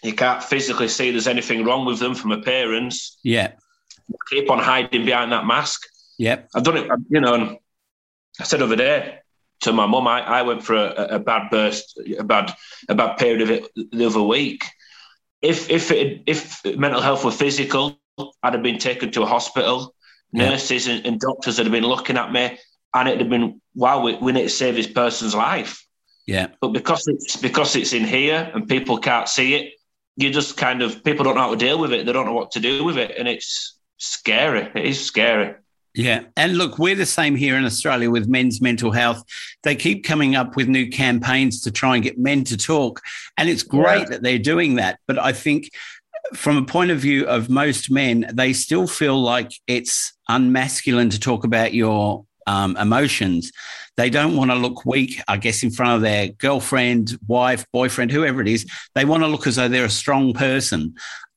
you 0.02 0.14
can't 0.14 0.42
physically 0.42 0.88
see 0.88 1.10
there's 1.10 1.26
anything 1.26 1.64
wrong 1.64 1.84
with 1.84 1.98
them 1.98 2.14
from 2.14 2.32
appearance. 2.32 3.18
Yeah. 3.22 3.52
Keep 4.30 4.50
on 4.50 4.58
hiding 4.58 5.04
behind 5.04 5.32
that 5.32 5.46
mask. 5.46 5.82
Yep. 6.18 6.48
I've 6.54 6.62
done 6.62 6.76
it. 6.78 6.90
You 7.10 7.20
know, 7.20 7.58
I 8.40 8.44
said 8.44 8.62
over 8.62 8.76
there 8.76 9.22
to 9.60 9.72
my 9.72 9.86
mum, 9.86 10.06
I, 10.06 10.20
I 10.20 10.42
went 10.42 10.62
for 10.62 10.74
a, 10.74 11.16
a 11.16 11.18
bad 11.18 11.50
burst, 11.50 12.00
a 12.18 12.24
bad, 12.24 12.54
a 12.88 12.94
bad 12.94 13.16
period 13.16 13.42
of 13.42 13.50
it 13.50 13.68
the 13.92 14.06
other 14.06 14.22
week. 14.22 14.64
If 15.42 15.68
if 15.68 15.90
it, 15.90 16.22
if 16.26 16.64
mental 16.64 17.02
health 17.02 17.24
were 17.24 17.30
physical, 17.30 17.98
I'd 18.42 18.54
have 18.54 18.62
been 18.62 18.78
taken 18.78 19.10
to 19.12 19.22
a 19.22 19.26
hospital 19.26 19.94
nurses 20.34 20.86
and, 20.86 21.06
and, 21.06 21.20
doctors 21.20 21.56
that 21.56 21.64
have 21.64 21.72
been 21.72 21.84
looking 21.84 22.16
at 22.16 22.32
me, 22.32 22.58
and 22.94 23.08
it 23.08 23.18
had 23.18 23.30
been 23.30 23.60
wow, 23.74 24.02
we, 24.02 24.16
we 24.16 24.32
need 24.32 24.42
to 24.42 24.48
save 24.48 24.74
this 24.74 24.86
person's 24.86 25.34
life. 25.34 25.84
Yeah. 26.26 26.48
But 26.60 26.68
because 26.68 27.06
it's 27.06 27.36
because 27.36 27.76
it's 27.76 27.92
in 27.92 28.04
here 28.04 28.50
and 28.54 28.68
people 28.68 28.98
can't 28.98 29.28
see 29.28 29.54
it, 29.54 29.74
you 30.16 30.30
just 30.30 30.56
kind 30.56 30.82
of 30.82 31.04
people 31.04 31.24
don't 31.24 31.34
know 31.34 31.42
how 31.42 31.50
to 31.50 31.56
deal 31.56 31.78
with 31.78 31.92
it. 31.92 32.06
They 32.06 32.12
don't 32.12 32.26
know 32.26 32.32
what 32.32 32.52
to 32.52 32.60
do 32.60 32.84
with 32.84 32.98
it, 32.98 33.14
and 33.18 33.28
it's 33.28 33.78
scary. 33.98 34.70
It 34.74 34.84
is 34.84 35.04
scary. 35.04 35.54
Yeah. 35.94 36.24
And 36.36 36.58
look, 36.58 36.78
we're 36.78 36.96
the 36.96 37.06
same 37.06 37.36
here 37.36 37.56
in 37.56 37.64
Australia 37.64 38.10
with 38.10 38.26
men's 38.26 38.60
mental 38.60 38.90
health. 38.90 39.22
They 39.62 39.76
keep 39.76 40.04
coming 40.04 40.34
up 40.34 40.56
with 40.56 40.66
new 40.66 40.90
campaigns 40.90 41.60
to 41.62 41.70
try 41.70 41.94
and 41.94 42.02
get 42.02 42.18
men 42.18 42.42
to 42.44 42.56
talk. 42.56 43.00
And 43.38 43.48
it's 43.48 43.62
great 43.62 44.00
yeah. 44.00 44.08
that 44.10 44.22
they're 44.22 44.40
doing 44.40 44.74
that. 44.74 44.98
But 45.06 45.20
I 45.20 45.32
think 45.32 45.70
from 46.32 46.56
a 46.56 46.64
point 46.64 46.90
of 46.90 46.98
view 46.98 47.26
of 47.26 47.50
most 47.50 47.90
men, 47.90 48.30
they 48.32 48.52
still 48.52 48.86
feel 48.86 49.20
like 49.20 49.52
it's 49.66 50.12
unmasculine 50.28 51.10
to 51.10 51.20
talk 51.20 51.44
about 51.44 51.74
your 51.74 52.24
um, 52.46 52.76
emotions. 52.76 53.52
They 53.96 54.10
don't 54.10 54.36
want 54.36 54.50
to 54.50 54.56
look 54.56 54.84
weak, 54.84 55.20
I 55.28 55.36
guess, 55.36 55.62
in 55.62 55.70
front 55.70 55.92
of 55.92 56.00
their 56.00 56.28
girlfriend, 56.28 57.16
wife, 57.26 57.64
boyfriend, 57.72 58.10
whoever 58.10 58.40
it 58.40 58.48
is. 58.48 58.66
They 58.94 59.04
want 59.04 59.22
to 59.22 59.28
look 59.28 59.46
as 59.46 59.56
though 59.56 59.68
they're 59.68 59.84
a 59.84 59.90
strong 59.90 60.32
person. 60.32 60.94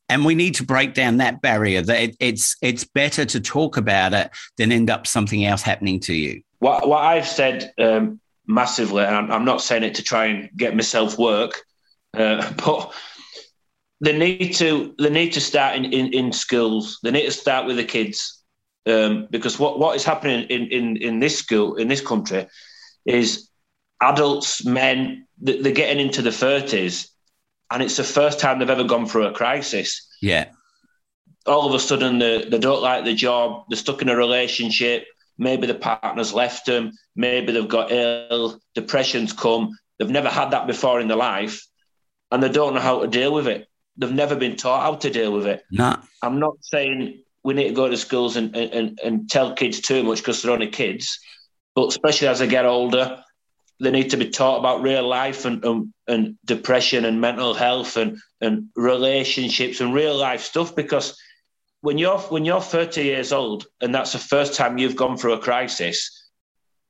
And 0.10 0.24
we 0.24 0.36
need 0.36 0.56
to 0.56 0.64
break 0.64 0.94
down 0.94 1.18
that 1.18 1.42
barrier. 1.42 1.82
That 1.82 2.02
it, 2.02 2.16
it's 2.20 2.56
it's 2.62 2.86
better 2.86 3.26
to 3.26 3.42
talk 3.42 3.76
about 3.76 4.14
it 4.14 4.32
than 4.58 4.72
end 4.72 4.90
up 4.90 5.06
something 5.06 5.46
else 5.46 5.62
happening 5.62 6.00
to 6.02 6.14
you. 6.14 6.42
What 6.60 6.88
what 6.88 7.04
I've 7.04 7.28
said 7.28 7.74
um, 7.78 8.22
massively, 8.48 9.04
and 9.04 9.32
I'm 9.34 9.44
not 9.44 9.62
saying 9.62 9.84
it 9.84 9.96
to 9.96 10.04
try 10.04 10.28
and 10.28 10.50
get 10.56 10.76
myself 10.76 11.20
work, 11.20 11.62
uh, 12.16 12.54
but 12.66 12.94
they 14.02 14.18
need 14.18 14.54
to 14.56 14.94
they 15.00 15.10
need 15.10 15.34
to 15.34 15.42
start 15.42 15.76
in, 15.76 15.86
in, 15.86 16.14
in 16.14 16.32
schools. 16.32 17.00
They 17.04 17.12
need 17.12 17.26
to 17.26 17.32
start 17.32 17.66
with 17.66 17.78
the 17.78 17.84
kids 17.84 18.44
um, 18.86 19.28
because 19.32 19.60
what, 19.60 19.80
what 19.80 19.96
is 19.96 20.04
happening 20.04 20.48
in, 20.50 20.68
in, 20.68 20.98
in 20.98 21.20
this 21.20 21.38
school 21.38 21.76
in 21.76 21.88
this 21.88 22.02
country 22.02 22.48
is 23.06 23.50
adults, 24.02 24.66
men, 24.66 25.26
they're 25.40 25.72
getting 25.72 26.06
into 26.06 26.22
the 26.22 26.32
thirties, 26.32 27.10
and 27.72 27.82
it's 27.82 27.98
the 27.98 28.04
first 28.04 28.40
time 28.40 28.60
they've 28.60 28.70
ever 28.70 28.84
gone 28.84 29.08
through 29.08 29.26
a 29.26 29.34
crisis. 29.34 30.08
Yeah. 30.22 30.50
All 31.46 31.68
of 31.68 31.74
a 31.74 31.80
sudden, 31.80 32.20
they, 32.20 32.44
they 32.50 32.60
don't 32.60 32.82
like 32.82 33.06
the 33.06 33.16
job. 33.16 33.64
They're 33.70 33.78
stuck 33.78 34.02
in 34.02 34.10
a 34.10 34.16
relationship. 34.16 35.06
Maybe 35.38 35.66
the 35.66 35.76
partner's 35.76 36.34
left 36.34 36.66
them. 36.66 36.92
Maybe 37.16 37.54
they've 37.54 37.68
got 37.68 37.92
ill. 37.92 38.60
Depression's 38.76 39.32
come. 39.32 39.78
They've 39.98 40.10
never 40.10 40.30
had 40.30 40.52
that 40.52 40.68
before 40.68 41.00
in 41.00 41.08
their 41.08 41.18
life, 41.18 41.66
and 42.32 42.44
they 42.44 42.50
don't 42.50 42.74
know 42.74 42.82
how 42.82 43.00
to 43.00 43.08
deal 43.08 43.34
with 43.34 43.48
it 43.48 43.67
they've 43.98 44.12
never 44.12 44.36
been 44.36 44.56
taught 44.56 44.82
how 44.82 44.96
to 44.96 45.10
deal 45.10 45.34
with 45.34 45.48
it. 45.48 45.64
No. 45.72 45.98
I'm 46.22 46.40
not 46.40 46.58
saying 46.62 47.24
we 47.44 47.54
need 47.54 47.70
to 47.70 47.74
go 47.74 47.88
to 47.88 47.98
schools 47.98 48.36
and, 48.36 48.56
and, 48.56 49.00
and 49.04 49.30
tell 49.30 49.54
kids 49.54 49.80
too 49.82 50.04
much 50.04 50.20
because 50.20 50.42
they're 50.42 50.52
only 50.52 50.68
kids, 50.68 51.20
but 51.76 51.88
especially 51.88 52.28
as 52.28 52.40
they 52.40 52.48
get 52.48 52.66
older, 52.66 53.24
they 53.80 53.92
need 53.92 54.10
to 54.10 54.18
be 54.18 54.30
taught 54.30 54.60
about 54.60 54.82
real 54.82 55.08
life 55.08 55.46
and, 55.46 55.64
and, 55.64 55.94
and 56.08 56.38
depression 56.46 57.06
and 57.06 57.22
mental 57.22 57.54
health 57.54 57.96
and, 57.96 58.18
and 58.42 58.68
relationships 58.76 59.82
and 59.82 59.94
real 59.94 60.16
life 60.16 60.42
stuff 60.42 60.76
because 60.76 61.18
when 61.82 61.98
you're 61.98 62.18
when 62.18 62.44
you're 62.44 62.62
30 62.62 63.04
years 63.04 63.32
old 63.32 63.68
and 63.82 63.94
that's 63.94 64.14
the 64.14 64.20
first 64.20 64.56
time 64.56 64.78
you've 64.78 64.96
gone 64.96 65.16
through 65.16 65.34
a 65.34 65.40
crisis, 65.40 66.30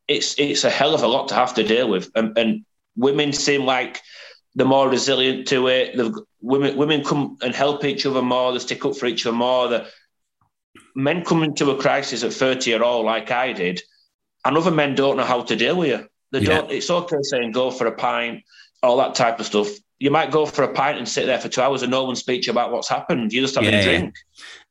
it's 0.07 0.33
it's 0.39 0.63
a 0.63 0.69
hell 0.69 0.95
of 0.95 1.03
a 1.03 1.07
lot 1.07 1.27
to 1.27 1.35
have 1.35 1.53
to 1.55 1.63
deal 1.63 1.89
with. 1.89 2.09
And, 2.15 2.37
and 2.37 2.65
women 2.95 3.33
seem 3.33 3.65
like 3.65 4.01
they're 4.57 4.65
more 4.65 4.89
resilient 4.89 5.47
to 5.49 5.67
it. 5.67 5.95
They've, 5.95 6.13
women 6.41 6.75
women 6.75 7.03
come 7.03 7.37
and 7.41 7.53
help 7.53 7.85
each 7.85 8.07
other 8.07 8.23
more. 8.23 8.51
They 8.51 8.59
stick 8.59 8.83
up 8.85 8.97
for 8.97 9.05
each 9.05 9.25
other 9.25 9.37
more. 9.37 9.67
The 9.67 9.87
men 10.95 11.23
come 11.23 11.43
into 11.43 11.69
a 11.69 11.79
crisis 11.79 12.23
at 12.23 12.33
thirty 12.33 12.73
or 12.73 12.83
all, 12.83 13.05
like 13.05 13.29
I 13.29 13.53
did, 13.53 13.81
and 14.43 14.57
other 14.57 14.71
men 14.71 14.95
don't 14.95 15.15
know 15.15 15.23
how 15.23 15.43
to 15.43 15.55
deal 15.55 15.77
with 15.77 15.89
you. 15.89 16.07
They 16.31 16.39
yeah. 16.39 16.61
don't. 16.61 16.71
It's 16.71 16.89
okay 16.89 17.17
saying 17.21 17.51
go 17.51 17.69
for 17.69 17.85
a 17.85 17.91
pint, 17.91 18.43
all 18.81 18.97
that 18.97 19.13
type 19.13 19.39
of 19.39 19.45
stuff. 19.45 19.67
You 19.99 20.09
might 20.09 20.31
go 20.31 20.47
for 20.47 20.63
a 20.63 20.73
pint 20.73 20.97
and 20.97 21.07
sit 21.07 21.27
there 21.27 21.39
for 21.39 21.49
two 21.49 21.61
hours 21.61 21.83
and 21.83 21.91
no 21.91 22.05
one 22.05 22.15
speak 22.15 22.47
about 22.47 22.71
what's 22.71 22.89
happened. 22.89 23.31
You 23.33 23.41
just 23.41 23.55
have 23.55 23.63
yeah. 23.63 23.79
a 23.79 23.83
drink. 23.83 24.15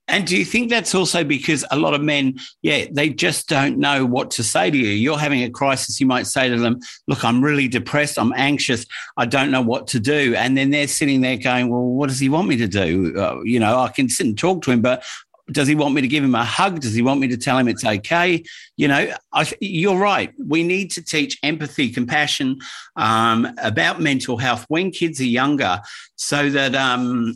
And 0.09 0.27
do 0.27 0.37
you 0.37 0.45
think 0.45 0.71
that's 0.71 0.95
also 0.95 1.25
because 1.25 1.65
a 1.71 1.77
lot 1.77 1.95
of 1.95 2.01
men, 2.01 2.39
yeah, 2.63 2.87
they 2.91 3.09
just 3.09 3.49
don't 3.49 3.79
know 3.79 4.07
what 4.07 4.31
to 4.33 4.45
say 4.45 4.71
to 4.71 4.77
you? 4.77 4.91
You're 4.91 5.19
having 5.19 5.43
a 5.43 5.51
crisis. 5.51 6.01
You 6.01 6.07
might 6.07 6.27
say 6.29 6.49
to 6.49 6.59
them, 6.59 6.79
Look, 7.09 7.25
I'm 7.25 7.43
really 7.43 7.67
depressed. 7.67 8.19
I'm 8.19 8.33
anxious. 8.37 8.87
I 9.17 9.27
don't 9.27 9.51
know 9.51 9.63
what 9.63 9.89
to 9.89 10.01
do. 10.01 10.35
And 10.37 10.57
then 10.57 10.71
they're 10.71 10.87
sitting 10.87 11.23
there 11.23 11.37
going, 11.37 11.71
Well, 11.71 11.83
what 11.83 12.09
does 12.09 12.21
he 12.21 12.29
want 12.29 12.47
me 12.47 12.57
to 12.57 12.69
do? 12.69 13.19
Uh, 13.19 13.41
you 13.43 13.59
know, 13.59 13.79
I 13.81 13.89
can 13.89 14.09
sit 14.09 14.27
and 14.27 14.39
talk 14.39 14.63
to 14.63 14.71
him, 14.71 14.81
but 14.81 15.05
does 15.53 15.69
he 15.69 15.75
want 15.75 15.95
me 15.95 16.01
to 16.01 16.09
give 16.09 16.25
him 16.25 16.35
a 16.35 16.45
hug? 16.45 16.81
Does 16.81 16.95
he 16.95 17.03
want 17.03 17.21
me 17.21 17.29
to 17.29 17.37
tell 17.37 17.57
him 17.57 17.69
it's 17.69 17.85
okay? 17.85 18.43
You 18.77 18.89
know, 18.89 19.13
I, 19.33 19.53
you're 19.61 19.99
right. 19.99 20.33
We 20.45 20.65
need 20.65 20.91
to 20.93 21.03
teach 21.03 21.39
empathy, 21.43 21.91
compassion 21.91 22.59
um, 22.97 23.49
about 23.59 24.01
mental 24.01 24.39
health 24.39 24.65
when 24.69 24.91
kids 24.91 25.21
are 25.21 25.25
younger 25.25 25.81
so 26.17 26.51
that 26.51 26.75
um, 26.75 27.35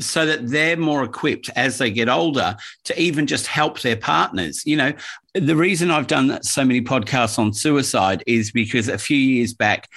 so 0.00 0.26
that 0.26 0.48
they're 0.48 0.76
more 0.76 1.02
equipped 1.02 1.50
as 1.56 1.78
they 1.78 1.90
get 1.90 2.08
older 2.08 2.56
to 2.84 3.00
even 3.00 3.26
just 3.26 3.46
help 3.46 3.80
their 3.80 3.96
partners. 3.96 4.62
You 4.64 4.76
know, 4.76 4.92
the 5.34 5.56
reason 5.56 5.90
I've 5.90 6.06
done 6.06 6.42
so 6.42 6.64
many 6.64 6.80
podcasts 6.80 7.38
on 7.38 7.52
suicide 7.52 8.22
is 8.26 8.52
because 8.52 8.88
a 8.88 8.98
few 8.98 9.18
years 9.18 9.54
back, 9.54 9.88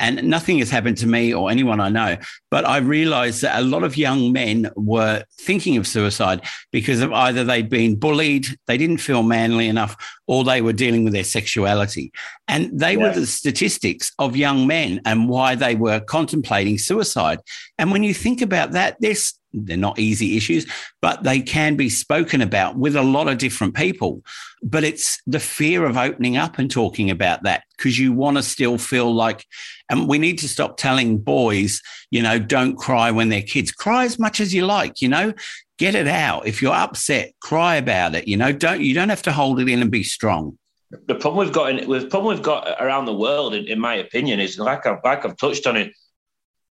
and 0.00 0.22
nothing 0.22 0.58
has 0.58 0.70
happened 0.70 0.96
to 0.98 1.08
me 1.08 1.34
or 1.34 1.50
anyone 1.50 1.80
I 1.80 1.88
know, 1.88 2.16
but 2.50 2.64
I 2.64 2.78
realized 2.78 3.42
that 3.42 3.58
a 3.58 3.64
lot 3.64 3.82
of 3.82 3.96
young 3.96 4.32
men 4.32 4.70
were 4.76 5.24
thinking 5.40 5.76
of 5.76 5.88
suicide 5.88 6.42
because 6.70 7.00
of 7.00 7.12
either 7.12 7.42
they'd 7.42 7.68
been 7.68 7.96
bullied, 7.96 8.46
they 8.66 8.78
didn't 8.78 8.98
feel 8.98 9.24
manly 9.24 9.66
enough, 9.66 9.96
or 10.28 10.44
they 10.44 10.62
were 10.62 10.72
dealing 10.72 11.02
with 11.02 11.14
their 11.14 11.24
sexuality. 11.24 12.12
And 12.46 12.78
they 12.78 12.92
yeah. 12.92 13.08
were 13.08 13.12
the 13.12 13.26
statistics 13.26 14.12
of 14.18 14.36
young 14.36 14.66
men 14.66 15.00
and 15.04 15.28
why 15.28 15.56
they 15.56 15.74
were 15.74 16.00
contemplating 16.00 16.78
suicide. 16.78 17.40
And 17.76 17.90
when 17.90 18.04
you 18.04 18.14
think 18.14 18.40
about 18.40 18.72
that, 18.72 18.98
there's 19.00 19.37
they're 19.52 19.76
not 19.76 19.98
easy 19.98 20.36
issues, 20.36 20.66
but 21.00 21.22
they 21.22 21.40
can 21.40 21.76
be 21.76 21.88
spoken 21.88 22.42
about 22.42 22.76
with 22.76 22.96
a 22.96 23.02
lot 23.02 23.28
of 23.28 23.38
different 23.38 23.74
people. 23.74 24.22
But 24.62 24.84
it's 24.84 25.20
the 25.26 25.40
fear 25.40 25.84
of 25.84 25.96
opening 25.96 26.36
up 26.36 26.58
and 26.58 26.70
talking 26.70 27.10
about 27.10 27.44
that 27.44 27.64
because 27.76 27.98
you 27.98 28.12
want 28.12 28.36
to 28.36 28.42
still 28.42 28.78
feel 28.78 29.12
like, 29.14 29.46
and 29.88 30.08
we 30.08 30.18
need 30.18 30.38
to 30.38 30.48
stop 30.48 30.76
telling 30.76 31.18
boys, 31.18 31.80
you 32.10 32.22
know, 32.22 32.38
don't 32.38 32.76
cry 32.76 33.10
when 33.10 33.28
they're 33.28 33.42
kids. 33.42 33.72
Cry 33.72 34.04
as 34.04 34.18
much 34.18 34.40
as 34.40 34.52
you 34.52 34.66
like, 34.66 35.00
you 35.00 35.08
know, 35.08 35.32
get 35.78 35.94
it 35.94 36.08
out. 36.08 36.46
If 36.46 36.60
you're 36.60 36.74
upset, 36.74 37.32
cry 37.40 37.76
about 37.76 38.14
it. 38.14 38.28
You 38.28 38.36
know, 38.36 38.52
don't 38.52 38.80
you 38.80 38.94
don't 38.94 39.08
have 39.08 39.22
to 39.22 39.32
hold 39.32 39.60
it 39.60 39.68
in 39.68 39.80
and 39.80 39.90
be 39.90 40.02
strong. 40.02 40.58
The 40.90 41.14
problem 41.14 41.44
we've 41.44 41.54
got 41.54 41.70
in 41.70 41.90
the 41.90 42.06
problem 42.06 42.34
we've 42.34 42.44
got 42.44 42.76
around 42.80 43.06
the 43.06 43.14
world, 43.14 43.54
in, 43.54 43.66
in 43.66 43.78
my 43.78 43.94
opinion, 43.94 44.40
is 44.40 44.58
like 44.58 44.86
I've 44.86 44.98
like 45.04 45.24
I've 45.24 45.36
touched 45.36 45.66
on 45.66 45.76
it, 45.76 45.92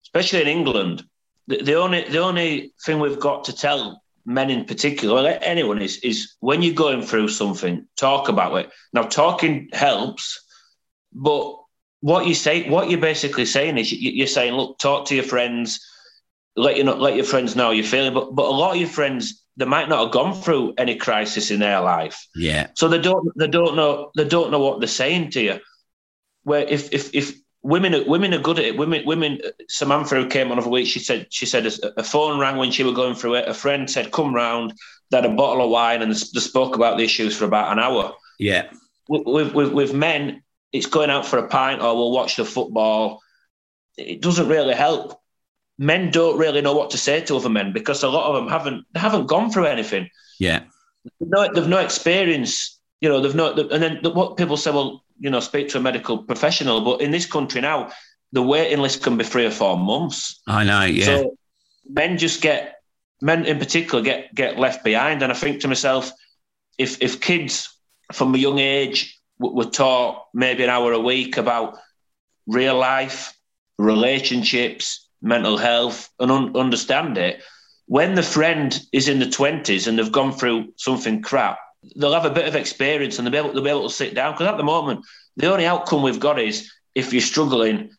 especially 0.04 0.42
in 0.42 0.48
England 0.48 1.04
the, 1.50 1.64
the 1.64 1.74
only 1.74 2.08
the 2.08 2.20
only 2.20 2.74
thing 2.86 3.00
we've 3.00 3.20
got 3.20 3.46
to 3.46 3.56
tell 3.56 4.02
men 4.26 4.52
in 4.52 4.66
particular, 4.66 5.28
anyone 5.42 5.82
is 5.82 5.98
is 5.98 6.36
when 6.40 6.62
you're 6.62 6.76
going 6.76 7.02
through 7.02 7.28
something, 7.28 7.88
talk 7.98 8.30
about 8.30 8.56
it. 8.58 8.72
Now, 8.94 9.04
talking 9.04 9.70
helps, 9.74 10.46
but 11.12 11.58
what 12.02 12.28
you 12.28 12.36
say, 12.36 12.70
what 12.70 12.90
you're 12.90 13.02
basically 13.02 13.46
saying 13.46 13.78
is 13.78 13.92
you're 13.92 14.28
saying, 14.28 14.54
look, 14.54 14.78
talk 14.78 15.08
to 15.08 15.16
your 15.16 15.24
friends, 15.24 15.84
let 16.56 16.78
you 16.78 16.84
know, 16.84 16.96
let 16.96 17.16
your 17.16 17.26
friends 17.26 17.56
know 17.56 17.72
you're 17.72 17.84
feeling. 17.84 18.14
But 18.14 18.36
but 18.36 18.46
a 18.46 18.52
lot 18.52 18.76
of 18.76 18.80
your 18.80 18.90
friends, 18.90 19.44
they 19.58 19.66
might 19.66 19.90
not 19.90 20.04
have 20.04 20.14
gone 20.14 20.40
through 20.40 20.76
any 20.78 20.96
crisis 20.96 21.50
in 21.50 21.60
their 21.60 21.82
life. 21.82 22.28
Yeah. 22.36 22.68
So 22.76 22.88
they 22.88 23.00
don't 23.00 23.28
they 23.38 23.48
don't 23.48 23.76
know 23.76 24.12
they 24.16 24.28
don't 24.28 24.52
know 24.52 24.60
what 24.60 24.80
they're 24.80 24.88
saying 24.88 25.32
to 25.32 25.42
you. 25.42 25.60
Where 26.44 26.62
if 26.62 26.94
if 26.94 27.16
if 27.16 27.34
women 27.62 27.96
are, 27.96 28.04
women 28.06 28.34
are 28.34 28.40
good 28.40 28.60
at 28.60 28.66
it. 28.66 28.78
Women, 28.78 29.06
women. 29.06 29.40
Samantha 29.68 30.16
who 30.16 30.28
came 30.28 30.52
on 30.52 30.58
over 30.58 30.70
week, 30.70 30.88
she 30.88 31.00
said 31.00 31.28
she 31.30 31.46
said 31.46 31.66
a, 31.66 32.00
a, 32.00 32.04
phone 32.04 32.40
rang 32.40 32.58
when 32.58 32.72
she 32.72 32.84
was 32.84 32.96
going 32.96 33.16
through 33.16 33.36
it. 33.36 33.48
A 33.48 33.54
friend 33.54 33.90
said, 33.90 34.12
"Come 34.12 34.34
round." 34.34 34.74
They 35.10 35.18
had 35.18 35.26
a 35.26 35.36
bottle 35.36 35.64
of 35.64 35.72
wine 35.72 36.02
and 36.02 36.12
they 36.12 36.16
spoke 36.16 36.76
about 36.76 36.98
the 36.98 37.04
issues 37.04 37.36
for 37.36 37.46
about 37.46 37.72
an 37.72 37.80
hour. 37.80 38.14
Yeah. 38.38 38.70
With, 39.08 39.54
with, 39.54 39.74
with 39.74 39.94
men, 39.94 40.44
it's 40.72 40.86
going 40.86 41.10
out 41.10 41.26
for 41.26 41.40
a 41.40 41.48
pint 41.48 41.82
or 41.82 41.96
we'll 41.96 42.12
watch 42.12 42.36
the 42.36 42.46
football. 42.46 43.22
It 43.98 44.22
doesn't 44.22 44.48
really 44.48 44.76
help. 44.76 45.20
Men 45.80 46.12
don't 46.12 46.38
really 46.38 46.62
know 46.62 46.76
what 46.76 46.92
to 46.92 46.98
say 46.98 47.22
to 47.22 47.38
other 47.38 47.50
men 47.50 47.74
because 47.74 48.04
a 48.04 48.10
lot 48.10 48.30
of 48.30 48.36
them 48.36 48.50
haven't 48.50 48.86
they 48.94 49.00
haven't 49.00 49.28
gone 49.28 49.50
through 49.50 49.66
anything. 49.66 50.10
Yeah. 50.40 50.64
No, 51.20 51.52
they've 51.52 51.68
no 51.68 51.80
experience. 51.80 52.80
You 53.02 53.10
know, 53.10 53.22
they've 53.22 53.34
no. 53.34 53.54
And 53.54 53.82
then 53.82 54.00
what 54.14 54.38
people 54.38 54.58
say, 54.58 54.72
well, 54.72 55.04
you 55.20 55.30
know, 55.30 55.40
speak 55.40 55.70
to 55.70 55.78
a 55.78 55.82
medical 55.82 56.20
professional. 56.20 56.82
But 56.82 57.02
in 57.02 57.12
this 57.12 57.26
country 57.26 57.62
now, 57.62 57.92
the 58.32 58.42
waiting 58.42 58.80
list 58.80 59.04
can 59.04 59.18
be 59.18 59.24
three 59.24 59.46
or 59.46 59.52
four 59.52 59.78
months. 59.78 60.42
I 60.48 60.64
know, 60.64 60.86
yeah. 60.86 61.06
So 61.06 61.38
men 61.90 62.18
just 62.18 62.42
get 62.42 62.76
men 63.22 63.46
in 63.46 63.60
particular 63.60 64.04
get 64.04 64.34
get 64.34 64.60
left 64.60 64.84
behind. 64.84 65.22
And 65.22 65.32
I 65.32 65.36
think 65.36 65.62
to 65.62 65.68
myself, 65.68 66.12
if 66.78 67.02
if 67.02 67.20
kids 67.20 67.70
from 68.14 68.34
a 68.34 68.38
young 68.38 68.60
age 68.60 69.20
were 69.40 69.66
taught 69.66 70.26
maybe 70.34 70.64
an 70.64 70.70
hour 70.70 70.92
a 70.92 71.00
week 71.00 71.38
about 71.38 71.78
real 72.48 72.78
life, 72.78 73.34
relationships, 73.78 75.08
mental 75.22 75.58
health, 75.58 76.10
and 76.20 76.32
un- 76.32 76.56
understand 76.56 77.18
it, 77.18 77.42
when 77.86 78.16
the 78.16 78.24
friend 78.24 78.82
is 78.92 79.08
in 79.08 79.20
the 79.20 79.30
twenties 79.30 79.88
and 79.88 79.98
they've 79.98 80.12
gone 80.12 80.32
through 80.32 80.74
something 80.78 81.22
crap, 81.22 81.58
they'll 81.96 82.14
have 82.14 82.26
a 82.26 82.30
bit 82.30 82.48
of 82.48 82.56
experience 82.56 83.18
and 83.18 83.26
they'll 83.26 83.32
be 83.32 83.38
able, 83.38 83.54
they'll 83.54 83.64
be 83.64 83.70
able 83.70 83.90
to 83.90 83.96
sit 83.96 84.14
down. 84.14 84.34
Because 84.34 84.48
at 84.48 84.58
the 84.58 84.64
moment, 84.64 85.06
the 85.38 85.52
only 85.52 85.66
outcome 85.66 86.04
we've 86.04 86.20
got 86.20 86.40
is 86.40 86.72
if 86.96 87.14
you're 87.14 87.22
struggling, 87.22 87.92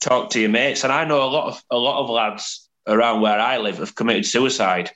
talk 0.00 0.30
to 0.30 0.40
your 0.40 0.50
mates. 0.50 0.84
And 0.84 0.92
I 0.92 1.04
know 1.04 1.22
a 1.22 1.30
lot 1.30 1.48
of 1.48 1.62
a 1.70 1.76
lot 1.76 2.02
of 2.02 2.10
lads 2.10 2.68
around 2.86 3.20
where 3.20 3.40
I 3.40 3.58
live 3.58 3.78
have 3.78 3.94
committed 3.94 4.26
suicide, 4.26 4.90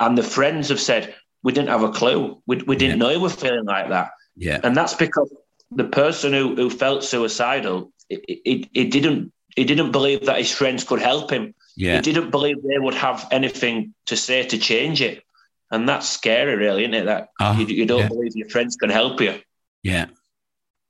and 0.00 0.16
the 0.16 0.22
friends 0.22 0.68
have 0.68 0.80
said 0.80 1.14
we 1.42 1.52
didn't 1.52 1.70
have 1.70 1.82
a 1.82 1.92
clue. 1.92 2.42
We, 2.46 2.56
we 2.56 2.76
didn't 2.76 2.98
yeah. 2.98 3.04
know 3.04 3.10
you 3.10 3.20
were 3.20 3.28
feeling 3.28 3.64
like 3.64 3.88
that. 3.88 4.10
Yeah, 4.36 4.60
and 4.62 4.76
that's 4.76 4.94
because 4.94 5.32
the 5.70 5.84
person 5.84 6.32
who, 6.32 6.54
who 6.54 6.70
felt 6.70 7.04
suicidal, 7.04 7.92
it, 8.08 8.20
it, 8.26 8.68
it 8.72 8.90
didn't 8.90 9.32
he 9.56 9.64
didn't 9.64 9.90
believe 9.90 10.26
that 10.26 10.38
his 10.38 10.52
friends 10.52 10.84
could 10.84 11.00
help 11.00 11.30
him. 11.30 11.54
Yeah. 11.76 11.96
He 11.96 12.02
didn't 12.02 12.30
believe 12.30 12.62
they 12.62 12.78
would 12.78 12.94
have 12.94 13.26
anything 13.30 13.94
to 14.06 14.16
say 14.16 14.44
to 14.44 14.58
change 14.58 15.02
it. 15.02 15.24
And 15.70 15.88
that's 15.88 16.08
scary, 16.08 16.56
really, 16.56 16.84
isn't 16.84 16.94
it? 16.94 17.04
That 17.04 17.28
oh, 17.40 17.58
you, 17.58 17.66
you, 17.66 17.86
don't 17.86 18.00
yeah. 18.00 18.08
believe 18.08 18.36
your 18.36 18.48
friends 18.48 18.76
can 18.76 18.90
help 18.90 19.20
you. 19.20 19.38
Yeah. 19.82 20.06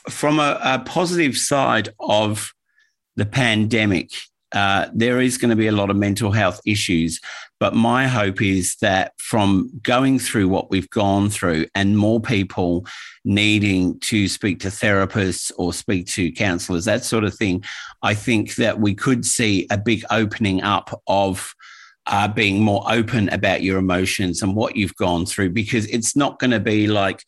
From 0.08 0.38
a, 0.38 0.58
a 0.62 0.78
positive 0.80 1.36
side 1.36 1.90
of 1.98 2.52
the 3.16 3.26
pandemic, 3.26 4.12
uh, 4.52 4.86
there 4.94 5.20
is 5.20 5.36
going 5.36 5.50
to 5.50 5.56
be 5.56 5.66
a 5.66 5.72
lot 5.72 5.90
of 5.90 5.96
mental 5.96 6.32
health 6.32 6.60
issues. 6.64 7.20
But 7.60 7.74
my 7.74 8.06
hope 8.06 8.40
is 8.40 8.76
that 8.80 9.12
from 9.18 9.70
going 9.82 10.18
through 10.18 10.48
what 10.48 10.70
we've 10.70 10.88
gone 10.90 11.28
through 11.28 11.66
and 11.74 11.98
more 11.98 12.20
people 12.20 12.86
needing 13.24 13.98
to 14.00 14.28
speak 14.28 14.60
to 14.60 14.68
therapists 14.68 15.50
or 15.58 15.72
speak 15.72 16.06
to 16.08 16.32
counselors, 16.32 16.84
that 16.84 17.04
sort 17.04 17.24
of 17.24 17.34
thing, 17.34 17.64
I 18.02 18.14
think 18.14 18.54
that 18.54 18.80
we 18.80 18.94
could 18.94 19.26
see 19.26 19.66
a 19.70 19.76
big 19.76 20.04
opening 20.10 20.62
up 20.62 21.02
of 21.08 21.52
uh, 22.08 22.26
being 22.26 22.62
more 22.62 22.82
open 22.88 23.28
about 23.28 23.62
your 23.62 23.78
emotions 23.78 24.42
and 24.42 24.56
what 24.56 24.76
you've 24.76 24.96
gone 24.96 25.26
through 25.26 25.50
because 25.50 25.86
it's 25.86 26.16
not 26.16 26.38
going 26.38 26.50
to 26.50 26.60
be 26.60 26.86
like, 26.86 27.22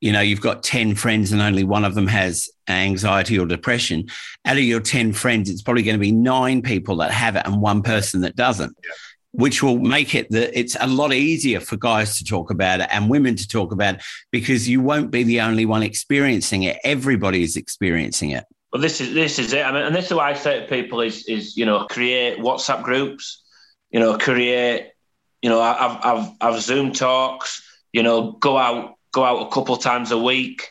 you 0.00 0.12
know, 0.12 0.20
you've 0.20 0.40
got 0.40 0.62
10 0.62 0.96
friends 0.96 1.32
and 1.32 1.40
only 1.40 1.64
one 1.64 1.84
of 1.84 1.94
them 1.94 2.08
has 2.08 2.50
anxiety 2.68 3.38
or 3.38 3.46
depression. 3.46 4.06
Out 4.44 4.58
of 4.58 4.64
your 4.64 4.80
10 4.80 5.12
friends, 5.12 5.48
it's 5.48 5.62
probably 5.62 5.82
going 5.82 5.94
to 5.94 6.00
be 6.00 6.12
nine 6.12 6.62
people 6.62 6.96
that 6.96 7.12
have 7.12 7.36
it 7.36 7.46
and 7.46 7.62
one 7.62 7.82
person 7.82 8.20
that 8.22 8.36
doesn't. 8.36 8.76
Yeah. 8.84 8.90
Which 9.32 9.62
will 9.62 9.78
make 9.78 10.14
it 10.14 10.30
that 10.30 10.56
it's 10.56 10.76
a 10.78 10.86
lot 10.86 11.12
easier 11.12 11.58
for 11.58 11.76
guys 11.76 12.18
to 12.18 12.24
talk 12.24 12.50
about 12.50 12.80
it 12.80 12.88
and 12.90 13.10
women 13.10 13.34
to 13.34 13.48
talk 13.48 13.72
about 13.72 13.96
it 13.96 14.02
because 14.30 14.68
you 14.68 14.80
won't 14.80 15.10
be 15.10 15.24
the 15.24 15.40
only 15.40 15.64
one 15.64 15.82
experiencing 15.82 16.64
it. 16.64 16.78
Everybody 16.84 17.42
is 17.42 17.56
experiencing 17.56 18.30
it. 18.30 18.44
Well, 18.72 18.82
this 18.82 19.00
is 19.00 19.14
this 19.14 19.38
is 19.38 19.52
it. 19.52 19.64
I 19.64 19.72
mean, 19.72 19.82
and 19.82 19.94
this 19.94 20.06
is 20.06 20.14
what 20.14 20.26
I 20.26 20.34
say 20.34 20.60
to 20.60 20.66
people: 20.66 21.00
is 21.00 21.24
is 21.26 21.56
you 21.56 21.64
know 21.64 21.86
create 21.86 22.38
WhatsApp 22.38 22.82
groups, 22.82 23.43
you 23.94 24.00
know 24.00 24.18
create, 24.18 24.90
you 25.40 25.48
know 25.48 25.60
I've 25.60 25.98
I've 26.04 26.30
I've 26.40 26.60
Zoom 26.60 26.92
talks, 26.92 27.62
you 27.92 28.02
know 28.02 28.32
go 28.32 28.58
out 28.58 28.96
go 29.12 29.24
out 29.24 29.46
a 29.46 29.50
couple 29.50 29.76
times 29.76 30.10
a 30.10 30.18
week. 30.18 30.68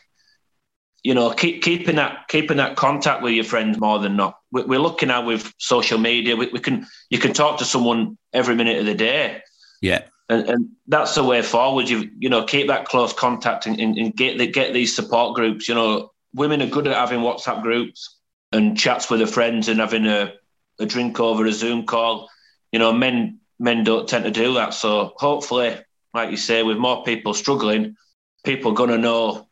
You 1.02 1.14
know, 1.14 1.30
keep 1.30 1.62
keeping 1.62 1.96
that 1.96 2.28
keeping 2.28 2.58
that 2.58 2.76
contact 2.76 3.22
with 3.22 3.32
your 3.32 3.44
friends 3.44 3.78
more 3.78 3.98
than 3.98 4.16
not. 4.16 4.38
We're 4.52 4.78
looking 4.78 5.10
at 5.10 5.26
with 5.26 5.52
social 5.58 5.98
media. 5.98 6.36
We, 6.36 6.48
we 6.48 6.60
can 6.60 6.86
you 7.10 7.18
can 7.18 7.32
talk 7.32 7.58
to 7.58 7.64
someone 7.64 8.18
every 8.32 8.54
minute 8.54 8.78
of 8.78 8.86
the 8.86 8.94
day. 8.94 9.40
Yeah, 9.80 10.02
and, 10.28 10.48
and 10.48 10.68
that's 10.86 11.14
the 11.14 11.24
way 11.24 11.40
forward. 11.40 11.88
You 11.88 12.10
you 12.18 12.28
know 12.28 12.44
keep 12.44 12.68
that 12.68 12.84
close 12.84 13.14
contact 13.14 13.66
and, 13.66 13.80
and, 13.80 13.96
and 13.96 14.14
get 14.14 14.38
the, 14.38 14.46
get 14.46 14.74
these 14.74 14.94
support 14.94 15.34
groups. 15.34 15.66
You 15.66 15.74
know, 15.74 16.10
women 16.34 16.60
are 16.60 16.66
good 16.66 16.86
at 16.86 16.96
having 16.96 17.20
WhatsApp 17.20 17.62
groups 17.62 18.18
and 18.52 18.78
chats 18.78 19.08
with 19.08 19.20
their 19.20 19.26
friends 19.26 19.68
and 19.68 19.80
having 19.80 20.06
a, 20.06 20.34
a 20.78 20.86
drink 20.86 21.20
over 21.20 21.46
a 21.46 21.52
Zoom 21.52 21.86
call. 21.86 22.28
You 22.74 22.80
know, 22.80 22.92
men 22.92 23.38
men 23.60 23.84
don't 23.84 24.08
tend 24.08 24.24
to 24.24 24.32
do 24.32 24.54
that. 24.54 24.74
So 24.74 25.12
hopefully, 25.14 25.76
like 26.12 26.32
you 26.32 26.36
say, 26.36 26.64
with 26.64 26.76
more 26.76 27.04
people 27.04 27.32
struggling, 27.32 27.96
people 28.44 28.72
are 28.72 28.74
going 28.74 28.90
to 28.90 28.98
know 28.98 29.46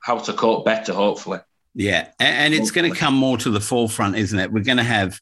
how 0.00 0.18
to 0.18 0.32
cope 0.32 0.64
better, 0.64 0.92
hopefully. 0.92 1.40
Yeah. 1.74 2.06
And, 2.20 2.54
it's 2.54 2.70
going 2.70 2.88
to 2.88 2.96
come 2.96 3.14
more 3.14 3.36
to 3.38 3.50
the 3.50 3.58
forefront, 3.58 4.14
isn't 4.14 4.38
it? 4.38 4.52
We're 4.52 4.62
going 4.62 4.76
to 4.76 4.84
have. 4.84 5.20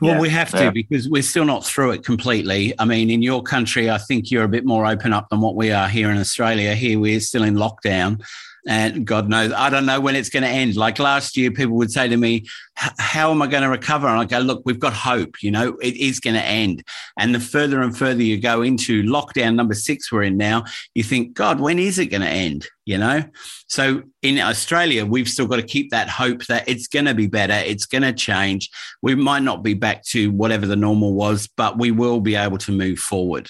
Well, 0.00 0.14
yeah, 0.14 0.20
we 0.20 0.30
have 0.30 0.50
to 0.52 0.64
yeah. 0.64 0.70
because 0.70 1.10
we're 1.10 1.20
still 1.20 1.44
not 1.44 1.62
through 1.62 1.90
it 1.90 2.02
completely. 2.02 2.72
I 2.78 2.86
mean, 2.86 3.10
in 3.10 3.20
your 3.20 3.42
country, 3.42 3.90
I 3.90 3.98
think 3.98 4.30
you're 4.30 4.44
a 4.44 4.48
bit 4.48 4.64
more 4.64 4.86
open 4.86 5.12
up 5.12 5.28
than 5.28 5.42
what 5.42 5.56
we 5.56 5.72
are 5.72 5.88
here 5.88 6.10
in 6.10 6.16
Australia. 6.16 6.74
Here, 6.74 6.98
we're 6.98 7.20
still 7.20 7.42
in 7.42 7.56
lockdown 7.56 8.24
and 8.66 9.06
God 9.06 9.28
knows, 9.28 9.52
I 9.52 9.70
don't 9.70 9.86
know 9.86 10.00
when 10.00 10.16
it's 10.16 10.28
going 10.28 10.42
to 10.42 10.48
end. 10.48 10.76
Like 10.76 10.98
last 10.98 11.36
year, 11.36 11.50
people 11.50 11.76
would 11.76 11.92
say 11.92 12.08
to 12.08 12.16
me, 12.16 12.46
How 12.74 13.30
am 13.30 13.40
I 13.40 13.46
going 13.46 13.62
to 13.62 13.68
recover? 13.68 14.08
And 14.08 14.18
I 14.18 14.24
go, 14.24 14.38
Look, 14.40 14.62
we've 14.64 14.80
got 14.80 14.92
hope, 14.92 15.42
you 15.42 15.50
know, 15.50 15.76
it 15.80 15.96
is 15.96 16.20
going 16.20 16.34
to 16.34 16.44
end. 16.44 16.82
And 17.18 17.34
the 17.34 17.40
further 17.40 17.80
and 17.80 17.96
further 17.96 18.22
you 18.22 18.40
go 18.40 18.62
into 18.62 19.02
lockdown 19.04 19.54
number 19.54 19.74
six, 19.74 20.10
we're 20.10 20.24
in 20.24 20.36
now, 20.36 20.64
you 20.94 21.02
think, 21.02 21.34
God, 21.34 21.60
when 21.60 21.78
is 21.78 21.98
it 21.98 22.06
going 22.06 22.22
to 22.22 22.28
end? 22.28 22.66
You 22.84 22.98
know? 22.98 23.24
So 23.68 24.02
in 24.22 24.38
Australia, 24.38 25.06
we've 25.06 25.28
still 25.28 25.46
got 25.46 25.56
to 25.56 25.62
keep 25.62 25.90
that 25.90 26.08
hope 26.08 26.46
that 26.46 26.68
it's 26.68 26.88
going 26.88 27.06
to 27.06 27.14
be 27.14 27.26
better, 27.26 27.54
it's 27.54 27.86
going 27.86 28.02
to 28.02 28.12
change. 28.12 28.70
We 29.02 29.14
might 29.14 29.42
not 29.42 29.62
be 29.62 29.74
back 29.74 30.04
to 30.06 30.30
whatever 30.32 30.66
the 30.66 30.76
normal 30.76 31.14
was, 31.14 31.48
but 31.56 31.78
we 31.78 31.90
will 31.90 32.20
be 32.20 32.34
able 32.34 32.58
to 32.58 32.72
move 32.72 32.98
forward. 32.98 33.48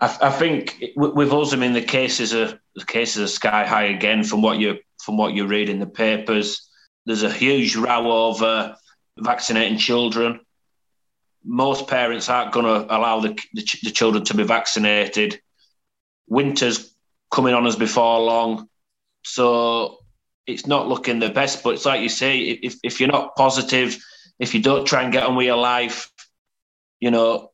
I, 0.00 0.16
I 0.22 0.30
think 0.30 0.82
us, 0.96 1.52
I 1.52 1.56
mean, 1.56 1.72
the 1.72 1.82
cases 1.82 2.34
are 2.34 2.59
the 2.74 2.84
cases 2.84 3.22
are 3.22 3.32
sky 3.32 3.66
high 3.66 3.84
again 3.84 4.24
from 4.24 4.42
what 4.42 4.58
you 4.58 4.78
from 5.02 5.16
what 5.16 5.34
you 5.34 5.46
read 5.46 5.68
in 5.68 5.80
the 5.80 5.86
papers. 5.86 6.68
There's 7.06 7.22
a 7.22 7.32
huge 7.32 7.76
row 7.76 8.28
over 8.28 8.76
vaccinating 9.18 9.78
children. 9.78 10.40
Most 11.42 11.88
parents 11.88 12.28
aren't 12.28 12.52
going 12.52 12.66
to 12.66 12.94
allow 12.94 13.20
the, 13.20 13.38
the, 13.54 13.66
the 13.82 13.90
children 13.90 14.24
to 14.24 14.34
be 14.34 14.42
vaccinated. 14.42 15.40
Winter's 16.28 16.94
coming 17.30 17.54
on 17.54 17.66
us 17.66 17.76
before 17.76 18.20
long, 18.20 18.68
so 19.24 19.98
it's 20.46 20.66
not 20.66 20.88
looking 20.88 21.18
the 21.18 21.30
best. 21.30 21.62
But 21.62 21.74
it's 21.74 21.86
like 21.86 22.02
you 22.02 22.08
say, 22.08 22.40
if 22.40 22.76
if 22.82 23.00
you're 23.00 23.10
not 23.10 23.36
positive, 23.36 23.96
if 24.38 24.54
you 24.54 24.60
don't 24.60 24.86
try 24.86 25.02
and 25.02 25.12
get 25.12 25.24
on 25.24 25.36
with 25.36 25.46
your 25.46 25.56
life, 25.56 26.10
you 27.00 27.10
know, 27.10 27.50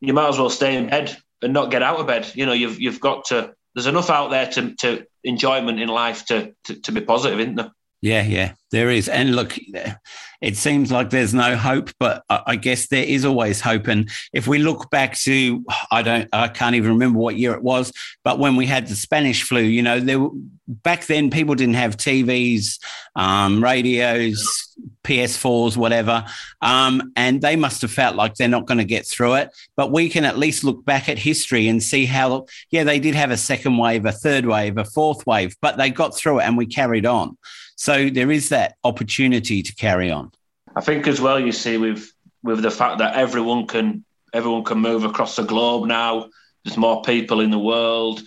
you 0.00 0.12
might 0.12 0.28
as 0.28 0.38
well 0.38 0.50
stay 0.50 0.76
in 0.76 0.88
bed 0.88 1.16
and 1.42 1.52
not 1.52 1.70
get 1.70 1.82
out 1.82 2.00
of 2.00 2.06
bed. 2.06 2.30
You 2.34 2.46
know, 2.46 2.52
you've 2.52 2.80
you've 2.80 3.00
got 3.00 3.26
to. 3.26 3.54
There's 3.76 3.86
enough 3.86 4.08
out 4.08 4.30
there 4.30 4.46
to 4.52 4.74
to 4.76 5.06
enjoyment 5.22 5.78
in 5.78 5.88
life 5.88 6.24
to 6.26 6.54
to, 6.64 6.80
to 6.80 6.92
be 6.92 7.02
positive, 7.02 7.38
isn't 7.38 7.56
there? 7.56 7.70
Yeah, 8.06 8.22
yeah, 8.22 8.52
there 8.70 8.88
is. 8.88 9.08
And 9.08 9.34
look, 9.34 9.58
it 10.40 10.56
seems 10.56 10.92
like 10.92 11.10
there's 11.10 11.34
no 11.34 11.56
hope, 11.56 11.90
but 11.98 12.22
I 12.30 12.54
guess 12.54 12.86
there 12.86 13.02
is 13.02 13.24
always 13.24 13.60
hope. 13.60 13.88
And 13.88 14.08
if 14.32 14.46
we 14.46 14.58
look 14.58 14.90
back 14.90 15.18
to, 15.22 15.64
I 15.90 16.02
don't, 16.02 16.28
I 16.32 16.46
can't 16.46 16.76
even 16.76 16.92
remember 16.92 17.18
what 17.18 17.34
year 17.34 17.52
it 17.54 17.64
was, 17.64 17.92
but 18.22 18.38
when 18.38 18.54
we 18.54 18.64
had 18.64 18.86
the 18.86 18.94
Spanish 18.94 19.42
flu, 19.42 19.60
you 19.60 19.82
know, 19.82 19.98
there 19.98 20.24
back 20.68 21.06
then 21.06 21.30
people 21.30 21.56
didn't 21.56 21.74
have 21.74 21.96
TVs, 21.96 22.78
um, 23.16 23.62
radios, 23.62 24.76
PS4s, 25.02 25.76
whatever, 25.76 26.24
um, 26.62 27.12
and 27.16 27.42
they 27.42 27.56
must 27.56 27.82
have 27.82 27.90
felt 27.90 28.14
like 28.14 28.36
they're 28.36 28.46
not 28.46 28.66
going 28.66 28.78
to 28.78 28.84
get 28.84 29.04
through 29.04 29.34
it. 29.34 29.50
But 29.76 29.90
we 29.90 30.08
can 30.08 30.24
at 30.24 30.38
least 30.38 30.62
look 30.62 30.84
back 30.84 31.08
at 31.08 31.18
history 31.18 31.66
and 31.66 31.82
see 31.82 32.06
how, 32.06 32.46
yeah, 32.70 32.84
they 32.84 33.00
did 33.00 33.16
have 33.16 33.32
a 33.32 33.36
second 33.36 33.78
wave, 33.78 34.06
a 34.06 34.12
third 34.12 34.46
wave, 34.46 34.78
a 34.78 34.84
fourth 34.84 35.26
wave, 35.26 35.56
but 35.60 35.76
they 35.76 35.90
got 35.90 36.16
through 36.16 36.38
it 36.38 36.44
and 36.44 36.56
we 36.56 36.66
carried 36.66 37.06
on. 37.06 37.36
So 37.76 38.10
there 38.10 38.30
is 38.30 38.48
that 38.48 38.76
opportunity 38.84 39.62
to 39.62 39.74
carry 39.74 40.10
on. 40.10 40.32
I 40.74 40.80
think 40.80 41.06
as 41.06 41.20
well, 41.20 41.38
you 41.38 41.52
see, 41.52 41.78
with 41.78 42.10
with 42.42 42.62
the 42.62 42.70
fact 42.70 42.98
that 42.98 43.16
everyone 43.16 43.66
can 43.66 44.04
everyone 44.32 44.64
can 44.64 44.78
move 44.78 45.04
across 45.04 45.36
the 45.36 45.42
globe 45.42 45.86
now. 45.86 46.28
There's 46.64 46.76
more 46.76 47.02
people 47.02 47.40
in 47.40 47.50
the 47.50 47.58
world. 47.58 48.22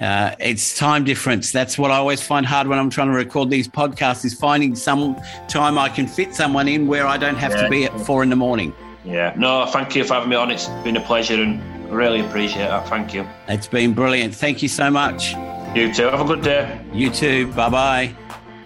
uh, 0.00 0.34
it's 0.38 0.76
time 0.76 1.04
difference. 1.04 1.52
That's 1.52 1.78
what 1.78 1.90
I 1.90 1.96
always 1.96 2.22
find 2.22 2.46
hard 2.46 2.66
when 2.66 2.78
I'm 2.78 2.90
trying 2.90 3.08
to 3.08 3.14
record 3.14 3.50
these 3.50 3.68
podcasts 3.68 4.24
is 4.24 4.34
finding 4.34 4.74
some 4.74 5.16
time 5.48 5.78
I 5.78 5.88
can 5.88 6.06
fit 6.06 6.34
someone 6.34 6.68
in 6.68 6.86
where 6.86 7.06
I 7.06 7.18
don't 7.18 7.36
have 7.36 7.52
yeah. 7.52 7.62
to 7.62 7.68
be 7.68 7.84
at 7.84 8.00
four 8.00 8.22
in 8.22 8.30
the 8.30 8.36
morning. 8.36 8.72
Yeah. 9.04 9.34
No, 9.36 9.66
thank 9.66 9.94
you 9.94 10.04
for 10.04 10.14
having 10.14 10.30
me 10.30 10.36
on. 10.36 10.50
It's 10.50 10.68
been 10.84 10.96
a 10.96 11.00
pleasure 11.00 11.34
and 11.34 11.60
really 11.90 12.20
appreciate 12.20 12.68
that. 12.68 12.88
Thank 12.88 13.12
you. 13.12 13.26
It's 13.48 13.66
been 13.66 13.92
brilliant. 13.92 14.34
Thank 14.34 14.62
you 14.62 14.68
so 14.68 14.90
much. 14.90 15.34
You 15.74 15.92
too. 15.92 16.04
Have 16.04 16.22
a 16.22 16.24
good 16.24 16.42
day. 16.42 16.80
You 16.92 17.10
too. 17.10 17.52
Bye 17.52 17.68
bye. 17.68 18.14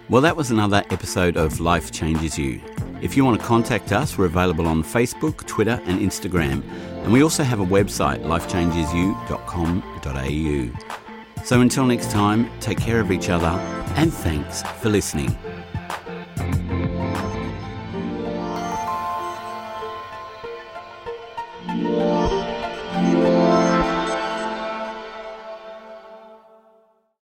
Well, 0.07 0.21
that 0.21 0.37
was 0.37 0.51
another 0.51 0.83
episode 0.89 1.35
of 1.35 1.59
Life 1.59 1.91
Changes 1.91 2.37
You. 2.37 2.61
If 3.01 3.17
you 3.17 3.25
want 3.25 3.41
to 3.41 3.45
contact 3.45 3.91
us, 3.91 4.17
we're 4.17 4.25
available 4.25 4.67
on 4.67 4.83
Facebook, 4.83 5.45
Twitter, 5.47 5.81
and 5.85 5.99
Instagram. 5.99 6.63
And 7.03 7.11
we 7.11 7.23
also 7.23 7.43
have 7.43 7.59
a 7.59 7.65
website, 7.65 8.23
lifechangesyou.com.au. 8.23 11.04
So 11.45 11.61
until 11.61 11.85
next 11.85 12.09
time, 12.09 12.49
take 12.59 12.79
care 12.79 12.99
of 12.99 13.11
each 13.11 13.29
other 13.29 13.59
and 13.97 14.11
thanks 14.11 14.63
for 14.81 14.89
listening. 14.89 15.37